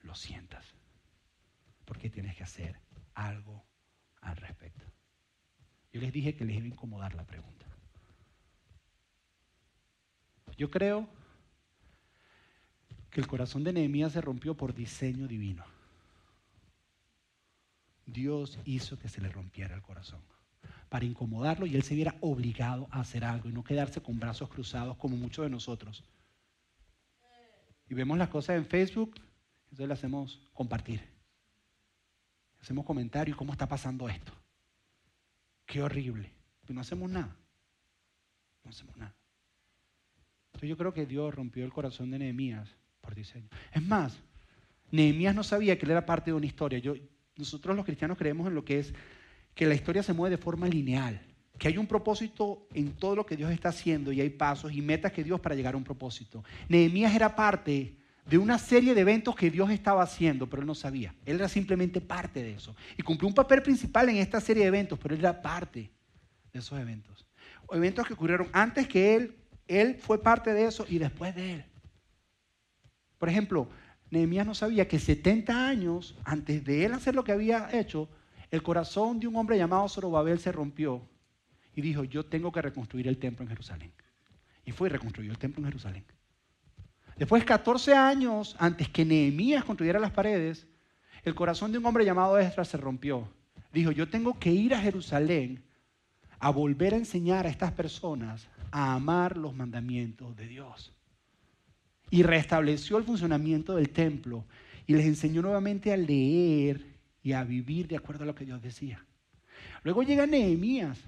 lo 0.00 0.16
sientas, 0.16 0.66
porque 1.84 2.10
tienes 2.10 2.34
que 2.34 2.42
hacer 2.42 2.80
algo 3.14 3.64
al 4.22 4.36
respecto. 4.36 4.84
Yo 5.92 6.00
les 6.00 6.12
dije 6.12 6.34
que 6.34 6.44
les 6.44 6.56
iba 6.56 6.64
a 6.64 6.68
incomodar 6.68 7.14
la 7.14 7.24
pregunta. 7.24 7.66
Yo 10.56 10.68
creo 10.68 11.08
que 13.12 13.20
el 13.20 13.26
corazón 13.26 13.62
de 13.62 13.74
Nehemías 13.74 14.12
se 14.12 14.22
rompió 14.22 14.56
por 14.56 14.74
diseño 14.74 15.28
divino. 15.28 15.64
Dios 18.06 18.58
hizo 18.64 18.98
que 18.98 19.08
se 19.08 19.20
le 19.20 19.28
rompiera 19.28 19.74
el 19.74 19.82
corazón 19.82 20.20
para 20.88 21.04
incomodarlo 21.04 21.66
y 21.66 21.76
él 21.76 21.82
se 21.82 21.94
viera 21.94 22.16
obligado 22.20 22.88
a 22.90 23.00
hacer 23.00 23.24
algo 23.24 23.48
y 23.48 23.52
no 23.52 23.62
quedarse 23.62 24.02
con 24.02 24.18
brazos 24.18 24.48
cruzados 24.48 24.96
como 24.96 25.16
muchos 25.16 25.44
de 25.44 25.50
nosotros. 25.50 26.02
Y 27.88 27.94
vemos 27.94 28.16
las 28.16 28.30
cosas 28.30 28.56
en 28.56 28.64
Facebook, 28.64 29.14
entonces 29.64 29.86
le 29.86 29.94
hacemos 29.94 30.40
compartir. 30.54 31.02
Hacemos 32.60 32.86
comentarios, 32.86 33.36
¿cómo 33.36 33.52
está 33.52 33.68
pasando 33.68 34.08
esto? 34.08 34.32
Qué 35.66 35.82
horrible. 35.82 36.32
Pero 36.62 36.74
no 36.74 36.80
hacemos 36.80 37.10
nada. 37.10 37.36
No 38.64 38.70
hacemos 38.70 38.96
nada. 38.96 39.14
Entonces 40.46 40.70
yo 40.70 40.76
creo 40.78 40.94
que 40.94 41.04
Dios 41.04 41.34
rompió 41.34 41.64
el 41.64 41.72
corazón 41.72 42.10
de 42.10 42.18
Nehemías 42.18 42.76
por 43.02 43.14
diseño. 43.14 43.48
Es 43.74 43.82
más, 43.82 44.18
Nehemías 44.90 45.34
no 45.34 45.42
sabía 45.42 45.76
que 45.78 45.84
él 45.84 45.90
era 45.90 46.06
parte 46.06 46.30
de 46.30 46.36
una 46.36 46.46
historia. 46.46 46.80
Nosotros 47.36 47.76
los 47.76 47.84
cristianos 47.84 48.16
creemos 48.16 48.46
en 48.46 48.54
lo 48.54 48.64
que 48.64 48.78
es 48.78 48.94
que 49.54 49.66
la 49.66 49.74
historia 49.74 50.02
se 50.02 50.14
mueve 50.14 50.36
de 50.36 50.42
forma 50.42 50.66
lineal, 50.66 51.20
que 51.58 51.68
hay 51.68 51.76
un 51.76 51.86
propósito 51.86 52.66
en 52.72 52.92
todo 52.92 53.16
lo 53.16 53.26
que 53.26 53.36
Dios 53.36 53.50
está 53.50 53.68
haciendo 53.68 54.12
y 54.12 54.20
hay 54.20 54.30
pasos 54.30 54.72
y 54.72 54.80
metas 54.80 55.12
que 55.12 55.22
Dios 55.22 55.40
para 55.40 55.54
llegar 55.54 55.74
a 55.74 55.76
un 55.76 55.84
propósito. 55.84 56.42
Nehemías 56.68 57.14
era 57.14 57.36
parte 57.36 57.96
de 58.26 58.38
una 58.38 58.58
serie 58.58 58.94
de 58.94 59.00
eventos 59.00 59.34
que 59.34 59.50
Dios 59.50 59.70
estaba 59.70 60.02
haciendo, 60.02 60.48
pero 60.48 60.62
él 60.62 60.66
no 60.66 60.74
sabía. 60.74 61.14
Él 61.26 61.36
era 61.36 61.48
simplemente 61.48 62.00
parte 62.00 62.42
de 62.42 62.54
eso. 62.54 62.74
Y 62.96 63.02
cumplió 63.02 63.28
un 63.28 63.34
papel 63.34 63.62
principal 63.62 64.08
en 64.08 64.16
esta 64.16 64.40
serie 64.40 64.62
de 64.62 64.68
eventos, 64.68 64.98
pero 64.98 65.14
él 65.14 65.20
era 65.20 65.42
parte 65.42 65.90
de 66.52 66.58
esos 66.58 66.78
eventos. 66.78 67.26
O 67.66 67.74
eventos 67.74 68.06
que 68.06 68.14
ocurrieron 68.14 68.48
antes 68.52 68.86
que 68.86 69.16
él, 69.16 69.36
él 69.66 69.96
fue 69.96 70.22
parte 70.22 70.52
de 70.52 70.66
eso 70.66 70.86
y 70.88 70.98
después 70.98 71.34
de 71.34 71.54
él. 71.54 71.64
Por 73.22 73.28
ejemplo, 73.28 73.68
Nehemías 74.10 74.44
no 74.44 74.52
sabía 74.52 74.88
que 74.88 74.98
70 74.98 75.68
años 75.68 76.16
antes 76.24 76.64
de 76.64 76.84
él 76.84 76.92
hacer 76.92 77.14
lo 77.14 77.22
que 77.22 77.30
había 77.30 77.68
hecho, 77.72 78.08
el 78.50 78.64
corazón 78.64 79.20
de 79.20 79.28
un 79.28 79.36
hombre 79.36 79.56
llamado 79.56 79.88
Zorobabel 79.88 80.40
se 80.40 80.50
rompió 80.50 81.08
y 81.72 81.82
dijo, 81.82 82.02
yo 82.02 82.26
tengo 82.26 82.50
que 82.50 82.60
reconstruir 82.60 83.06
el 83.06 83.18
templo 83.18 83.44
en 83.44 83.50
Jerusalén. 83.50 83.92
Y 84.64 84.72
fue 84.72 84.88
y 84.88 84.90
reconstruyó 84.90 85.30
el 85.30 85.38
templo 85.38 85.60
en 85.60 85.66
Jerusalén. 85.66 86.04
Después, 87.16 87.44
14 87.44 87.94
años 87.94 88.56
antes 88.58 88.88
que 88.88 89.04
Nehemías 89.04 89.62
construyera 89.62 90.00
las 90.00 90.10
paredes, 90.10 90.66
el 91.22 91.36
corazón 91.36 91.70
de 91.70 91.78
un 91.78 91.86
hombre 91.86 92.04
llamado 92.04 92.40
Esdras 92.40 92.66
se 92.66 92.76
rompió. 92.76 93.28
Dijo, 93.72 93.92
yo 93.92 94.08
tengo 94.08 94.36
que 94.36 94.50
ir 94.50 94.74
a 94.74 94.80
Jerusalén 94.80 95.62
a 96.40 96.50
volver 96.50 96.92
a 96.94 96.96
enseñar 96.96 97.46
a 97.46 97.50
estas 97.50 97.70
personas 97.70 98.48
a 98.72 98.94
amar 98.94 99.36
los 99.36 99.54
mandamientos 99.54 100.34
de 100.34 100.48
Dios. 100.48 100.92
Y 102.12 102.22
restableció 102.24 102.98
el 102.98 103.04
funcionamiento 103.04 103.74
del 103.74 103.88
templo 103.88 104.44
y 104.86 104.92
les 104.92 105.06
enseñó 105.06 105.40
nuevamente 105.40 105.94
a 105.94 105.96
leer 105.96 106.84
y 107.22 107.32
a 107.32 107.42
vivir 107.42 107.88
de 107.88 107.96
acuerdo 107.96 108.24
a 108.24 108.26
lo 108.26 108.34
que 108.34 108.44
Dios 108.44 108.60
decía. 108.60 109.02
Luego 109.82 110.02
llega 110.02 110.26
Nehemías, 110.26 110.98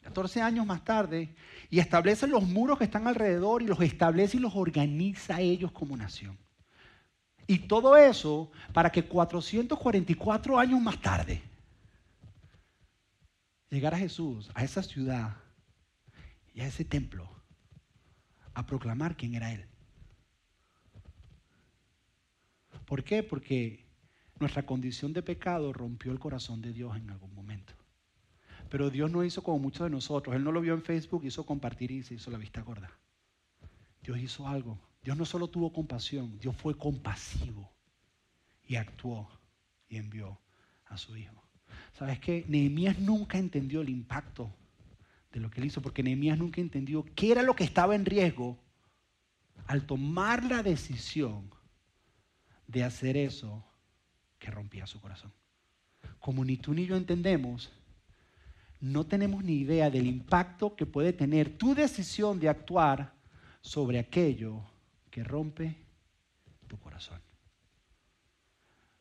14 0.00 0.40
años 0.40 0.64
más 0.64 0.82
tarde, 0.82 1.28
y 1.68 1.78
establece 1.78 2.26
los 2.26 2.44
muros 2.44 2.78
que 2.78 2.84
están 2.84 3.06
alrededor 3.06 3.60
y 3.62 3.66
los 3.66 3.78
establece 3.82 4.38
y 4.38 4.40
los 4.40 4.56
organiza 4.56 5.36
a 5.36 5.40
ellos 5.42 5.72
como 5.72 5.94
nación. 5.94 6.38
Y 7.46 7.58
todo 7.58 7.98
eso 7.98 8.50
para 8.72 8.90
que 8.90 9.04
444 9.04 10.58
años 10.58 10.80
más 10.80 11.02
tarde 11.02 11.42
llegara 13.68 13.98
Jesús 13.98 14.50
a 14.54 14.64
esa 14.64 14.82
ciudad 14.82 15.36
y 16.54 16.62
a 16.62 16.66
ese 16.66 16.86
templo 16.86 17.37
a 18.58 18.66
proclamar 18.66 19.16
quién 19.16 19.34
era 19.34 19.52
Él. 19.52 19.64
¿Por 22.86 23.04
qué? 23.04 23.22
Porque 23.22 23.86
nuestra 24.40 24.64
condición 24.64 25.12
de 25.12 25.22
pecado 25.22 25.72
rompió 25.72 26.10
el 26.10 26.18
corazón 26.18 26.60
de 26.60 26.72
Dios 26.72 26.96
en 26.96 27.08
algún 27.10 27.32
momento. 27.34 27.72
Pero 28.68 28.90
Dios 28.90 29.10
no 29.10 29.22
hizo 29.24 29.42
como 29.42 29.58
muchos 29.60 29.84
de 29.84 29.90
nosotros. 29.90 30.34
Él 30.34 30.42
no 30.42 30.50
lo 30.50 30.60
vio 30.60 30.74
en 30.74 30.82
Facebook, 30.82 31.24
hizo 31.24 31.46
compartir 31.46 31.90
y 31.92 32.02
se 32.02 32.14
hizo 32.14 32.30
la 32.30 32.38
vista 32.38 32.62
gorda. 32.62 32.90
Dios 34.02 34.18
hizo 34.18 34.48
algo. 34.48 34.78
Dios 35.02 35.16
no 35.16 35.24
solo 35.24 35.48
tuvo 35.48 35.72
compasión, 35.72 36.38
Dios 36.40 36.56
fue 36.56 36.76
compasivo 36.76 37.70
y 38.66 38.74
actuó 38.74 39.30
y 39.88 39.96
envió 39.96 40.40
a 40.86 40.98
su 40.98 41.16
hijo. 41.16 41.42
¿Sabes 41.92 42.18
qué? 42.18 42.44
Nehemías 42.48 42.98
nunca 42.98 43.38
entendió 43.38 43.82
el 43.82 43.88
impacto 43.88 44.52
de 45.32 45.40
lo 45.40 45.50
que 45.50 45.60
él 45.60 45.66
hizo, 45.66 45.82
porque 45.82 46.02
Nehemías 46.02 46.38
nunca 46.38 46.60
entendió 46.60 47.04
qué 47.14 47.32
era 47.32 47.42
lo 47.42 47.54
que 47.54 47.64
estaba 47.64 47.94
en 47.94 48.04
riesgo 48.04 48.58
al 49.66 49.86
tomar 49.86 50.44
la 50.44 50.62
decisión 50.62 51.50
de 52.66 52.84
hacer 52.84 53.16
eso 53.16 53.64
que 54.38 54.50
rompía 54.50 54.86
su 54.86 55.00
corazón. 55.00 55.32
Como 56.18 56.44
ni 56.44 56.56
tú 56.56 56.74
ni 56.74 56.86
yo 56.86 56.96
entendemos, 56.96 57.72
no 58.80 59.06
tenemos 59.06 59.44
ni 59.44 59.54
idea 59.54 59.90
del 59.90 60.06
impacto 60.06 60.76
que 60.76 60.86
puede 60.86 61.12
tener 61.12 61.56
tu 61.56 61.74
decisión 61.74 62.38
de 62.38 62.48
actuar 62.48 63.12
sobre 63.60 63.98
aquello 63.98 64.62
que 65.10 65.24
rompe 65.24 65.76
tu 66.66 66.78
corazón. 66.78 67.20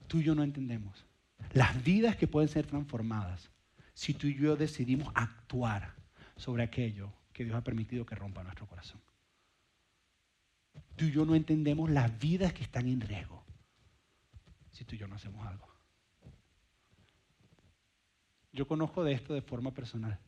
Tú 0.08 0.20
y 0.20 0.24
yo 0.24 0.36
no 0.36 0.44
entendemos 0.44 1.06
las 1.54 1.84
vidas 1.84 2.16
que 2.16 2.28
pueden 2.28 2.50
ser 2.50 2.66
transformadas 2.66 3.50
si 3.94 4.14
tú 4.14 4.28
y 4.28 4.36
yo 4.36 4.56
decidimos 4.56 5.12
actuar 5.14 5.97
sobre 6.38 6.64
aquello 6.64 7.12
que 7.34 7.44
Dios 7.44 7.56
ha 7.56 7.64
permitido 7.64 8.06
que 8.06 8.16
rompa 8.16 8.44
nuestro 8.44 8.66
corazón. 8.68 9.02
Tú 10.96 11.06
y 11.06 11.12
yo 11.12 11.26
no 11.26 11.36
entendemos 11.36 11.90
las 11.90 12.18
vidas 12.18 12.54
que 12.54 12.64
están 12.64 12.88
en 12.88 13.02
riesgo 13.02 13.44
si 14.72 14.86
tú 14.86 14.96
y 14.96 15.00
yo 15.00 15.08
no 15.08 15.16
hacemos 15.16 15.46
algo. 15.46 15.68
Yo 18.52 18.68
conozco 18.68 19.04
de 19.04 19.14
esto 19.14 19.34
de 19.34 19.42
forma 19.42 19.72
personal. 19.74 20.20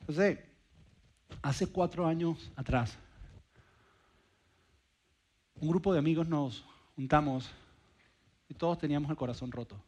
Entonces, 0.00 0.38
hace 1.42 1.66
cuatro 1.68 2.06
años 2.06 2.52
atrás, 2.56 2.98
un 5.60 5.68
grupo 5.68 5.92
de 5.92 5.98
amigos 5.98 6.28
nos 6.28 6.64
juntamos 6.94 7.50
y 8.48 8.54
todos 8.54 8.78
teníamos 8.78 9.10
el 9.10 9.16
corazón 9.16 9.50
roto. 9.50 9.80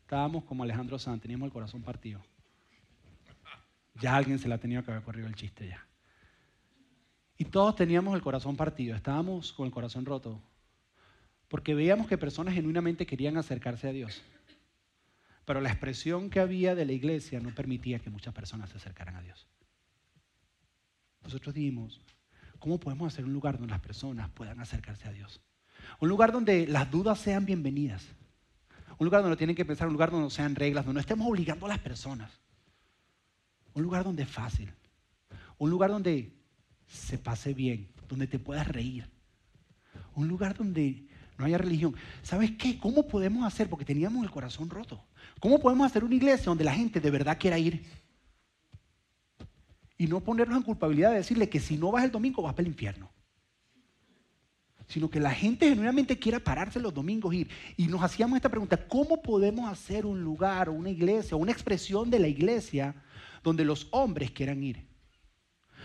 Estábamos 0.00 0.44
como 0.44 0.62
Alejandro 0.62 0.98
Sanz, 0.98 1.20
teníamos 1.20 1.46
el 1.46 1.52
corazón 1.52 1.82
partido. 1.82 2.20
Ya 3.94 4.16
alguien 4.16 4.38
se 4.38 4.48
la 4.48 4.58
tenía 4.58 4.82
que 4.82 4.90
haber 4.90 5.02
corrido 5.02 5.26
el 5.26 5.34
chiste 5.34 5.68
ya. 5.68 5.86
Y 7.36 7.46
todos 7.46 7.74
teníamos 7.74 8.14
el 8.14 8.22
corazón 8.22 8.56
partido, 8.56 8.94
estábamos 8.94 9.52
con 9.52 9.66
el 9.66 9.72
corazón 9.72 10.06
roto. 10.06 10.40
Porque 11.48 11.74
veíamos 11.74 12.06
que 12.06 12.16
personas 12.16 12.54
genuinamente 12.54 13.04
querían 13.04 13.36
acercarse 13.36 13.88
a 13.88 13.92
Dios. 13.92 14.22
Pero 15.44 15.60
la 15.60 15.70
expresión 15.70 16.30
que 16.30 16.40
había 16.40 16.74
de 16.74 16.84
la 16.84 16.92
iglesia 16.92 17.40
no 17.40 17.54
permitía 17.54 17.98
que 17.98 18.10
muchas 18.10 18.32
personas 18.32 18.70
se 18.70 18.76
acercaran 18.76 19.16
a 19.16 19.22
Dios. 19.22 19.46
Nosotros 21.22 21.54
dijimos, 21.54 22.00
¿cómo 22.58 22.78
podemos 22.78 23.12
hacer 23.12 23.24
un 23.24 23.32
lugar 23.32 23.58
donde 23.58 23.72
las 23.72 23.80
personas 23.80 24.30
puedan 24.30 24.60
acercarse 24.60 25.08
a 25.08 25.12
Dios? 25.12 25.40
Un 25.98 26.08
lugar 26.08 26.32
donde 26.32 26.66
las 26.66 26.90
dudas 26.90 27.18
sean 27.18 27.44
bienvenidas. 27.44 28.06
Un 28.98 29.06
lugar 29.06 29.22
donde 29.22 29.36
tienen 29.36 29.56
que 29.56 29.64
pensar, 29.64 29.88
un 29.88 29.94
lugar 29.94 30.10
donde 30.10 30.26
no 30.26 30.30
sean 30.30 30.54
reglas, 30.54 30.84
donde 30.84 30.98
no 30.98 31.00
estemos 31.00 31.26
obligando 31.26 31.66
a 31.66 31.70
las 31.70 31.80
personas. 31.80 32.40
Un 33.74 33.82
lugar 33.82 34.04
donde 34.04 34.22
es 34.24 34.28
fácil. 34.28 34.72
Un 35.58 35.70
lugar 35.70 35.90
donde 35.90 36.32
se 36.86 37.18
pase 37.18 37.54
bien, 37.54 37.88
donde 38.08 38.26
te 38.26 38.38
puedas 38.38 38.68
reír. 38.68 39.08
Un 40.14 40.28
lugar 40.28 40.56
donde 40.56 41.06
no 41.38 41.44
haya 41.44 41.58
religión. 41.58 41.94
¿Sabes 42.22 42.52
qué? 42.52 42.78
¿Cómo 42.78 43.06
podemos 43.06 43.44
hacer? 43.44 43.68
Porque 43.68 43.84
teníamos 43.84 44.22
el 44.24 44.30
corazón 44.30 44.68
roto. 44.68 45.02
¿Cómo 45.40 45.58
podemos 45.58 45.86
hacer 45.86 46.04
una 46.04 46.14
iglesia 46.14 46.46
donde 46.46 46.64
la 46.64 46.74
gente 46.74 47.00
de 47.00 47.10
verdad 47.10 47.38
quiera 47.38 47.58
ir? 47.58 47.84
Y 49.96 50.06
no 50.06 50.20
ponernos 50.20 50.56
en 50.56 50.62
culpabilidad 50.62 51.10
de 51.10 51.18
decirle 51.18 51.48
que 51.48 51.60
si 51.60 51.76
no 51.76 51.92
vas 51.92 52.04
el 52.04 52.10
domingo 52.10 52.42
vas 52.42 52.54
para 52.54 52.62
el 52.62 52.72
infierno. 52.72 53.10
Sino 54.88 55.08
que 55.08 55.20
la 55.20 55.30
gente 55.30 55.68
genuinamente 55.68 56.18
quiera 56.18 56.38
pararse 56.38 56.78
los 56.78 56.92
domingos 56.92 57.34
ir. 57.34 57.48
Y 57.76 57.86
nos 57.86 58.02
hacíamos 58.02 58.36
esta 58.36 58.48
pregunta, 58.48 58.76
¿cómo 58.88 59.22
podemos 59.22 59.70
hacer 59.70 60.04
un 60.04 60.22
lugar 60.22 60.68
o 60.68 60.72
una 60.72 60.90
iglesia 60.90 61.36
o 61.36 61.40
una 61.40 61.52
expresión 61.52 62.10
de 62.10 62.18
la 62.18 62.28
iglesia 62.28 62.94
donde 63.42 63.64
los 63.64 63.88
hombres 63.90 64.30
quieran 64.30 64.62
ir? 64.62 64.86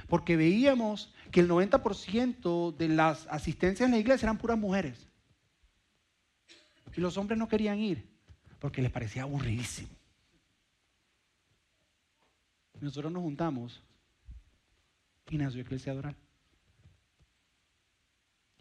Porque 0.07 0.37
veíamos 0.37 1.13
que 1.31 1.39
el 1.39 1.49
90% 1.49 2.75
de 2.75 2.87
las 2.87 3.27
asistencias 3.27 3.87
en 3.87 3.91
la 3.91 3.99
iglesia 3.99 4.25
eran 4.25 4.37
puras 4.37 4.57
mujeres. 4.57 5.07
Y 6.95 7.01
los 7.01 7.17
hombres 7.17 7.37
no 7.37 7.47
querían 7.47 7.79
ir 7.79 8.07
porque 8.59 8.81
les 8.81 8.91
parecía 8.91 9.23
aburridísimo. 9.23 9.89
Nosotros 12.79 13.11
nos 13.11 13.23
juntamos 13.23 13.81
y 15.29 15.37
nació 15.37 15.61
Iglesia 15.61 15.91
Adoral. 15.91 16.15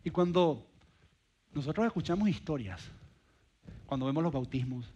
Y 0.03 0.11
cuando 0.11 0.67
nosotros 1.53 1.87
escuchamos 1.87 2.29
historias, 2.29 2.83
cuando 3.87 4.07
vemos 4.07 4.23
los 4.23 4.33
bautismos, 4.33 4.87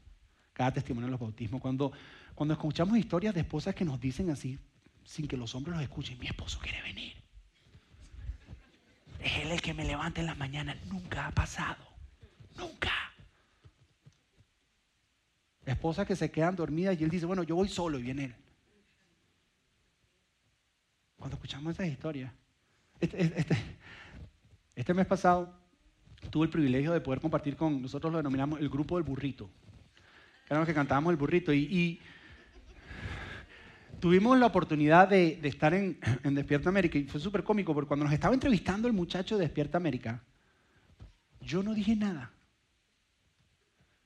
cada 0.52 0.72
testimonio 0.72 1.06
de 1.06 1.12
los 1.12 1.20
bautismos, 1.20 1.60
cuando, 1.60 1.92
cuando 2.40 2.54
escuchamos 2.54 2.96
historias 2.96 3.34
de 3.34 3.42
esposas 3.42 3.74
que 3.74 3.84
nos 3.84 4.00
dicen 4.00 4.30
así, 4.30 4.58
sin 5.04 5.28
que 5.28 5.36
los 5.36 5.54
hombres 5.54 5.74
los 5.74 5.82
escuchen, 5.82 6.18
mi 6.18 6.26
esposo 6.26 6.58
quiere 6.58 6.80
venir. 6.80 7.12
Es 9.22 9.36
Él 9.42 9.50
el 9.50 9.60
que 9.60 9.74
me 9.74 9.84
levanta 9.84 10.22
en 10.22 10.26
las 10.26 10.38
mañanas. 10.38 10.78
Nunca 10.86 11.26
ha 11.26 11.32
pasado. 11.32 11.84
Nunca. 12.56 12.92
Esposas 15.66 16.06
que 16.06 16.16
se 16.16 16.30
quedan 16.30 16.56
dormidas 16.56 16.98
y 16.98 17.04
él 17.04 17.10
dice, 17.10 17.26
bueno, 17.26 17.42
yo 17.42 17.56
voy 17.56 17.68
solo 17.68 17.98
y 17.98 18.04
viene 18.04 18.24
él. 18.24 18.34
Cuando 21.18 21.36
escuchamos 21.36 21.74
esas 21.74 21.88
historias, 21.88 22.32
este, 23.00 23.20
este, 23.22 23.56
este, 24.76 24.94
mes 24.94 25.06
pasado 25.06 25.54
tuve 26.30 26.46
el 26.46 26.50
privilegio 26.50 26.94
de 26.94 27.02
poder 27.02 27.20
compartir 27.20 27.54
con, 27.54 27.82
nosotros 27.82 28.10
lo 28.10 28.16
denominamos 28.16 28.60
el 28.60 28.70
grupo 28.70 28.96
del 28.96 29.04
burrito, 29.04 29.50
los 30.48 30.66
que 30.66 30.72
cantábamos 30.72 31.10
el 31.10 31.18
burrito, 31.18 31.52
y, 31.52 32.00
tuvimos 34.00 34.38
la 34.38 34.46
oportunidad 34.46 35.08
de, 35.08 35.38
estar 35.42 35.74
en, 35.74 35.98
Despierta 36.34 36.68
América, 36.68 36.98
y 36.98 37.04
fue 37.04 37.20
súper 37.20 37.44
cómico, 37.44 37.74
porque 37.74 37.88
cuando 37.88 38.04
nos 38.04 38.14
estaba 38.14 38.34
entrevistando 38.34 38.88
el 38.88 38.94
muchacho 38.94 39.36
de 39.36 39.44
Despierta 39.44 39.78
América, 39.78 40.22
yo 41.40 41.62
no 41.62 41.74
dije 41.74 41.96
nada, 41.96 42.32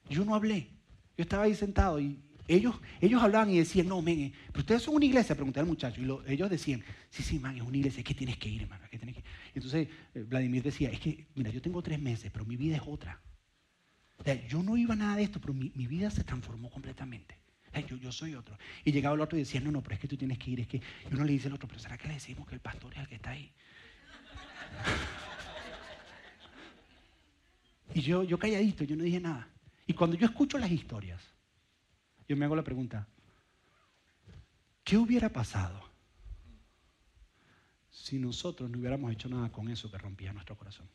yo 0.09 0.25
no 0.25 0.35
hablé, 0.35 0.69
yo 1.17 1.23
estaba 1.23 1.45
ahí 1.45 1.55
sentado 1.55 1.99
y 1.99 2.19
ellos, 2.47 2.75
ellos 3.01 3.23
hablaban 3.23 3.51
y 3.51 3.59
decían, 3.59 3.89
no, 3.89 4.03
men, 4.03 4.21
eh, 4.21 4.33
pero 4.49 4.61
ustedes 4.61 4.83
son 4.83 4.97
una 4.97 5.07
iglesia, 5.07 5.35
pregunté 5.35 5.61
al 5.61 5.67
muchacho. 5.67 6.01
Y 6.01 6.33
ellos 6.33 6.51
decían, 6.51 6.83
sí, 7.09 7.23
sí, 7.23 7.39
man, 7.39 7.57
es 7.57 7.63
una 7.63 7.77
iglesia, 7.77 8.01
es 8.01 8.05
que 8.05 8.15
tienes 8.15 8.37
que 8.37 8.49
ir, 8.49 8.63
hermano. 8.63 8.85
tienes 8.91 9.17
entonces 9.55 9.89
eh, 10.15 10.23
Vladimir 10.29 10.63
decía, 10.63 10.91
es 10.91 11.01
que, 11.01 11.27
mira, 11.35 11.51
yo 11.51 11.63
tengo 11.63 11.83
tres 11.83 11.99
meses, 11.99 12.31
pero 12.31 12.45
mi 12.45 12.57
vida 12.57 12.77
es 12.77 12.83
otra. 12.85 13.21
yo 14.49 14.63
no 14.63 14.77
iba 14.77 14.95
a 14.95 14.97
nada 14.97 15.17
de 15.17 15.23
esto, 15.23 15.41
pero 15.41 15.55
mi, 15.55 15.71
vida 15.71 16.11
se 16.11 16.25
transformó 16.25 16.71
completamente. 16.71 17.37
Yo, 17.83 17.97
yo, 17.97 18.13
soy 18.13 18.35
otro. 18.35 18.57
Y 18.85 18.93
llegaba 18.93 19.15
el 19.15 19.21
otro 19.21 19.37
y 19.37 19.43
decía, 19.43 19.61
no, 19.61 19.71
no, 19.71 19.83
pero 19.83 19.95
es 19.95 20.01
que 20.01 20.09
tú 20.09 20.17
tienes 20.17 20.39
que 20.39 20.51
ir. 20.51 20.61
Es 20.61 20.69
que 20.69 20.77
y 20.79 21.15
uno 21.15 21.25
le 21.25 21.33
dice 21.33 21.49
al 21.49 21.55
otro, 21.55 21.69
pero 21.69 21.81
¿será 21.81 21.99
que 21.99 22.09
le 22.09 22.15
decimos 22.15 22.47
que 22.47 22.55
el 22.55 22.61
pastor 22.61 22.93
es 22.93 23.01
el 23.01 23.09
que 23.09 23.15
está 23.17 23.31
ahí? 23.31 23.51
y 27.95 28.01
yo, 28.01 28.23
yo 28.23 28.39
calladito, 28.39 28.85
yo 28.85 28.97
no 28.97 29.05
dije 29.05 29.21
nada. 29.21 29.49
Y 29.87 29.95
cuando 29.95 30.17
yo 30.17 30.27
escucho 30.27 30.59
las 30.59 30.71
historias, 30.71 31.23
yo 32.29 32.37
me 32.37 32.45
hago 32.45 32.57
la 32.57 32.65
pregunta, 32.65 33.07
¿qué 34.83 34.97
hubiera 34.97 35.29
pasado 35.29 35.83
si 37.91 38.19
nosotros 38.19 38.71
no 38.71 38.79
hubiéramos 38.79 39.13
hecho 39.13 39.29
nada 39.29 39.51
con 39.51 39.69
eso 39.69 39.91
que 39.91 39.99
rompía 39.99 40.33
nuestro 40.33 40.57
corazón? 40.57 40.89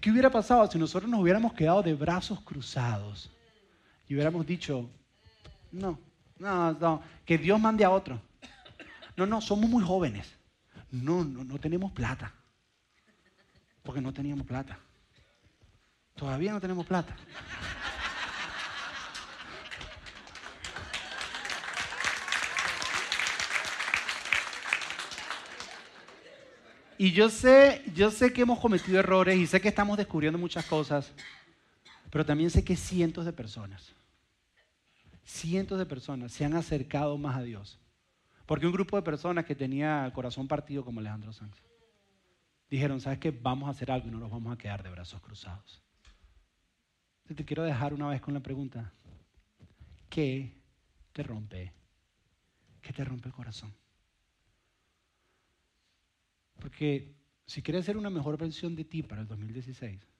¿Qué 0.00 0.10
hubiera 0.10 0.30
pasado 0.30 0.70
si 0.70 0.78
nosotros 0.78 1.10
nos 1.10 1.20
hubiéramos 1.20 1.54
quedado 1.54 1.82
de 1.82 1.94
brazos 1.94 2.40
cruzados 2.40 3.30
y 4.08 4.14
hubiéramos 4.14 4.46
dicho, 4.46 4.88
no, 5.72 5.98
no, 6.38 6.72
no, 6.72 7.02
que 7.24 7.38
Dios 7.38 7.60
mande 7.60 7.84
a 7.84 7.90
otro? 7.90 8.20
No, 9.16 9.26
no, 9.26 9.40
somos 9.40 9.68
muy 9.70 9.82
jóvenes. 9.82 10.26
No, 10.90 11.24
no, 11.24 11.44
no 11.44 11.58
tenemos 11.58 11.92
plata. 11.92 12.32
Porque 13.82 14.00
no 14.00 14.12
teníamos 14.12 14.46
plata. 14.46 14.78
Todavía 16.14 16.52
no 16.52 16.60
tenemos 16.60 16.86
plata. 16.86 17.16
Y 26.96 27.12
yo 27.12 27.28
sé, 27.28 27.82
yo 27.94 28.10
sé 28.10 28.32
que 28.32 28.42
hemos 28.42 28.60
cometido 28.60 29.00
errores 29.00 29.36
y 29.36 29.46
sé 29.46 29.60
que 29.60 29.68
estamos 29.68 29.98
descubriendo 29.98 30.38
muchas 30.38 30.64
cosas, 30.66 31.12
pero 32.14 32.24
también 32.24 32.48
sé 32.48 32.62
que 32.62 32.76
cientos 32.76 33.24
de 33.24 33.32
personas, 33.32 33.92
cientos 35.24 35.80
de 35.80 35.84
personas 35.84 36.30
se 36.30 36.44
han 36.44 36.54
acercado 36.54 37.18
más 37.18 37.36
a 37.36 37.42
Dios. 37.42 37.80
Porque 38.46 38.66
un 38.66 38.72
grupo 38.72 38.94
de 38.96 39.02
personas 39.02 39.44
que 39.44 39.56
tenía 39.56 40.08
corazón 40.14 40.46
partido 40.46 40.84
como 40.84 41.00
Alejandro 41.00 41.32
Sánchez, 41.32 41.64
dijeron, 42.70 43.00
¿sabes 43.00 43.18
qué? 43.18 43.32
Vamos 43.32 43.66
a 43.66 43.72
hacer 43.72 43.90
algo 43.90 44.06
y 44.06 44.12
no 44.12 44.20
nos 44.20 44.30
vamos 44.30 44.54
a 44.54 44.56
quedar 44.56 44.84
de 44.84 44.90
brazos 44.90 45.20
cruzados. 45.22 45.82
te 47.26 47.44
quiero 47.44 47.64
dejar 47.64 47.92
una 47.92 48.06
vez 48.06 48.20
con 48.20 48.32
la 48.32 48.38
pregunta, 48.38 48.92
¿qué 50.08 50.62
te 51.12 51.24
rompe? 51.24 51.72
¿Qué 52.80 52.92
te 52.92 53.04
rompe 53.04 53.26
el 53.26 53.34
corazón? 53.34 53.74
Porque 56.60 57.12
si 57.44 57.60
quieres 57.60 57.84
ser 57.84 57.96
una 57.96 58.08
mejor 58.08 58.38
versión 58.38 58.76
de 58.76 58.84
ti 58.84 59.02
para 59.02 59.22
el 59.22 59.26
2016, 59.26 60.13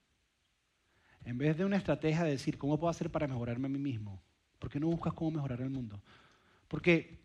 en 1.25 1.37
vez 1.37 1.57
de 1.57 1.65
una 1.65 1.77
estrategia 1.77 2.23
de 2.23 2.31
decir, 2.31 2.57
¿cómo 2.57 2.79
puedo 2.79 2.89
hacer 2.89 3.11
para 3.11 3.27
mejorarme 3.27 3.65
a 3.65 3.69
mí 3.69 3.79
mismo? 3.79 4.21
¿Por 4.59 4.69
qué 4.69 4.79
no 4.79 4.87
buscas 4.87 5.13
cómo 5.13 5.31
mejorar 5.31 5.61
el 5.61 5.69
mundo? 5.69 6.01
Porque 6.67 7.19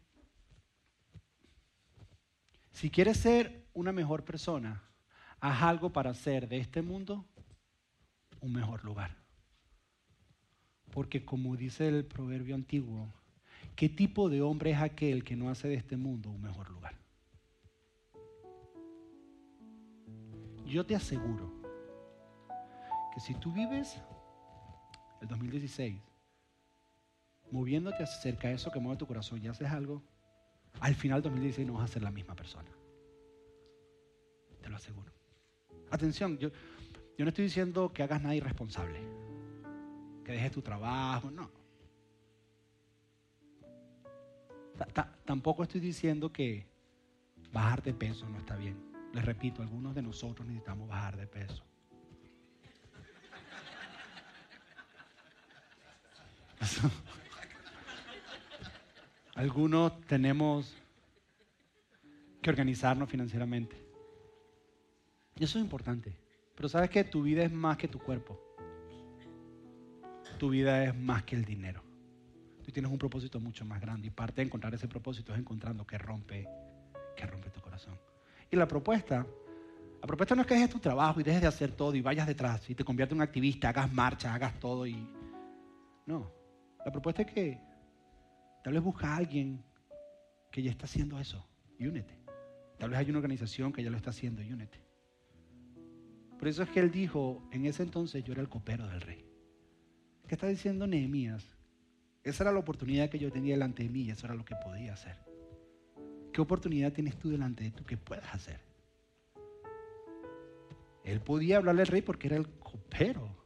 si 2.72 2.90
quieres 2.90 3.18
ser 3.18 3.68
una 3.74 3.92
mejor 3.92 4.24
persona, 4.24 4.82
haz 5.38 5.62
algo 5.62 5.92
para 5.92 6.10
hacer 6.10 6.48
de 6.48 6.58
este 6.58 6.82
mundo 6.82 7.26
un 8.40 8.52
mejor 8.52 8.84
lugar. 8.84 9.16
Porque 10.90 11.24
como 11.24 11.56
dice 11.56 11.88
el 11.88 12.04
proverbio 12.04 12.54
antiguo, 12.54 13.12
¿qué 13.76 13.88
tipo 13.88 14.28
de 14.28 14.42
hombre 14.42 14.72
es 14.72 14.78
aquel 14.78 15.22
que 15.22 15.36
no 15.36 15.50
hace 15.50 15.68
de 15.68 15.74
este 15.74 15.96
mundo 15.96 16.30
un 16.30 16.42
mejor 16.42 16.70
lugar? 16.70 17.00
yo 20.70 20.86
te 20.86 20.94
aseguro 20.94 21.59
si 23.20 23.34
tú 23.34 23.52
vives 23.52 24.00
el 25.20 25.28
2016 25.28 26.00
moviéndote 27.50 28.02
acerca 28.02 28.48
de 28.48 28.54
eso 28.54 28.70
que 28.70 28.78
mueve 28.78 28.98
tu 28.98 29.06
corazón 29.06 29.42
y 29.42 29.48
haces 29.48 29.68
algo, 29.70 30.02
al 30.80 30.94
final 30.94 31.20
del 31.20 31.32
2016 31.32 31.66
no 31.66 31.74
vas 31.74 31.90
a 31.90 31.92
ser 31.92 32.02
la 32.02 32.10
misma 32.10 32.34
persona. 32.34 32.70
Te 34.60 34.68
lo 34.68 34.76
aseguro. 34.76 35.12
Atención, 35.90 36.38
yo 36.38 36.50
no 37.18 37.28
estoy 37.28 37.44
diciendo 37.44 37.92
que 37.92 38.02
hagas 38.02 38.22
nada 38.22 38.34
irresponsable, 38.34 39.00
que 40.24 40.32
dejes 40.32 40.52
tu 40.52 40.62
trabajo, 40.62 41.30
no. 41.30 41.50
tampoco 45.26 45.62
estoy 45.62 45.80
diciendo 45.80 46.32
que 46.32 46.66
bajar 47.52 47.82
de 47.82 47.92
peso 47.92 48.28
no 48.28 48.38
está 48.38 48.56
bien. 48.56 48.76
Les 49.12 49.24
repito, 49.24 49.60
algunos 49.60 49.94
de 49.94 50.02
nosotros 50.02 50.46
necesitamos 50.46 50.88
bajar 50.88 51.16
de 51.16 51.26
peso. 51.26 51.69
Algunos 59.34 60.00
tenemos 60.02 60.76
que 62.42 62.50
organizarnos 62.50 63.08
financieramente. 63.08 63.76
Y 65.36 65.44
eso 65.44 65.58
es 65.58 65.64
importante. 65.64 66.16
Pero 66.54 66.68
sabes 66.68 66.90
que 66.90 67.04
tu 67.04 67.22
vida 67.22 67.42
es 67.42 67.52
más 67.52 67.76
que 67.76 67.88
tu 67.88 67.98
cuerpo. 67.98 68.38
Tu 70.38 70.50
vida 70.50 70.84
es 70.84 70.94
más 70.94 71.22
que 71.24 71.36
el 71.36 71.44
dinero. 71.44 71.82
Tú 72.64 72.72
tienes 72.72 72.90
un 72.90 72.98
propósito 72.98 73.40
mucho 73.40 73.64
más 73.64 73.80
grande. 73.80 74.08
Y 74.08 74.10
parte 74.10 74.42
de 74.42 74.46
encontrar 74.46 74.74
ese 74.74 74.88
propósito 74.88 75.32
es 75.32 75.38
encontrando 75.38 75.86
que 75.86 75.98
rompe, 75.98 76.48
que 77.16 77.26
rompe 77.26 77.50
tu 77.50 77.60
corazón. 77.60 77.98
Y 78.50 78.56
la 78.56 78.66
propuesta, 78.66 79.26
la 80.00 80.06
propuesta 80.06 80.34
no 80.34 80.42
es 80.42 80.46
que 80.46 80.54
dejes 80.54 80.70
tu 80.70 80.78
trabajo 80.78 81.20
y 81.20 81.22
dejes 81.22 81.40
de 81.40 81.46
hacer 81.46 81.72
todo 81.72 81.94
y 81.94 82.00
vayas 82.00 82.26
detrás 82.26 82.68
y 82.68 82.74
te 82.74 82.84
conviertas 82.84 83.12
en 83.12 83.18
un 83.18 83.22
activista, 83.22 83.68
hagas 83.68 83.92
marcha, 83.92 84.34
hagas 84.34 84.58
todo 84.58 84.86
y... 84.86 85.08
No, 86.06 86.39
la 86.84 86.92
propuesta 86.92 87.22
es 87.22 87.32
que 87.32 87.60
tal 88.62 88.74
vez 88.74 88.82
busca 88.82 89.12
a 89.12 89.16
alguien 89.16 89.62
que 90.50 90.62
ya 90.62 90.70
está 90.70 90.84
haciendo 90.84 91.18
eso 91.18 91.46
y 91.78 91.86
únete. 91.86 92.14
Tal 92.78 92.90
vez 92.90 92.98
hay 92.98 93.10
una 93.10 93.18
organización 93.18 93.72
que 93.72 93.82
ya 93.82 93.90
lo 93.90 93.96
está 93.96 94.10
haciendo 94.10 94.42
y 94.42 94.52
únete. 94.52 94.78
Por 96.38 96.48
eso 96.48 96.62
es 96.62 96.70
que 96.70 96.80
él 96.80 96.90
dijo, 96.90 97.46
en 97.52 97.66
ese 97.66 97.82
entonces 97.82 98.24
yo 98.24 98.32
era 98.32 98.40
el 98.40 98.48
copero 98.48 98.86
del 98.86 99.02
rey. 99.02 99.26
¿Qué 100.26 100.34
está 100.34 100.46
diciendo 100.46 100.86
Nehemías? 100.86 101.46
Esa 102.22 102.44
era 102.44 102.52
la 102.52 102.60
oportunidad 102.60 103.10
que 103.10 103.18
yo 103.18 103.30
tenía 103.30 103.54
delante 103.54 103.82
de 103.82 103.88
mí 103.88 104.10
eso 104.10 104.26
era 104.26 104.34
lo 104.34 104.44
que 104.44 104.54
podía 104.56 104.94
hacer. 104.94 105.16
¿Qué 106.32 106.40
oportunidad 106.40 106.92
tienes 106.92 107.18
tú 107.18 107.30
delante 107.30 107.64
de 107.64 107.70
tú 107.70 107.84
que 107.84 107.96
puedas 107.96 108.34
hacer? 108.34 108.60
Él 111.04 111.20
podía 111.20 111.56
hablarle 111.56 111.82
al 111.82 111.88
rey 111.88 112.02
porque 112.02 112.28
era 112.28 112.36
el 112.36 112.48
copero. 112.58 113.39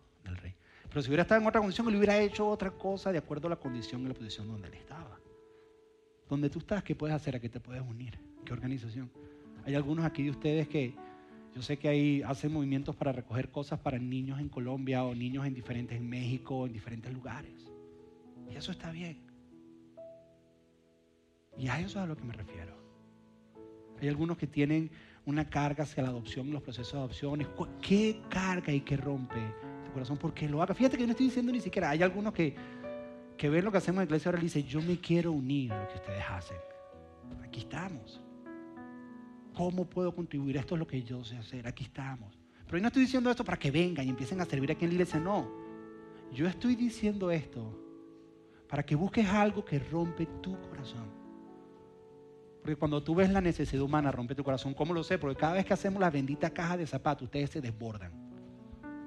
Pero 0.94 1.02
si 1.02 1.08
hubiera 1.08 1.22
estado 1.22 1.40
en 1.40 1.46
otra 1.48 1.60
condición, 1.60 1.88
él 1.88 1.96
hubiera 1.96 2.20
hecho 2.20 2.46
otra 2.46 2.70
cosa 2.70 3.10
de 3.10 3.18
acuerdo 3.18 3.48
a 3.48 3.50
la 3.50 3.56
condición 3.56 4.02
y 4.02 4.06
la 4.06 4.14
posición 4.14 4.46
donde 4.46 4.68
él 4.68 4.74
estaba. 4.74 5.18
Donde 6.30 6.48
tú 6.48 6.60
estás, 6.60 6.84
¿qué 6.84 6.94
puedes 6.94 7.16
hacer? 7.16 7.34
¿A 7.34 7.40
qué 7.40 7.48
te 7.48 7.58
puedes 7.58 7.82
unir? 7.82 8.16
¿Qué 8.44 8.52
organización? 8.52 9.10
Hay 9.64 9.74
algunos 9.74 10.04
aquí 10.04 10.22
de 10.22 10.30
ustedes 10.30 10.68
que 10.68 10.94
yo 11.52 11.62
sé 11.62 11.78
que 11.78 11.88
ahí 11.88 12.22
hacen 12.22 12.52
movimientos 12.52 12.94
para 12.94 13.10
recoger 13.10 13.50
cosas 13.50 13.80
para 13.80 13.98
niños 13.98 14.38
en 14.38 14.48
Colombia 14.48 15.02
o 15.02 15.16
niños 15.16 15.44
en 15.44 15.54
diferentes, 15.54 15.98
en 15.98 16.08
México, 16.08 16.64
en 16.64 16.72
diferentes 16.72 17.12
lugares. 17.12 17.72
Y 18.48 18.54
eso 18.54 18.70
está 18.70 18.92
bien. 18.92 19.18
Y 21.58 21.66
a 21.66 21.80
eso 21.80 21.98
es 21.98 22.04
a 22.04 22.06
lo 22.06 22.16
que 22.16 22.22
me 22.22 22.34
refiero. 22.34 22.72
Hay 24.00 24.06
algunos 24.06 24.38
que 24.38 24.46
tienen 24.46 24.92
una 25.26 25.50
carga 25.50 25.82
hacia 25.82 26.04
la 26.04 26.10
adopción, 26.10 26.52
los 26.52 26.62
procesos 26.62 26.92
de 26.92 26.98
adopción. 26.98 27.44
¿Qué 27.82 28.20
carga 28.30 28.72
y 28.72 28.80
qué 28.82 28.96
rompe 28.96 29.42
corazón? 29.94 30.18
Porque 30.18 30.48
lo 30.48 30.62
haga. 30.62 30.74
Fíjate 30.74 30.96
que 30.96 31.02
yo 31.02 31.06
no 31.06 31.12
estoy 31.12 31.26
diciendo 31.26 31.52
ni 31.52 31.60
siquiera. 31.60 31.90
Hay 31.90 32.02
algunos 32.02 32.32
que, 32.32 32.54
que 33.36 33.48
ven 33.48 33.64
lo 33.64 33.72
que 33.72 33.78
hacemos 33.78 34.02
en 34.02 34.08
la 34.08 34.10
iglesia 34.10 34.28
ahora 34.28 34.40
y 34.40 34.44
dicen, 34.44 34.64
yo 34.64 34.82
me 34.82 34.98
quiero 34.98 35.32
unir 35.32 35.72
a 35.72 35.82
lo 35.82 35.88
que 35.88 35.94
ustedes 35.94 36.24
hacen. 36.28 36.56
Aquí 37.42 37.60
estamos. 37.60 38.20
¿Cómo 39.54 39.88
puedo 39.88 40.14
contribuir? 40.14 40.56
Esto 40.56 40.74
es 40.74 40.78
lo 40.80 40.86
que 40.86 41.02
yo 41.02 41.24
sé 41.24 41.36
hacer. 41.36 41.66
Aquí 41.66 41.84
estamos. 41.84 42.38
Pero 42.66 42.78
yo 42.78 42.82
no 42.82 42.88
estoy 42.88 43.02
diciendo 43.02 43.30
esto 43.30 43.44
para 43.44 43.58
que 43.58 43.70
vengan 43.70 44.06
y 44.06 44.10
empiecen 44.10 44.40
a 44.40 44.44
servir 44.44 44.70
aquí 44.72 44.84
en 44.84 44.90
la 44.90 44.94
iglesia. 44.94 45.20
No. 45.20 45.48
Yo 46.32 46.46
estoy 46.48 46.74
diciendo 46.74 47.30
esto 47.30 47.78
para 48.68 48.82
que 48.82 48.96
busques 48.96 49.26
algo 49.28 49.64
que 49.64 49.78
rompe 49.78 50.26
tu 50.42 50.60
corazón. 50.62 51.24
Porque 52.60 52.76
cuando 52.76 53.02
tú 53.02 53.14
ves 53.14 53.30
la 53.30 53.42
necesidad 53.42 53.82
humana, 53.82 54.10
rompe 54.10 54.34
tu 54.34 54.42
corazón. 54.42 54.72
¿Cómo 54.72 54.94
lo 54.94 55.04
sé? 55.04 55.18
Porque 55.18 55.36
cada 55.36 55.52
vez 55.52 55.66
que 55.66 55.74
hacemos 55.74 56.00
la 56.00 56.10
bendita 56.10 56.48
caja 56.50 56.78
de 56.78 56.86
zapatos, 56.86 57.24
ustedes 57.24 57.50
se 57.50 57.60
desbordan. 57.60 58.23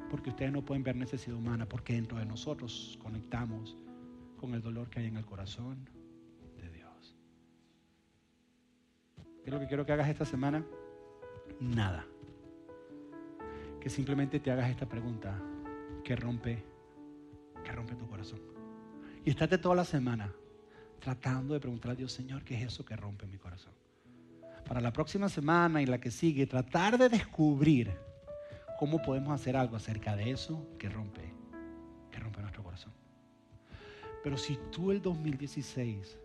Porque 0.09 0.29
ustedes 0.29 0.51
no 0.51 0.63
pueden 0.63 0.83
ver 0.83 0.95
necesidad 0.95 1.37
humana, 1.37 1.67
porque 1.67 1.93
dentro 1.93 2.17
de 2.17 2.25
nosotros 2.25 2.97
conectamos 3.01 3.77
con 4.37 4.53
el 4.53 4.61
dolor 4.61 4.89
que 4.89 4.99
hay 4.99 5.07
en 5.07 5.17
el 5.17 5.25
corazón 5.25 5.89
de 6.55 6.69
Dios. 6.69 7.15
¿Qué 9.43 9.49
es 9.49 9.53
lo 9.53 9.59
que 9.59 9.67
quiero 9.67 9.85
que 9.85 9.91
hagas 9.91 10.09
esta 10.09 10.25
semana? 10.25 10.63
Nada. 11.59 12.05
Que 13.81 13.89
simplemente 13.89 14.39
te 14.39 14.51
hagas 14.51 14.69
esta 14.69 14.87
pregunta 14.87 15.41
que 16.03 16.15
rompe, 16.15 16.63
que 17.63 17.71
rompe 17.71 17.95
tu 17.95 18.07
corazón. 18.07 18.39
Y 19.25 19.29
estate 19.31 19.57
toda 19.57 19.75
la 19.75 19.85
semana 19.85 20.31
tratando 20.99 21.53
de 21.53 21.59
preguntar 21.59 21.91
a 21.91 21.95
Dios, 21.95 22.11
Señor, 22.11 22.43
¿qué 22.43 22.55
es 22.55 22.63
eso 22.63 22.85
que 22.85 22.95
rompe 22.95 23.25
mi 23.25 23.37
corazón? 23.37 23.73
Para 24.67 24.81
la 24.81 24.91
próxima 24.91 25.29
semana 25.29 25.81
y 25.81 25.85
la 25.85 25.99
que 25.99 26.11
sigue, 26.11 26.47
tratar 26.47 26.97
de 26.97 27.09
descubrir 27.09 28.06
cómo 28.77 29.01
podemos 29.01 29.33
hacer 29.33 29.57
algo 29.57 29.75
acerca 29.75 30.15
de 30.15 30.31
eso 30.31 30.67
que 30.77 30.89
rompe, 30.89 31.33
que 32.11 32.19
rompe 32.19 32.41
nuestro 32.41 32.63
corazón. 32.63 32.93
Pero 34.23 34.37
si 34.37 34.57
tú 34.71 34.91
el 34.91 35.01
2016 35.01 36.17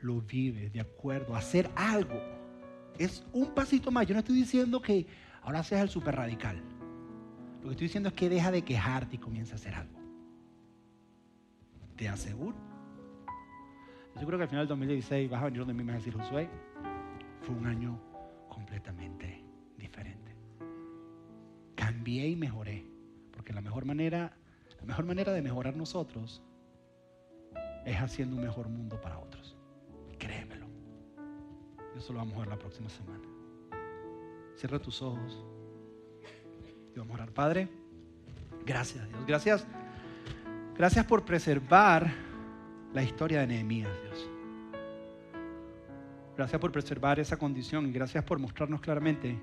lo 0.00 0.20
vives 0.20 0.72
de 0.72 0.80
acuerdo 0.80 1.34
a 1.34 1.38
hacer 1.38 1.70
algo, 1.74 2.20
es 2.98 3.24
un 3.32 3.54
pasito 3.54 3.90
más. 3.90 4.06
Yo 4.06 4.14
no 4.14 4.20
estoy 4.20 4.36
diciendo 4.36 4.80
que 4.80 5.06
ahora 5.42 5.62
seas 5.62 5.82
el 5.82 5.88
super 5.88 6.14
radical. 6.14 6.62
Lo 7.62 7.68
que 7.68 7.70
estoy 7.70 7.86
diciendo 7.86 8.08
es 8.08 8.14
que 8.14 8.28
deja 8.28 8.50
de 8.50 8.62
quejarte 8.62 9.16
y 9.16 9.18
comienza 9.18 9.54
a 9.54 9.56
hacer 9.56 9.74
algo. 9.74 9.98
Te 11.96 12.08
aseguro. 12.08 12.56
Yo 14.20 14.26
creo 14.26 14.38
que 14.38 14.44
al 14.44 14.48
final 14.48 14.62
del 14.62 14.68
2016 14.68 15.30
vas 15.30 15.42
a 15.42 15.44
venir 15.46 15.60
donde 15.60 15.74
mí 15.74 15.82
me 15.82 15.92
vas 15.92 16.02
a 16.02 16.04
decir, 16.04 16.20
Josué, 16.20 16.48
fue 17.42 17.54
un 17.54 17.66
año 17.66 18.00
completamente 18.48 19.44
diferente. 19.76 20.25
Cambié 21.86 22.26
y 22.26 22.36
mejoré. 22.36 22.84
Porque 23.30 23.52
la 23.52 23.60
mejor 23.60 23.84
manera 23.84 24.32
la 24.80 24.86
mejor 24.86 25.04
manera 25.04 25.32
de 25.32 25.40
mejorar 25.40 25.76
nosotros 25.76 26.42
es 27.84 27.96
haciendo 27.96 28.36
un 28.36 28.42
mejor 28.42 28.68
mundo 28.68 29.00
para 29.00 29.18
otros. 29.18 29.56
Créemelo. 30.18 30.66
Eso 31.96 32.12
lo 32.12 32.18
vamos 32.18 32.34
a 32.34 32.40
ver 32.40 32.48
la 32.48 32.58
próxima 32.58 32.88
semana. 32.88 33.24
Cierra 34.56 34.78
tus 34.78 35.00
ojos 35.00 35.44
y 36.94 36.98
vamos 36.98 37.12
a 37.12 37.22
orar. 37.22 37.32
Padre, 37.32 37.68
gracias 38.64 39.08
Dios. 39.08 39.26
Gracias. 39.26 39.66
Gracias 40.76 41.06
por 41.06 41.24
preservar 41.24 42.10
la 42.92 43.02
historia 43.02 43.40
de 43.40 43.46
Nehemías, 43.46 43.92
Dios. 44.02 44.28
Gracias 46.36 46.60
por 46.60 46.72
preservar 46.72 47.18
esa 47.20 47.38
condición 47.38 47.86
y 47.86 47.92
gracias 47.92 48.24
por 48.24 48.38
mostrarnos 48.38 48.80
claramente 48.80 49.38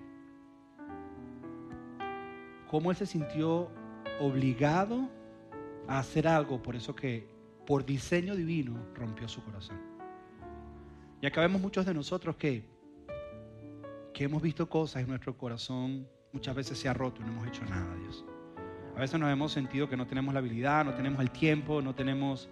cómo 2.73 2.89
él 2.89 2.97
se 2.97 3.05
sintió 3.05 3.69
obligado 4.19 5.07
a 5.87 5.99
hacer 5.99 6.27
algo, 6.27 6.59
por 6.59 6.75
eso 6.75 6.95
que 6.95 7.29
por 7.67 7.85
diseño 7.85 8.35
divino 8.35 8.75
rompió 8.95 9.27
su 9.27 9.43
corazón. 9.43 9.79
Y 11.21 11.27
acá 11.27 11.41
vemos 11.41 11.61
muchos 11.61 11.85
de 11.85 11.93
nosotros 11.93 12.35
que, 12.35 12.67
que 14.11 14.23
hemos 14.23 14.41
visto 14.41 14.67
cosas 14.67 15.03
y 15.03 15.05
nuestro 15.05 15.37
corazón 15.37 16.07
muchas 16.31 16.55
veces 16.55 16.79
se 16.79 16.89
ha 16.89 16.95
roto 16.95 17.21
y 17.21 17.25
no 17.25 17.33
hemos 17.33 17.47
hecho 17.47 17.63
nada, 17.65 17.95
Dios. 17.97 18.25
A 18.97 19.01
veces 19.01 19.19
nos 19.19 19.31
hemos 19.31 19.51
sentido 19.51 19.87
que 19.87 19.95
no 19.95 20.07
tenemos 20.07 20.33
la 20.33 20.39
habilidad, 20.39 20.83
no 20.83 20.95
tenemos 20.95 21.21
el 21.21 21.29
tiempo, 21.29 21.79
no 21.79 21.93
tenemos, 21.93 22.49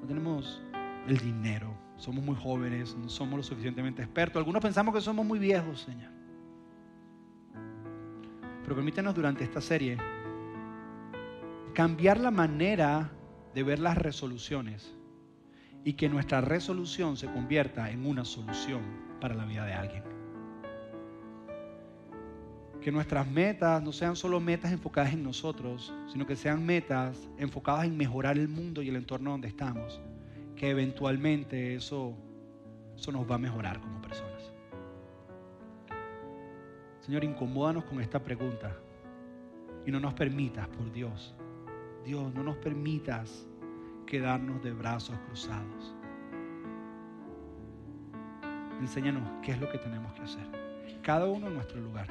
no 0.00 0.08
tenemos 0.08 0.64
el 1.06 1.18
dinero. 1.18 1.78
Somos 1.96 2.24
muy 2.24 2.34
jóvenes, 2.34 2.96
no 2.96 3.08
somos 3.08 3.36
lo 3.36 3.42
suficientemente 3.44 4.02
expertos. 4.02 4.40
Algunos 4.40 4.60
pensamos 4.60 4.92
que 4.92 5.00
somos 5.00 5.24
muy 5.24 5.38
viejos, 5.38 5.82
Señor. 5.82 6.15
Pero 8.66 8.74
permítenos 8.74 9.14
durante 9.14 9.44
esta 9.44 9.60
serie 9.60 9.96
cambiar 11.72 12.18
la 12.18 12.32
manera 12.32 13.12
de 13.54 13.62
ver 13.62 13.78
las 13.78 13.96
resoluciones 13.96 14.92
y 15.84 15.92
que 15.92 16.08
nuestra 16.08 16.40
resolución 16.40 17.16
se 17.16 17.28
convierta 17.28 17.88
en 17.92 18.04
una 18.04 18.24
solución 18.24 18.82
para 19.20 19.36
la 19.36 19.44
vida 19.44 19.64
de 19.66 19.72
alguien. 19.72 20.02
Que 22.80 22.90
nuestras 22.90 23.30
metas 23.30 23.80
no 23.84 23.92
sean 23.92 24.16
solo 24.16 24.40
metas 24.40 24.72
enfocadas 24.72 25.12
en 25.12 25.22
nosotros, 25.22 25.94
sino 26.08 26.26
que 26.26 26.34
sean 26.34 26.66
metas 26.66 27.28
enfocadas 27.38 27.84
en 27.84 27.96
mejorar 27.96 28.36
el 28.36 28.48
mundo 28.48 28.82
y 28.82 28.88
el 28.88 28.96
entorno 28.96 29.30
donde 29.30 29.46
estamos. 29.46 30.00
Que 30.56 30.70
eventualmente 30.70 31.76
eso, 31.76 32.16
eso 32.96 33.12
nos 33.12 33.30
va 33.30 33.36
a 33.36 33.38
mejorar 33.38 33.95
Señor, 37.06 37.22
incomódanos 37.22 37.84
con 37.84 38.00
esta 38.00 38.20
pregunta 38.20 38.76
y 39.86 39.92
no 39.92 40.00
nos 40.00 40.12
permitas, 40.14 40.66
por 40.66 40.90
Dios, 40.90 41.36
Dios, 42.04 42.34
no 42.34 42.42
nos 42.42 42.56
permitas 42.56 43.46
quedarnos 44.06 44.60
de 44.64 44.72
brazos 44.72 45.16
cruzados. 45.28 45.94
Enséñanos 48.80 49.22
qué 49.40 49.52
es 49.52 49.60
lo 49.60 49.70
que 49.70 49.78
tenemos 49.78 50.12
que 50.14 50.22
hacer. 50.22 50.48
Cada 51.00 51.26
uno 51.26 51.46
en 51.46 51.54
nuestro 51.54 51.80
lugar. 51.80 52.08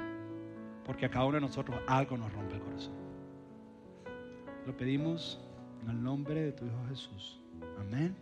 Porque 0.86 1.08
a 1.08 1.10
cada 1.10 1.26
uno 1.26 1.36
de 1.36 1.42
nosotros 1.42 1.78
algo 1.88 2.16
nos 2.16 2.32
rompe 2.32 2.56
el 2.56 2.62
corazón. 2.62 2.94
Lo 4.66 4.78
pedimos 4.78 5.46
en 5.84 5.90
el 5.90 6.02
nombre 6.02 6.42
de 6.42 6.52
tu 6.54 6.66
Hijo 6.66 6.86
Jesús. 6.88 7.42
Amén. 7.82 8.16